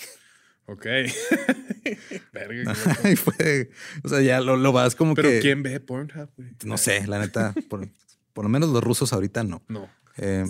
Ok. 0.66 0.86
Verga, 2.34 2.74
y 3.12 3.16
fue, 3.16 3.70
o 4.04 4.10
sea, 4.10 4.22
ya 4.22 4.42
lo, 4.42 4.58
lo 4.58 4.72
vas 4.72 4.96
como 4.96 5.14
Pero 5.16 5.30
que. 5.30 5.40
¿quién 5.40 5.64
ve 5.64 5.80
Pornhub, 5.80 6.30
güey? 6.36 6.50
No 6.66 6.78
sé, 6.78 7.08
la 7.08 7.20
neta, 7.20 7.54
por, 7.70 7.88
por 8.34 8.46
lo 8.46 8.50
menos 8.50 8.70
los 8.70 8.84
rusos 8.84 9.14
ahorita 9.14 9.44
no. 9.44 9.64
No. 9.68 9.90
Eh, 10.18 10.46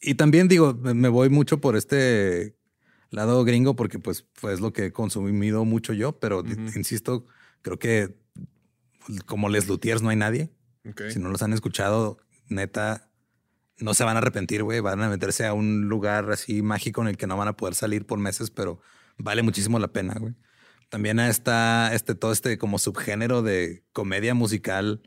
y 0.00 0.14
también 0.16 0.48
digo, 0.48 0.74
me 0.74 1.08
voy 1.08 1.28
mucho 1.28 1.60
por 1.60 1.76
este 1.76 2.56
lado 3.10 3.44
gringo 3.44 3.76
porque 3.76 3.98
pues, 3.98 4.26
pues 4.40 4.54
es 4.54 4.60
lo 4.60 4.72
que 4.72 4.86
he 4.86 4.92
consumido 4.92 5.64
mucho 5.64 5.92
yo, 5.92 6.18
pero 6.18 6.42
insisto, 6.74 7.26
creo 7.62 7.78
que 7.78 8.14
como 9.26 9.48
Les 9.48 9.68
Luthiers 9.68 10.02
no 10.02 10.08
hay 10.10 10.16
nadie. 10.16 10.50
Si 11.10 11.18
no 11.20 11.28
los 11.28 11.42
han 11.42 11.52
escuchado, 11.52 12.18
neta, 12.48 13.08
no 13.82 13.94
se 13.94 14.04
van 14.04 14.16
a 14.16 14.18
arrepentir, 14.18 14.62
güey. 14.62 14.80
Van 14.80 15.00
a 15.02 15.08
meterse 15.08 15.46
a 15.46 15.52
un 15.54 15.88
lugar 15.88 16.30
así 16.30 16.62
mágico 16.62 17.02
en 17.02 17.08
el 17.08 17.16
que 17.16 17.26
no 17.26 17.36
van 17.36 17.48
a 17.48 17.56
poder 17.56 17.74
salir 17.74 18.06
por 18.06 18.18
meses, 18.18 18.50
pero 18.50 18.80
vale 19.18 19.42
muchísimo 19.42 19.78
la 19.78 19.88
pena, 19.88 20.14
güey. 20.18 20.34
También 20.88 21.18
está 21.20 21.94
este, 21.94 22.14
todo 22.14 22.32
este 22.32 22.58
como 22.58 22.78
subgénero 22.78 23.42
de 23.42 23.82
comedia 23.92 24.34
musical 24.34 25.00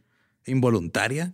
involuntaria 0.46 1.34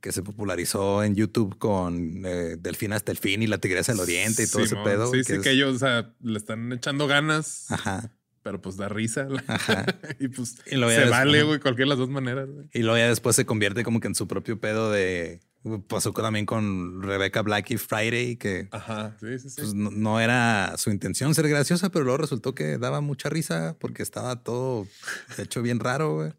que 0.00 0.12
se 0.12 0.22
popularizó 0.22 1.02
en 1.02 1.14
YouTube 1.16 1.58
con 1.58 2.24
eh, 2.24 2.56
Delfín 2.58 2.92
hasta 2.92 3.10
el 3.10 3.18
fin 3.18 3.42
y 3.42 3.46
la 3.48 3.58
Tigresa 3.58 3.92
del 3.92 4.00
Oriente 4.00 4.44
y 4.44 4.46
todo 4.46 4.62
ese 4.62 4.76
pedo. 4.76 5.10
Sí, 5.12 5.24
sí, 5.24 5.34
es- 5.34 5.40
que 5.40 5.50
ellos, 5.50 5.74
o 5.74 5.78
sea, 5.78 6.14
le 6.20 6.38
están 6.38 6.72
echando 6.72 7.08
ganas, 7.08 7.70
Ajá. 7.72 8.12
pero 8.42 8.60
pues 8.62 8.76
da 8.76 8.88
risa. 8.88 9.26
Ajá. 9.48 9.86
y 10.20 10.28
pues 10.28 10.56
Y 10.66 10.76
se 10.76 11.04
vale, 11.08 11.42
güey, 11.42 11.58
cualquiera 11.58 11.86
de 11.86 11.88
las 11.90 11.98
dos 11.98 12.10
maneras. 12.10 12.48
Y 12.72 12.80
luego 12.82 12.96
ya 12.96 13.08
después 13.08 13.34
se 13.34 13.44
convierte 13.44 13.82
como 13.82 13.98
que 14.00 14.06
en 14.08 14.14
su 14.14 14.28
propio 14.28 14.60
pedo 14.60 14.92
de... 14.92 15.40
Pasó 15.88 16.12
también 16.12 16.46
con 16.46 17.02
Rebecca 17.02 17.42
Black 17.42 17.70
y 17.70 17.76
Friday, 17.76 18.36
que 18.36 18.68
Ajá, 18.70 19.16
sí, 19.20 19.38
sí, 19.38 19.50
sí. 19.50 19.56
pues, 19.60 19.74
no, 19.74 19.90
no 19.90 20.20
era 20.20 20.74
su 20.76 20.90
intención 20.90 21.34
ser 21.34 21.48
graciosa, 21.48 21.90
pero 21.90 22.04
luego 22.04 22.18
resultó 22.18 22.54
que 22.54 22.78
daba 22.78 23.00
mucha 23.00 23.28
risa 23.28 23.76
porque 23.78 24.02
estaba 24.02 24.42
todo 24.42 24.86
hecho 25.38 25.62
bien 25.62 25.80
raro, 25.80 26.14
güey. 26.16 26.32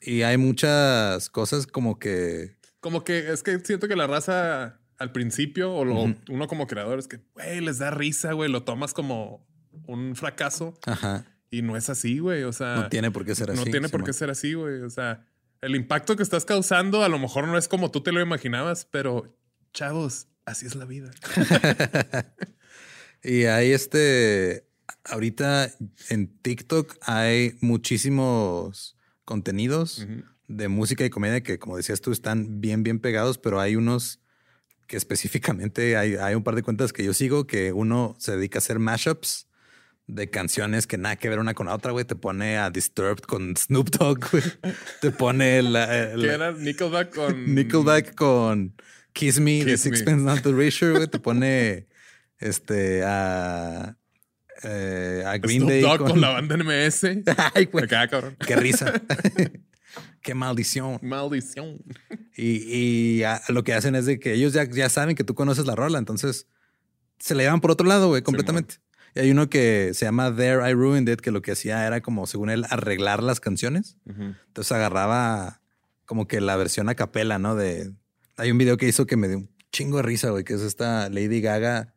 Y 0.00 0.22
hay 0.22 0.36
muchas 0.36 1.30
cosas 1.30 1.66
como 1.66 1.98
que... 1.98 2.56
Como 2.80 3.04
que 3.04 3.32
es 3.32 3.42
que 3.42 3.58
siento 3.60 3.88
que 3.88 3.96
la 3.96 4.06
raza 4.06 4.78
al 4.98 5.12
principio, 5.12 5.72
o 5.74 5.84
lo- 5.84 6.02
Ujú. 6.02 6.14
uno 6.28 6.46
como 6.46 6.66
creador, 6.66 6.98
es 6.98 7.08
que, 7.08 7.20
güey, 7.34 7.60
les 7.60 7.78
da 7.78 7.90
risa, 7.90 8.32
güey, 8.32 8.50
lo 8.50 8.62
tomas 8.64 8.92
como 8.92 9.46
un 9.86 10.14
fracaso 10.14 10.78
Ajá. 10.86 11.24
y 11.50 11.62
no 11.62 11.76
es 11.76 11.88
así, 11.90 12.18
güey. 12.18 12.42
O 12.44 12.52
sea, 12.52 12.76
No 12.76 12.88
tiene 12.90 13.10
por 13.10 13.24
qué 13.24 13.34
ser 13.34 13.48
no 13.54 13.62
así. 13.62 13.70
tiene 13.70 13.88
por 13.88 14.04
qué 14.04 14.12
ser 14.12 14.28
así, 14.30 14.52
güey. 14.54 14.82
O 14.82 14.90
sea, 14.90 15.26
el 15.64 15.76
impacto 15.76 16.16
que 16.16 16.22
estás 16.22 16.44
causando 16.44 17.02
a 17.02 17.08
lo 17.08 17.18
mejor 17.18 17.48
no 17.48 17.58
es 17.58 17.68
como 17.68 17.90
tú 17.90 18.02
te 18.02 18.12
lo 18.12 18.20
imaginabas, 18.20 18.84
pero 18.84 19.36
chavos, 19.72 20.28
así 20.44 20.66
es 20.66 20.74
la 20.74 20.84
vida. 20.84 21.10
Y 23.24 23.46
hay 23.46 23.72
este, 23.72 24.68
ahorita 25.04 25.72
en 26.10 26.28
TikTok 26.28 26.94
hay 27.00 27.56
muchísimos 27.62 28.98
contenidos 29.24 30.06
de 30.46 30.68
música 30.68 31.06
y 31.06 31.10
comedia 31.10 31.42
que, 31.42 31.58
como 31.58 31.78
decías 31.78 32.02
tú, 32.02 32.12
están 32.12 32.60
bien, 32.60 32.82
bien 32.82 33.00
pegados, 33.00 33.38
pero 33.38 33.60
hay 33.60 33.76
unos 33.76 34.20
que 34.86 34.98
específicamente 34.98 35.96
hay, 35.96 36.16
hay 36.16 36.34
un 36.34 36.44
par 36.44 36.54
de 36.54 36.62
cuentas 36.62 36.92
que 36.92 37.02
yo 37.02 37.14
sigo 37.14 37.46
que 37.46 37.72
uno 37.72 38.14
se 38.18 38.36
dedica 38.36 38.58
a 38.58 38.60
hacer 38.60 38.78
mashups 38.78 39.48
de 40.06 40.28
canciones 40.28 40.86
que 40.86 40.98
nada 40.98 41.16
que 41.16 41.28
ver 41.30 41.38
una 41.38 41.54
con 41.54 41.66
la 41.66 41.74
otra, 41.74 41.92
güey. 41.92 42.04
Te 42.04 42.14
pone 42.16 42.58
a 42.58 42.70
Disturbed 42.70 43.20
con 43.22 43.56
Snoop 43.56 43.90
Dogg, 43.90 44.30
güey. 44.30 44.42
Te 45.00 45.10
pone 45.10 45.62
la, 45.62 45.86
Que 46.14 46.16
la- 46.26 46.34
era 46.34 46.52
Nickelback 46.52 47.14
con... 47.14 47.54
Nickelback 47.54 48.14
con 48.14 48.74
Kiss 49.12 49.40
Me 49.40 49.64
de 49.64 49.72
Kiss 49.72 49.86
Me. 49.86 49.96
Sixpence 49.96 50.22
Not 50.24 50.42
the 50.42 50.52
Richer, 50.52 50.92
güey. 50.92 51.06
Te 51.08 51.18
pone 51.20 51.86
este 52.38 53.02
a, 53.04 53.96
eh, 54.62 55.22
a 55.26 55.38
Green 55.38 55.60
Snoop 55.62 55.70
Day 55.70 55.80
Dogg 55.82 55.98
con, 55.98 56.10
con... 56.10 56.20
la 56.20 56.28
banda 56.30 56.56
NMS. 56.56 57.04
Ay, 57.54 57.64
güey. 57.66 57.86
Cabrón. 57.88 58.36
Qué 58.46 58.56
risa. 58.56 58.92
Qué 60.20 60.34
maldición. 60.34 60.98
Maldición. 61.02 61.78
Y, 62.36 63.18
y 63.18 63.22
a- 63.22 63.40
lo 63.48 63.62
que 63.64 63.72
hacen 63.72 63.94
es 63.94 64.04
de 64.06 64.18
que 64.18 64.34
ellos 64.34 64.52
ya, 64.52 64.64
ya 64.68 64.88
saben 64.90 65.16
que 65.16 65.24
tú 65.24 65.34
conoces 65.34 65.64
la 65.66 65.74
rola, 65.74 65.98
entonces 65.98 66.46
se 67.18 67.34
la 67.34 67.42
llevan 67.44 67.60
por 67.60 67.70
otro 67.70 67.86
lado, 67.86 68.08
güey, 68.08 68.22
completamente. 68.22 68.76
Y 69.14 69.20
hay 69.20 69.30
uno 69.30 69.48
que 69.48 69.92
se 69.94 70.04
llama 70.04 70.34
There 70.34 70.68
I 70.68 70.74
Ruined 70.74 71.12
It, 71.12 71.20
que 71.20 71.30
lo 71.30 71.40
que 71.40 71.52
hacía 71.52 71.86
era 71.86 72.00
como, 72.00 72.26
según 72.26 72.50
él, 72.50 72.64
arreglar 72.68 73.22
las 73.22 73.40
canciones. 73.40 73.96
Entonces 74.06 74.72
agarraba 74.72 75.60
como 76.04 76.26
que 76.26 76.40
la 76.40 76.56
versión 76.56 76.88
a 76.88 76.94
capela, 76.94 77.38
¿no? 77.38 77.54
De. 77.54 77.92
Hay 78.36 78.50
un 78.50 78.58
video 78.58 78.76
que 78.76 78.88
hizo 78.88 79.06
que 79.06 79.16
me 79.16 79.28
dio 79.28 79.38
un 79.38 79.50
chingo 79.72 79.98
de 79.98 80.02
risa, 80.02 80.30
güey, 80.30 80.42
que 80.44 80.54
es 80.54 80.62
esta 80.62 81.08
Lady 81.08 81.40
Gaga, 81.40 81.94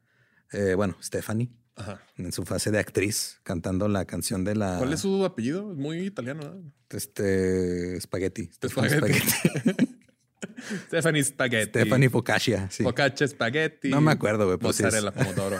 eh, 0.51 0.75
bueno, 0.75 0.95
Stephanie, 1.01 1.49
Ajá. 1.75 2.01
en 2.17 2.31
su 2.31 2.45
fase 2.45 2.69
de 2.69 2.77
actriz, 2.77 3.39
cantando 3.43 3.87
la 3.87 4.05
canción 4.05 4.43
de 4.43 4.55
la. 4.55 4.77
¿Cuál 4.77 4.93
es 4.93 4.99
su 4.99 5.25
apellido? 5.25 5.71
Es 5.71 5.77
muy 5.77 6.05
italiano, 6.05 6.43
¿no? 6.43 6.73
Este. 6.89 7.99
Spaghetti. 7.99 8.51
Spaghetti. 8.63 9.19
Spaghetti. 9.19 9.87
Stephanie 10.87 11.23
Spaghetti. 11.23 11.79
Stephanie 11.79 12.09
Focaccia, 12.09 12.69
sí. 12.69 12.83
Focaccia 12.83 13.27
Spaghetti. 13.27 13.89
No 13.89 14.01
me 14.01 14.11
acuerdo, 14.11 14.45
güey, 14.45 14.57
pero 14.57 14.73
sí 14.73 14.83
es- 14.83 14.93
Mozzarella 14.93 15.11
pomodoro. 15.11 15.57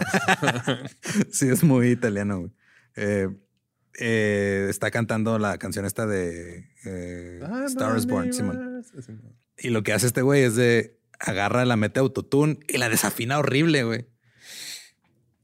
sí, 1.32 1.47
es 1.49 1.63
muy 1.63 1.89
italiano, 1.91 2.39
güey. 2.39 2.51
Eh, 2.95 3.28
eh, 3.99 4.67
está 4.69 4.91
cantando 4.91 5.39
la 5.39 5.57
canción 5.57 5.86
esta 5.86 6.05
de 6.05 6.69
eh, 6.86 7.39
Ah, 7.43 7.63
Star 7.67 7.97
is 7.97 8.05
Born, 8.05 8.32
Simón. 8.34 8.84
sí. 9.01 9.13
Y 9.59 9.69
lo 9.69 9.82
que 9.84 9.93
hace 9.93 10.05
este 10.07 10.21
güey 10.21 10.43
es 10.43 10.55
de 10.55 10.99
agarra, 11.19 11.65
la 11.65 11.75
mete 11.78 11.99
autotune 11.99 12.59
y 12.67 12.78
la 12.78 12.89
desafina 12.89 13.39
horrible, 13.39 13.84
güey. 13.84 14.05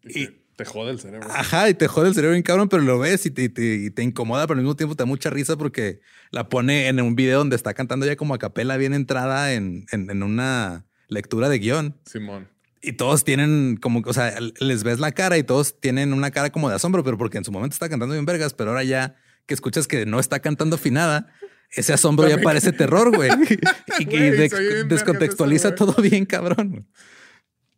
Y- 0.04 0.43
te, 0.56 0.66
jode 0.66 0.92
el 0.92 1.00
cerebro. 1.00 1.28
Ajá, 1.32 1.70
y 1.70 1.74
te 1.74 1.88
jode 1.88 2.10
el 2.10 2.16
cerebro 2.16 2.34
bien 2.34 2.44
cabrón, 2.44 2.70
pero 2.70 2.82
lo 2.84 3.00
ves 3.00 3.26
y 3.26 3.32
te, 3.32 3.44
y 3.44 3.50
te- 3.50 3.76
y 3.76 3.90
te 3.90 4.04
incomoda, 4.04 4.46
pero 4.48 4.58
al 4.58 4.64
mismo 4.64 4.76
tiempo 4.76 4.96
te 4.96 5.04
da 5.04 5.06
mucha 5.06 5.30
risa 5.30 5.58
porque 5.58 6.00
la 6.32 6.50
pone 6.50 6.88
en 6.88 7.00
un 7.02 7.16
video 7.16 7.40
donde 7.40 7.56
está 7.56 7.74
cantando 7.74 8.06
ya 8.06 8.16
como 8.16 8.34
a 8.34 8.40
capela 8.40 8.78
bien 8.78 8.94
entrada 8.94 9.54
en, 9.54 9.86
en- 9.92 10.10
en 10.10 10.24
una 10.24 10.86
lectura 11.08 11.50
de 11.50 11.60
guion. 11.60 11.96
Simón. 12.06 12.48
Y 12.82 12.94
todos 12.94 13.24
tienen 13.24 13.78
como, 13.82 14.02
o 14.06 14.14
sea, 14.14 14.36
les 14.60 14.84
ves 14.84 15.00
la 15.00 15.12
cara 15.14 15.38
y 15.38 15.44
todos 15.44 15.80
tienen 15.80 16.12
una 16.12 16.32
cara 16.32 16.50
como 16.52 16.70
de 16.70 16.76
asombro, 16.76 17.04
pero 17.04 17.18
porque 17.18 17.38
en 17.38 17.46
su 17.46 17.52
momento 17.52 17.74
está 17.76 17.88
cantando 17.88 18.14
bien 18.14 18.26
vergas, 18.26 18.54
pero 18.54 18.72
ahora 18.72 18.84
ya 18.84 19.16
que 19.46 19.54
escuchas 19.54 19.88
que 19.88 20.06
no 20.06 20.20
está 20.20 20.40
cantando 20.40 20.76
afinada, 20.76 21.28
ese 21.72 21.94
asombro 21.94 22.28
ya 22.28 22.38
parece 22.40 22.72
terror, 22.74 23.16
güey. 23.16 23.30
Y, 24.00 24.06
de- 24.06 24.84
descontextualiza 24.88 25.70
eso, 25.70 25.76
todo 25.76 26.02
bien 26.02 26.26
cabrón. 26.26 26.88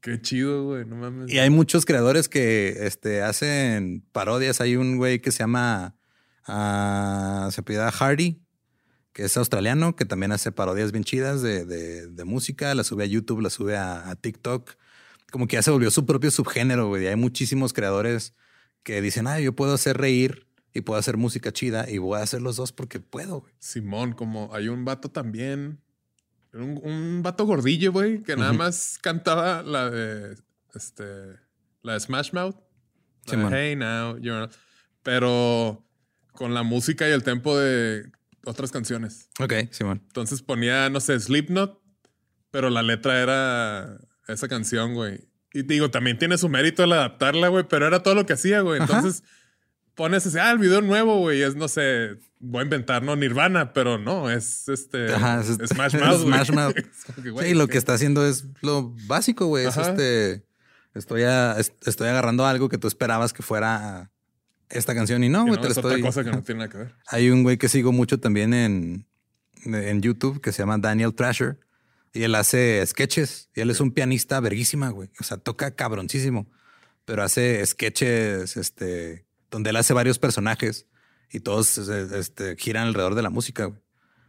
Qué 0.05 0.21
chido, 0.21 0.63
güey. 0.65 0.85
No 0.85 0.95
mames. 0.95 1.31
Y 1.33 1.39
hay 1.39 1.49
muchos 1.49 1.83
creadores 1.83 2.29
que 2.29 2.85
este, 2.85 3.23
hacen 3.23 4.05
parodias. 4.11 4.61
Hay 4.61 4.75
un 4.75 4.97
güey 4.97 5.19
que 5.19 5.31
se 5.31 5.39
llama, 5.39 5.95
ah, 6.45 7.49
se 7.51 7.61
apellida 7.61 7.91
Hardy, 7.91 8.39
que 9.13 9.23
es 9.23 9.35
australiano, 9.35 9.95
que 9.95 10.05
también 10.05 10.31
hace 10.31 10.51
parodias 10.51 10.91
bien 10.91 11.03
chidas 11.03 11.41
de, 11.41 11.65
de- 11.65 12.07
de 12.07 12.23
música. 12.23 12.75
La 12.75 12.83
sube 12.83 13.03
a 13.03 13.07
YouTube, 13.07 13.41
la 13.41 13.49
sube 13.49 13.75
a, 13.77 14.09
a 14.09 14.15
TikTok. 14.15 14.75
Como 15.31 15.47
que 15.47 15.55
ya 15.55 15.63
se 15.63 15.71
volvió 15.71 15.89
su 15.89 16.05
propio 16.05 16.29
subgénero, 16.29 16.87
güey. 16.87 17.03
Y 17.03 17.07
hay 17.07 17.15
muchísimos 17.15 17.73
creadores 17.73 18.35
que 18.83 19.01
dicen, 19.01 19.25
ah, 19.27 19.39
yo 19.39 19.55
puedo 19.55 19.73
hacer 19.73 19.97
reír 19.97 20.45
y 20.71 20.81
puedo 20.81 20.99
hacer 20.99 21.17
música 21.17 21.51
chida 21.51 21.89
y 21.89 21.97
voy 21.97 22.19
a 22.19 22.23
hacer 22.23 22.41
los 22.43 22.57
dos 22.57 22.71
porque 22.71 22.99
puedo, 22.99 23.39
güey. 23.41 23.53
Simón, 23.57 24.13
como 24.13 24.53
hay 24.53 24.67
un 24.67 24.85
vato 24.85 25.09
también. 25.09 25.81
Un, 26.55 26.79
un 26.83 27.23
vato 27.23 27.45
gordillo, 27.45 27.91
güey, 27.91 28.23
que 28.23 28.35
nada 28.35 28.53
más 28.53 28.97
cantaba 29.01 29.61
la 29.61 29.89
de 29.89 30.35
este 30.73 31.03
la 31.81 31.93
de 31.93 31.99
Smash 31.99 32.31
Mouth. 32.33 32.55
La 33.25 33.31
de 33.31 33.37
Simón. 33.37 33.53
hey 33.53 33.75
now, 33.75 34.17
you're 34.17 34.49
pero 35.03 35.85
con 36.31 36.53
la 36.53 36.63
música 36.63 37.07
y 37.07 37.11
el 37.11 37.23
tempo 37.23 37.57
de 37.57 38.11
otras 38.43 38.71
canciones. 38.71 39.29
Ok, 39.39 39.53
Simón. 39.71 40.01
Entonces 40.07 40.41
ponía, 40.41 40.89
no 40.89 40.99
sé, 40.99 41.19
Slipknot, 41.19 41.79
pero 42.51 42.69
la 42.69 42.81
letra 42.81 43.21
era 43.21 43.99
esa 44.27 44.47
canción, 44.47 44.93
güey. 44.95 45.27
Y 45.53 45.61
digo, 45.61 45.91
también 45.91 46.17
tiene 46.17 46.37
su 46.37 46.49
mérito 46.49 46.83
el 46.83 46.93
adaptarla, 46.93 47.49
güey, 47.49 47.65
pero 47.69 47.87
era 47.87 48.01
todo 48.03 48.15
lo 48.15 48.25
que 48.25 48.33
hacía, 48.33 48.61
güey. 48.61 48.81
Ajá. 48.81 49.03
Pones 49.95 50.25
ese, 50.25 50.39
ah, 50.41 50.51
el 50.51 50.57
video 50.59 50.81
nuevo, 50.81 51.19
güey, 51.19 51.41
es, 51.41 51.55
no 51.55 51.67
sé, 51.69 52.17
voy 52.39 52.59
a 52.59 52.63
inventar, 52.63 53.01
¿no? 53.01 53.15
Nirvana, 53.15 53.71
pero 53.71 53.97
no, 53.97 54.29
es 54.29 54.67
este. 54.67 55.13
Ajá, 55.13 55.39
es- 55.41 55.69
Smash 55.69 55.95
Mouth. 55.97 56.21
Smash 56.25 56.51
Mouth. 56.51 56.73
Que, 56.75 56.83
Sí, 57.45 57.53
lo 57.53 57.67
¿qué? 57.67 57.71
que 57.73 57.77
está 57.77 57.93
haciendo 57.93 58.25
es 58.27 58.45
lo 58.61 58.93
básico, 59.07 59.45
güey. 59.47 59.65
Es 59.65 59.77
este. 59.77 60.43
Estoy, 60.93 61.23
a- 61.23 61.57
es- 61.59 61.73
estoy 61.85 62.09
agarrando 62.09 62.45
algo 62.45 62.67
que 62.69 62.77
tú 62.77 62.87
esperabas 62.87 63.31
que 63.33 63.41
fuera 63.43 64.11
esta 64.69 64.93
canción 64.95 65.23
y 65.23 65.29
no, 65.29 65.43
güey. 65.43 65.55
no, 65.55 65.61
te 65.61 65.67
es 65.69 65.77
otra 65.77 65.91
estoy. 65.91 66.01
cosa 66.01 66.23
que 66.23 66.31
no 66.31 66.43
tiene 66.43 66.59
nada 66.59 66.69
que 66.71 66.77
ver. 66.79 66.95
Hay 67.07 67.29
un 67.29 67.43
güey 67.43 67.57
que 67.57 67.69
sigo 67.69 67.91
mucho 67.93 68.19
también 68.19 68.53
en, 68.53 69.05
en 69.63 70.01
YouTube 70.01 70.41
que 70.41 70.51
se 70.51 70.59
llama 70.61 70.77
Daniel 70.77 71.13
Thrasher 71.13 71.57
y 72.13 72.23
él 72.23 72.35
hace 72.35 72.83
sketches 72.85 73.49
y 73.55 73.61
él 73.61 73.69
es 73.69 73.79
un 73.79 73.91
pianista 73.91 74.39
verguísima, 74.41 74.89
güey. 74.89 75.09
O 75.19 75.23
sea, 75.23 75.37
toca 75.37 75.71
cabroncísimo, 75.71 76.47
pero 77.05 77.23
hace 77.23 77.65
sketches 77.65 78.55
este, 78.57 79.25
donde 79.55 79.69
él 79.69 79.77
hace 79.77 79.93
varios 79.93 80.19
personajes 80.19 80.85
y 81.31 81.39
todos 81.39 81.77
eh, 81.77 82.07
este, 82.19 82.57
giran 82.57 82.87
alrededor 82.87 83.15
de 83.15 83.21
la 83.21 83.29
música, 83.29 83.65
güey. 83.65 83.79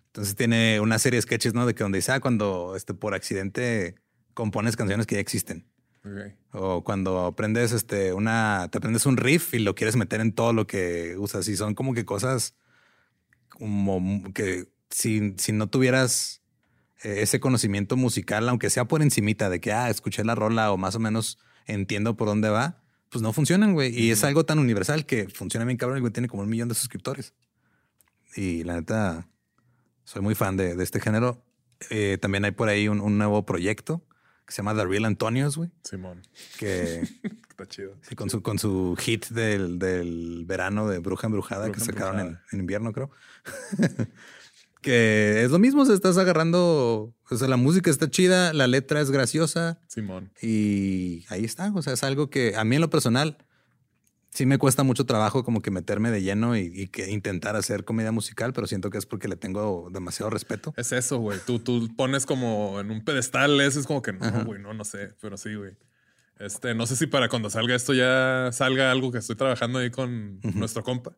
Entonces 0.06 0.36
tiene 0.36 0.78
una 0.78 1.00
serie 1.00 1.16
de 1.16 1.22
sketches, 1.22 1.52
¿no? 1.52 1.66
De 1.66 1.74
que 1.74 1.82
donde 1.82 1.98
dice, 1.98 2.12
ah, 2.12 2.20
cuando 2.20 2.74
este, 2.76 2.94
por 2.94 3.12
accidente 3.12 3.96
compones 4.34 4.76
canciones 4.76 5.04
que 5.04 5.16
ya 5.16 5.20
existen. 5.20 5.66
O 6.52 6.84
cuando 6.84 7.26
aprendes 7.26 7.72
este 7.72 8.12
una, 8.12 8.68
te 8.70 8.78
aprendes 8.78 9.04
un 9.04 9.16
riff 9.16 9.52
y 9.52 9.58
lo 9.58 9.74
quieres 9.74 9.96
meter 9.96 10.20
en 10.20 10.32
todo 10.32 10.52
lo 10.52 10.68
que 10.68 11.16
usas. 11.18 11.48
Y 11.48 11.56
son 11.56 11.74
como 11.74 11.92
que 11.92 12.04
cosas 12.04 12.54
como 13.48 14.32
que 14.32 14.68
si, 14.90 15.34
si 15.38 15.50
no 15.50 15.66
tuvieras 15.66 16.40
eh, 17.02 17.22
ese 17.22 17.40
conocimiento 17.40 17.96
musical, 17.96 18.48
aunque 18.48 18.70
sea 18.70 18.84
por 18.84 19.02
encimita 19.02 19.50
de 19.50 19.60
que 19.60 19.72
ah, 19.72 19.90
escuché 19.90 20.22
la 20.22 20.36
rola 20.36 20.70
o 20.70 20.76
más 20.76 20.94
o 20.94 21.00
menos 21.00 21.40
entiendo 21.66 22.16
por 22.16 22.28
dónde 22.28 22.48
va, 22.48 22.85
pues 23.10 23.22
no 23.22 23.32
funcionan, 23.32 23.74
güey. 23.74 23.98
Y 23.98 24.10
es 24.10 24.24
algo 24.24 24.44
tan 24.44 24.58
universal 24.58 25.06
que 25.06 25.28
funciona 25.28 25.64
bien 25.64 25.76
cabrón. 25.76 25.96
El 25.96 26.00
güey 26.02 26.12
tiene 26.12 26.28
como 26.28 26.42
un 26.42 26.48
millón 26.48 26.68
de 26.68 26.74
suscriptores. 26.74 27.34
Y 28.34 28.64
la 28.64 28.74
neta, 28.74 29.28
soy 30.04 30.22
muy 30.22 30.34
fan 30.34 30.56
de, 30.56 30.74
de 30.76 30.84
este 30.84 31.00
género. 31.00 31.44
Eh, 31.90 32.18
también 32.20 32.44
hay 32.44 32.52
por 32.52 32.68
ahí 32.68 32.88
un, 32.88 33.00
un 33.00 33.18
nuevo 33.18 33.44
proyecto 33.46 34.04
que 34.46 34.52
se 34.52 34.58
llama 34.58 34.74
The 34.74 34.84
Real 34.86 35.04
Antonios, 35.04 35.56
güey. 35.56 35.70
Simón. 35.82 36.22
Que 36.58 37.00
Está 37.50 37.66
chido. 37.66 37.96
sí, 38.02 38.14
con 38.14 38.30
su 38.30 38.42
con 38.42 38.58
su 38.58 38.96
hit 38.98 39.28
del, 39.28 39.78
del 39.78 40.44
verano 40.46 40.88
de 40.88 40.98
Bruja 40.98 41.26
Embrujada 41.26 41.64
Bruja 41.66 41.78
que 41.78 41.84
sacaron 41.84 42.20
en, 42.20 42.38
en 42.52 42.60
invierno, 42.60 42.92
creo. 42.92 43.10
que 44.86 45.42
es 45.42 45.50
lo 45.50 45.58
mismo, 45.58 45.84
se 45.84 45.94
estás 45.94 46.16
agarrando, 46.16 47.12
o 47.28 47.36
sea, 47.36 47.48
la 47.48 47.56
música 47.56 47.90
está 47.90 48.08
chida, 48.08 48.52
la 48.52 48.68
letra 48.68 49.00
es 49.00 49.10
graciosa 49.10 49.80
Simón. 49.88 50.30
y 50.40 51.24
ahí 51.28 51.44
está. 51.44 51.72
O 51.74 51.82
sea, 51.82 51.94
es 51.94 52.04
algo 52.04 52.30
que 52.30 52.54
a 52.54 52.62
mí 52.62 52.76
en 52.76 52.82
lo 52.82 52.88
personal 52.88 53.36
sí 54.30 54.46
me 54.46 54.58
cuesta 54.58 54.84
mucho 54.84 55.04
trabajo 55.04 55.42
como 55.42 55.60
que 55.60 55.72
meterme 55.72 56.12
de 56.12 56.22
lleno 56.22 56.56
y, 56.56 56.70
y 56.72 56.86
que 56.86 57.10
intentar 57.10 57.56
hacer 57.56 57.84
comedia 57.84 58.12
musical, 58.12 58.52
pero 58.52 58.68
siento 58.68 58.90
que 58.90 58.98
es 58.98 59.06
porque 59.06 59.26
le 59.26 59.34
tengo 59.34 59.88
demasiado 59.90 60.30
respeto. 60.30 60.72
Es 60.76 60.92
eso, 60.92 61.18
güey. 61.18 61.40
Tú, 61.44 61.58
tú 61.58 61.88
pones 61.96 62.24
como 62.24 62.78
en 62.78 62.92
un 62.92 63.04
pedestal, 63.04 63.60
eso 63.60 63.80
es 63.80 63.88
como 63.88 64.02
que 64.02 64.12
no, 64.12 64.44
güey, 64.44 64.62
no, 64.62 64.72
no 64.72 64.84
sé, 64.84 65.14
pero 65.20 65.36
sí, 65.36 65.52
güey. 65.56 65.72
Este, 66.38 66.74
no 66.76 66.86
sé 66.86 66.94
si 66.94 67.08
para 67.08 67.28
cuando 67.28 67.50
salga 67.50 67.74
esto 67.74 67.92
ya 67.92 68.50
salga 68.52 68.92
algo 68.92 69.10
que 69.10 69.18
estoy 69.18 69.34
trabajando 69.34 69.80
ahí 69.80 69.90
con 69.90 70.38
nuestro 70.54 70.84
compa, 70.84 71.10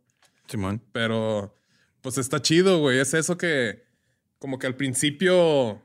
Simón. 0.46 0.80
pero 0.92 1.54
pues 2.00 2.18
está 2.18 2.40
chido, 2.40 2.78
güey. 2.78 2.98
Es 2.98 3.14
eso 3.14 3.36
que, 3.36 3.84
como 4.38 4.58
que 4.58 4.66
al 4.66 4.76
principio, 4.76 5.82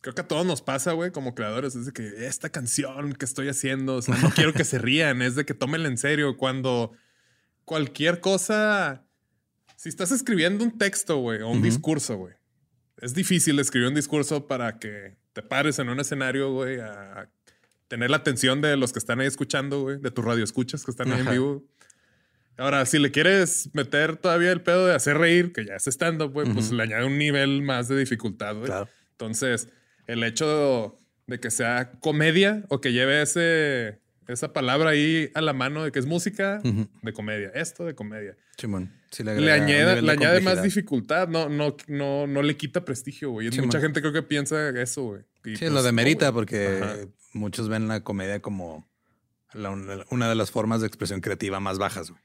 creo 0.00 0.14
que 0.14 0.20
a 0.20 0.28
todos 0.28 0.46
nos 0.46 0.62
pasa, 0.62 0.92
güey, 0.92 1.10
como 1.10 1.34
creadores, 1.34 1.74
es 1.74 1.86
de 1.86 1.92
que 1.92 2.26
esta 2.26 2.50
canción 2.50 3.14
que 3.14 3.24
estoy 3.24 3.48
haciendo, 3.48 3.96
o 3.96 4.02
sea, 4.02 4.16
no 4.16 4.30
quiero 4.30 4.52
que 4.52 4.64
se 4.64 4.78
rían, 4.78 5.22
es 5.22 5.34
de 5.34 5.44
que 5.44 5.54
tómenla 5.54 5.88
en 5.88 5.98
serio. 5.98 6.36
Cuando 6.36 6.92
cualquier 7.64 8.20
cosa, 8.20 9.04
si 9.76 9.88
estás 9.88 10.12
escribiendo 10.12 10.64
un 10.64 10.78
texto, 10.78 11.18
güey, 11.18 11.42
o 11.42 11.48
un 11.48 11.62
discurso, 11.62 12.16
güey, 12.16 12.34
es 12.98 13.14
difícil 13.14 13.58
escribir 13.58 13.88
un 13.88 13.94
discurso 13.94 14.46
para 14.46 14.78
que 14.78 15.16
te 15.32 15.42
pares 15.42 15.78
en 15.78 15.88
un 15.88 16.00
escenario, 16.00 16.52
güey, 16.52 16.80
a 16.80 17.28
tener 17.88 18.10
la 18.10 18.16
atención 18.16 18.60
de 18.60 18.76
los 18.76 18.92
que 18.92 18.98
están 18.98 19.20
ahí 19.20 19.26
escuchando, 19.26 19.82
güey, 19.82 19.98
de 19.98 20.10
tus 20.10 20.24
radioescuchas 20.24 20.84
que 20.84 20.90
están 20.90 21.12
ahí 21.12 21.20
en 21.20 21.30
vivo. 21.30 21.64
Ahora, 22.58 22.86
si 22.86 22.98
le 22.98 23.10
quieres 23.10 23.70
meter 23.74 24.16
todavía 24.16 24.50
el 24.52 24.62
pedo 24.62 24.86
de 24.86 24.94
hacer 24.94 25.18
reír, 25.18 25.52
que 25.52 25.64
ya 25.66 25.74
es 25.76 25.86
güey, 26.30 26.50
pues 26.52 26.66
Ujú. 26.66 26.76
le 26.76 26.82
añade 26.84 27.04
un 27.04 27.18
nivel 27.18 27.62
más 27.62 27.88
de 27.88 27.98
dificultad, 27.98 28.54
güey. 28.54 28.66
Claro. 28.66 28.88
Entonces, 29.12 29.68
el 30.06 30.22
hecho 30.24 30.96
de 31.26 31.38
que 31.40 31.50
sea 31.50 31.90
comedia 32.00 32.64
o 32.68 32.80
que 32.80 32.92
lleve 32.92 33.20
ese, 33.22 34.00
esa 34.28 34.52
palabra 34.52 34.90
ahí 34.90 35.30
a 35.34 35.40
la 35.40 35.52
mano 35.52 35.84
de 35.84 35.92
que 35.92 35.98
es 35.98 36.06
música 36.06 36.60
de 37.02 37.12
comedia, 37.12 37.50
esto 37.54 37.84
de 37.84 37.94
comedia. 37.94 38.36
Sí, 39.10 39.22
le 39.22 39.52
añade, 39.52 40.00
le 40.00 40.06
de 40.06 40.10
añade 40.12 40.40
más 40.40 40.62
dificultad, 40.62 41.28
no, 41.28 41.48
no, 41.50 41.76
no, 41.88 42.26
no 42.26 42.42
le 42.42 42.56
quita 42.56 42.84
prestigio, 42.84 43.30
güey. 43.30 43.50
Sí, 43.52 43.60
Mucha 43.60 43.80
gente 43.80 44.00
creo 44.00 44.12
que 44.14 44.22
piensa 44.22 44.70
eso, 44.80 45.02
güey. 45.04 45.20
Sí, 45.44 45.56
pues, 45.58 45.62
lo 45.62 45.70
no, 45.70 45.82
demerita 45.82 46.30
güey. 46.30 46.34
porque 46.34 46.80
Ajá. 46.82 46.96
muchos 47.34 47.68
ven 47.68 47.86
la 47.88 48.02
comedia 48.02 48.40
como 48.40 48.88
la- 49.52 49.70
una 50.10 50.28
de 50.28 50.34
las 50.34 50.50
formas 50.50 50.80
de 50.80 50.86
expresión 50.86 51.20
creativa 51.20 51.60
más 51.60 51.78
bajas. 51.78 52.10
güey. 52.10 52.20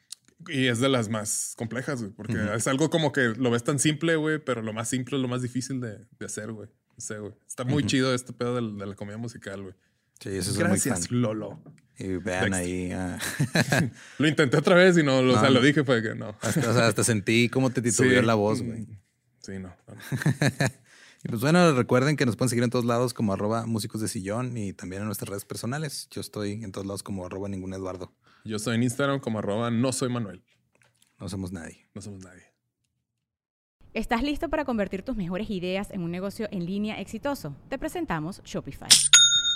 Y 0.48 0.68
es 0.68 0.80
de 0.80 0.90
las 0.90 1.10
más 1.10 1.54
complejas, 1.58 2.02
güey, 2.02 2.12
porque 2.14 2.36
es 2.56 2.68
algo 2.68 2.90
como 2.90 3.12
que 3.12 3.30
lo 3.38 3.52
ves 3.52 3.64
tan 3.64 3.80
simple, 3.80 4.16
güey, 4.16 4.40
pero 4.40 4.62
lo 4.62 4.74
más 4.74 4.90
simple 4.90 5.18
es 5.18 5.22
lo 5.22 5.28
más 5.28 5.42
difícil 5.42 5.80
de, 5.82 6.00
de 6.20 6.26
hacer, 6.26 6.52
güey. 6.52 6.68
No 6.70 6.96
sé, 7.00 7.20
güey. 7.20 7.34
Está 7.48 7.64
muy 7.64 7.86
chido 7.86 8.14
este 8.14 8.34
pedo 8.34 8.56
de, 8.56 8.78
de 8.80 8.86
la 8.88 8.96
comedia 8.96 9.18
musical, 9.18 9.62
güey. 9.62 9.74
Sí, 10.20 10.30
eso 10.30 10.52
es 10.52 10.58
muy. 10.58 10.68
Gracias, 10.68 11.10
Lolo. 11.12 11.62
Y 11.98 12.08
vean 12.18 12.52
Dexter. 12.52 12.54
ahí. 12.54 12.92
ah, 12.92 13.20
Lo 14.18 14.28
intenté 14.28 14.58
otra 14.58 14.76
vez 14.76 14.98
y 14.98 15.04
no, 15.04 15.22
lo- 15.22 15.36
o 15.36 15.40
sea, 15.40 15.50
lo 15.50 15.62
dije, 15.62 15.84
fue 15.84 16.02
que 16.02 16.16
no. 16.16 16.36
hasta, 16.42 16.70
o 16.70 16.74
sea, 16.74 16.88
hasta 16.88 17.04
sentí 17.04 17.50
cómo 17.50 17.70
te 17.72 17.82
titubeó 17.82 18.20
Sí. 18.22 18.26
la 18.26 18.34
voz, 18.36 18.62
güey. 18.62 18.88
Sí, 19.42 19.54
no. 19.60 19.76
no. 19.88 19.96
Y 21.24 21.30
pues 21.30 21.40
bueno, 21.42 21.72
recuerden 21.74 22.16
que 22.18 22.26
nos 22.26 22.36
pueden 22.36 22.50
seguir 22.50 22.64
en 22.64 22.72
todos 22.72 22.84
lados 22.84 23.14
como 23.14 23.32
arroba 23.34 23.68
músicos 23.68 24.02
de 24.02 24.08
sillón 24.08 24.58
y 24.58 24.74
también 24.74 25.04
en 25.04 25.06
nuestras 25.06 25.30
redes 25.30 25.46
personales. 25.46 26.08
Yo 26.10 26.20
estoy 26.20 26.54
en 26.64 26.72
todos 26.72 26.88
lados 26.88 27.04
como 27.04 27.24
arroba 27.28 27.48
ningún 27.48 27.76
Eduardo. 27.76 28.12
Yo 28.44 28.56
estoy 28.56 28.76
en 28.76 28.84
Instagram 28.84 29.20
como 29.20 29.40
arroba 29.40 29.70
no 29.70 29.92
soy 29.92 30.10
Manuel. 30.10 30.44
No 31.20 31.30
somos 31.30 31.52
nadie. 31.52 31.88
No 31.94 32.02
somos 32.02 32.24
nadie. 32.24 32.44
¿Estás 33.94 34.24
listo 34.24 34.50
para 34.50 34.66
convertir 34.66 35.04
tus 35.04 35.16
mejores 35.16 35.50
ideas 35.50 35.92
en 35.92 36.02
un 36.02 36.12
negocio 36.12 36.48
en 36.52 36.66
línea 36.66 37.00
exitoso? 37.00 37.56
Te 37.70 37.78
presentamos 37.78 38.42
Shopify. 38.44 38.90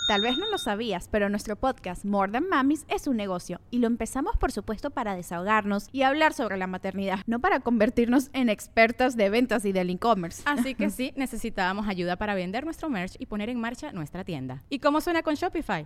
Tal 0.07 0.21
vez 0.21 0.37
no 0.37 0.47
lo 0.51 0.59
sabías, 0.59 1.07
pero 1.09 1.29
nuestro 1.29 1.55
podcast 1.55 2.05
More 2.05 2.31
Than 2.31 2.47
Mamis 2.47 2.85
es 2.89 3.07
un 3.07 3.17
negocio 3.17 3.59
y 3.71 3.79
lo 3.79 3.87
empezamos 3.87 4.37
por 4.37 4.51
supuesto 4.51 4.91
para 4.91 5.15
desahogarnos 5.15 5.87
y 5.91 6.03
hablar 6.03 6.33
sobre 6.33 6.57
la 6.57 6.67
maternidad, 6.67 7.21
no 7.25 7.39
para 7.39 7.61
convertirnos 7.61 8.29
en 8.33 8.49
expertas 8.49 9.17
de 9.17 9.31
ventas 9.31 9.65
y 9.65 9.71
del 9.71 9.89
e-commerce. 9.89 10.43
Así 10.45 10.75
que 10.75 10.89
sí, 10.91 11.11
necesitábamos 11.15 11.87
ayuda 11.87 12.17
para 12.17 12.35
vender 12.35 12.65
nuestro 12.65 12.87
merch 12.89 13.15
y 13.17 13.25
poner 13.25 13.49
en 13.49 13.59
marcha 13.59 13.93
nuestra 13.93 14.23
tienda. 14.23 14.61
¿Y 14.69 14.77
cómo 14.77 15.01
suena 15.01 15.23
con 15.23 15.33
Shopify? 15.33 15.85